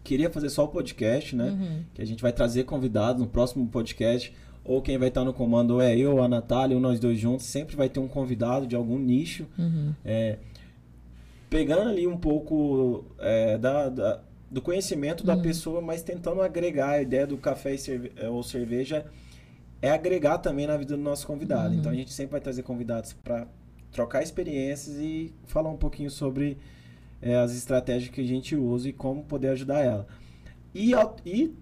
queria 0.03 0.29
fazer 0.29 0.49
só 0.49 0.65
o 0.65 0.67
podcast, 0.67 1.35
né? 1.35 1.51
Uhum. 1.51 1.83
Que 1.93 2.01
a 2.01 2.05
gente 2.05 2.21
vai 2.21 2.33
trazer 2.33 2.63
convidados 2.63 3.21
no 3.21 3.27
próximo 3.27 3.67
podcast 3.67 4.33
ou 4.63 4.81
quem 4.81 4.97
vai 4.97 5.07
estar 5.07 5.23
no 5.23 5.33
comando 5.33 5.81
é 5.81 5.97
eu, 5.97 6.21
a 6.21 6.27
Natália, 6.27 6.75
ou 6.75 6.81
nós 6.81 6.99
dois 6.99 7.19
juntos, 7.19 7.45
sempre 7.45 7.75
vai 7.75 7.89
ter 7.89 7.99
um 7.99 8.07
convidado 8.07 8.67
de 8.67 8.75
algum 8.75 8.97
nicho. 8.97 9.47
Uhum. 9.57 9.93
É, 10.05 10.37
pegando 11.49 11.89
ali 11.89 12.07
um 12.07 12.17
pouco 12.17 13.05
é, 13.19 13.57
da, 13.57 13.89
da, 13.89 14.21
do 14.49 14.61
conhecimento 14.61 15.23
da 15.25 15.35
uhum. 15.35 15.41
pessoa, 15.41 15.81
mas 15.81 16.03
tentando 16.03 16.41
agregar 16.41 16.91
a 16.91 17.01
ideia 17.01 17.25
do 17.25 17.37
café 17.37 17.75
cerve 17.75 18.11
é, 18.15 18.29
ou 18.29 18.43
cerveja, 18.43 19.05
é 19.81 19.89
agregar 19.89 20.37
também 20.37 20.67
na 20.67 20.77
vida 20.77 20.95
do 20.95 21.01
nosso 21.01 21.25
convidado. 21.25 21.73
Uhum. 21.73 21.79
Então 21.79 21.91
a 21.91 21.95
gente 21.95 22.13
sempre 22.13 22.33
vai 22.33 22.41
trazer 22.41 22.63
convidados 22.63 23.13
para 23.13 23.47
trocar 23.91 24.21
experiências 24.21 24.95
e 24.97 25.33
falar 25.45 25.69
um 25.69 25.77
pouquinho 25.77 26.09
sobre 26.09 26.57
é, 27.21 27.35
as 27.35 27.53
estratégias 27.55 28.11
que 28.11 28.21
a 28.21 28.25
gente 28.25 28.55
usa 28.55 28.89
e 28.89 28.93
como 28.93 29.23
poder 29.23 29.49
ajudar 29.49 29.79
ela. 29.79 30.07
E, 30.73 30.93
e 31.25 31.53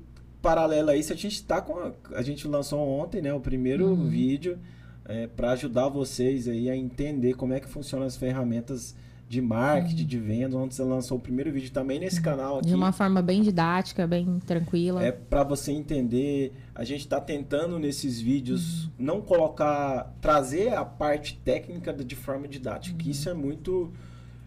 paralelo 0.41 0.89
a 0.89 0.95
isso, 0.95 1.11
a 1.11 1.15
gente 1.15 1.35
está 1.35 1.61
com. 1.61 1.79
A, 1.79 1.93
a, 2.15 2.21
gente 2.21 2.47
lançou 2.47 2.79
ontem, 2.79 3.21
né, 3.21 3.33
o 3.33 3.39
primeiro 3.39 3.87
uhum. 3.87 4.07
vídeo 4.07 4.59
é, 5.05 5.27
para 5.27 5.51
ajudar 5.51 5.89
vocês 5.89 6.47
aí 6.47 6.69
a 6.69 6.75
entender 6.75 7.33
como 7.33 7.53
é 7.53 7.59
que 7.59 7.67
funcionam 7.67 8.05
as 8.05 8.15
ferramentas 8.15 8.95
de 9.29 9.41
marketing, 9.41 10.01
uhum. 10.01 10.07
de 10.07 10.17
venda, 10.17 10.57
onde 10.57 10.73
você 10.73 10.83
lançou 10.83 11.19
o 11.19 11.21
primeiro 11.21 11.51
vídeo 11.51 11.71
também 11.71 11.99
nesse 11.99 12.17
uhum. 12.17 12.23
canal 12.23 12.57
aqui. 12.57 12.67
De 12.67 12.73
uma 12.73 12.91
forma 12.91 13.21
bem 13.21 13.43
didática, 13.43 14.07
bem 14.07 14.39
tranquila. 14.39 15.03
É 15.03 15.11
para 15.11 15.43
você 15.43 15.71
entender. 15.71 16.51
A 16.73 16.83
gente 16.83 17.01
está 17.01 17.21
tentando 17.21 17.77
nesses 17.77 18.19
vídeos 18.19 18.85
uhum. 18.85 18.91
não 18.97 19.21
colocar, 19.21 20.15
trazer 20.19 20.73
a 20.73 20.83
parte 20.83 21.39
técnica 21.45 21.93
de 21.93 22.15
forma 22.15 22.47
didática, 22.47 22.97
que 22.97 23.11
isso 23.11 23.29
é 23.29 23.33
muito 23.35 23.93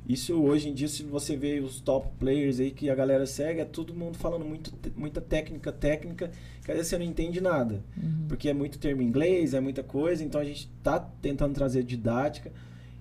isso 0.08 0.34
hoje 0.42 0.68
em 0.68 0.74
dia, 0.74 0.88
se 0.88 1.04
você 1.04 1.36
vê 1.36 1.60
os 1.60 1.80
top 1.80 2.08
players 2.18 2.58
aí 2.58 2.72
que 2.72 2.90
a 2.90 2.94
galera 2.94 3.24
segue, 3.24 3.60
é 3.60 3.64
todo 3.64 3.94
mundo 3.94 4.18
falando 4.18 4.44
muito, 4.44 4.72
muita 4.96 5.20
técnica, 5.20 5.70
técnica, 5.70 6.32
que 6.64 6.72
às 6.72 6.76
vezes 6.76 6.90
você 6.90 6.98
não 6.98 7.04
entende 7.04 7.40
nada. 7.40 7.84
Uhum. 7.96 8.24
Porque 8.26 8.48
é 8.48 8.52
muito 8.52 8.80
termo 8.80 9.00
em 9.00 9.06
inglês, 9.06 9.54
é 9.54 9.60
muita 9.60 9.84
coisa, 9.84 10.24
então 10.24 10.40
a 10.40 10.44
gente 10.44 10.68
está 10.76 10.98
tentando 10.98 11.54
trazer 11.54 11.84
didática. 11.84 12.50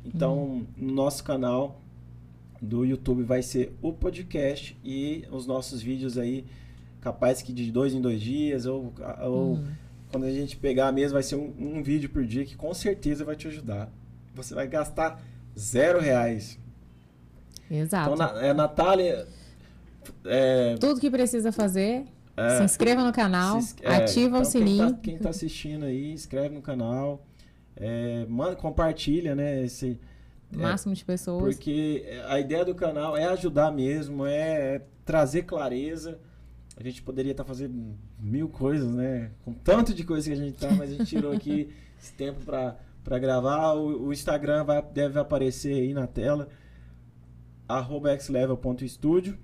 Então, 0.05 0.37
uhum. 0.37 0.65
no 0.77 0.93
nosso 0.93 1.23
canal 1.23 1.81
do 2.61 2.85
YouTube 2.85 3.23
vai 3.23 3.41
ser 3.41 3.75
o 3.81 3.91
podcast 3.91 4.77
e 4.83 5.25
os 5.31 5.45
nossos 5.45 5.81
vídeos 5.81 6.17
aí, 6.17 6.45
capaz 6.99 7.41
que 7.41 7.51
de 7.51 7.71
dois 7.71 7.93
em 7.93 8.01
dois 8.01 8.21
dias, 8.21 8.65
ou, 8.65 8.93
ou 9.21 9.53
uhum. 9.53 9.67
quando 10.11 10.25
a 10.25 10.31
gente 10.31 10.57
pegar 10.57 10.91
mesmo, 10.91 11.13
vai 11.13 11.23
ser 11.23 11.35
um, 11.35 11.53
um 11.57 11.83
vídeo 11.83 12.09
por 12.09 12.25
dia 12.25 12.45
que 12.45 12.55
com 12.55 12.73
certeza 12.73 13.25
vai 13.25 13.35
te 13.35 13.47
ajudar. 13.47 13.91
Você 14.35 14.53
vai 14.53 14.67
gastar 14.67 15.21
zero 15.57 15.99
reais 15.99 16.59
Exato. 17.71 18.13
Então, 18.13 18.33
na, 18.33 18.45
é, 18.45 18.53
Natália. 18.53 19.25
É, 20.25 20.75
Tudo 20.77 20.99
que 20.99 21.09
precisa 21.09 21.53
fazer. 21.53 22.05
É, 22.35 22.57
se 22.57 22.63
inscreva 22.63 23.03
no 23.03 23.13
canal, 23.13 23.61
se, 23.61 23.75
é, 23.81 23.95
ativa 23.95 24.27
então 24.27 24.41
o 24.41 24.45
sininho. 24.45 24.97
Quem 24.97 25.13
está 25.13 25.25
tá 25.25 25.29
assistindo 25.29 25.85
aí, 25.85 26.11
inscreve 26.11 26.53
no 26.53 26.61
canal. 26.61 27.25
É, 27.81 28.25
manda, 28.29 28.55
compartilha, 28.55 29.33
né? 29.33 29.63
Esse, 29.63 29.99
é, 30.53 30.57
máximo 30.57 30.93
de 30.93 31.03
pessoas. 31.03 31.55
Porque 31.55 32.05
a 32.27 32.39
ideia 32.39 32.63
do 32.63 32.75
canal 32.75 33.17
é 33.17 33.25
ajudar 33.25 33.71
mesmo, 33.71 34.25
é, 34.25 34.83
trazer 35.03 35.43
clareza. 35.43 36.19
A 36.77 36.83
gente 36.83 37.01
poderia 37.01 37.31
estar 37.31 37.43
tá 37.43 37.47
fazendo 37.47 37.97
mil 38.19 38.47
coisas, 38.47 38.93
né? 38.93 39.31
Com 39.43 39.53
tanto 39.53 39.93
de 39.93 40.03
coisa 40.03 40.27
que 40.29 40.33
a 40.33 40.37
gente 40.37 40.57
tá, 40.57 40.71
mas 40.71 40.91
a 40.91 40.95
gente 40.95 41.05
tirou 41.05 41.31
aqui 41.31 41.73
esse 41.99 42.13
tempo 42.13 42.39
para 42.45 43.19
gravar. 43.19 43.73
O, 43.73 44.07
o 44.07 44.13
Instagram 44.13 44.63
vai, 44.63 44.81
deve 44.81 45.19
aparecer 45.19 45.73
aí 45.73 45.93
na 45.93 46.05
tela 46.05 46.49
xlevel.studio. 48.19 49.37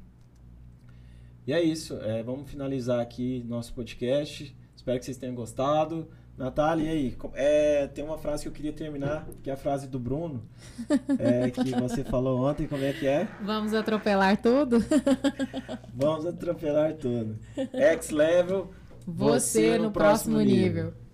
E 1.45 1.53
é 1.53 1.61
isso. 1.61 1.95
É, 2.01 2.21
vamos 2.21 2.49
finalizar 2.49 2.99
aqui 2.99 3.43
nosso 3.47 3.73
podcast. 3.73 4.55
Espero 4.75 4.99
que 4.99 5.05
vocês 5.05 5.17
tenham 5.17 5.33
gostado. 5.33 6.09
Natália, 6.37 6.85
e 6.85 6.89
aí? 6.89 7.17
É, 7.33 7.87
tem 7.87 8.03
uma 8.05 8.17
frase 8.17 8.43
que 8.43 8.49
eu 8.49 8.53
queria 8.53 8.71
terminar, 8.71 9.27
que 9.41 9.49
é 9.49 9.53
a 9.53 9.57
frase 9.57 9.87
do 9.87 9.97
Bruno, 9.97 10.43
é, 11.17 11.49
que 11.49 11.71
você 11.71 12.03
falou 12.03 12.47
ontem, 12.47 12.67
como 12.67 12.83
é 12.83 12.93
que 12.93 13.07
é? 13.07 13.27
Vamos 13.41 13.73
atropelar 13.73 14.39
tudo? 14.39 14.77
Vamos 15.95 16.27
atropelar 16.27 16.93
tudo. 16.93 17.39
X-Level, 17.73 18.71
você, 19.05 19.71
você, 19.71 19.77
no, 19.79 19.91
próximo, 19.91 20.35
próximo 20.35 20.37
nível. 20.39 20.85
nível. 20.85 21.06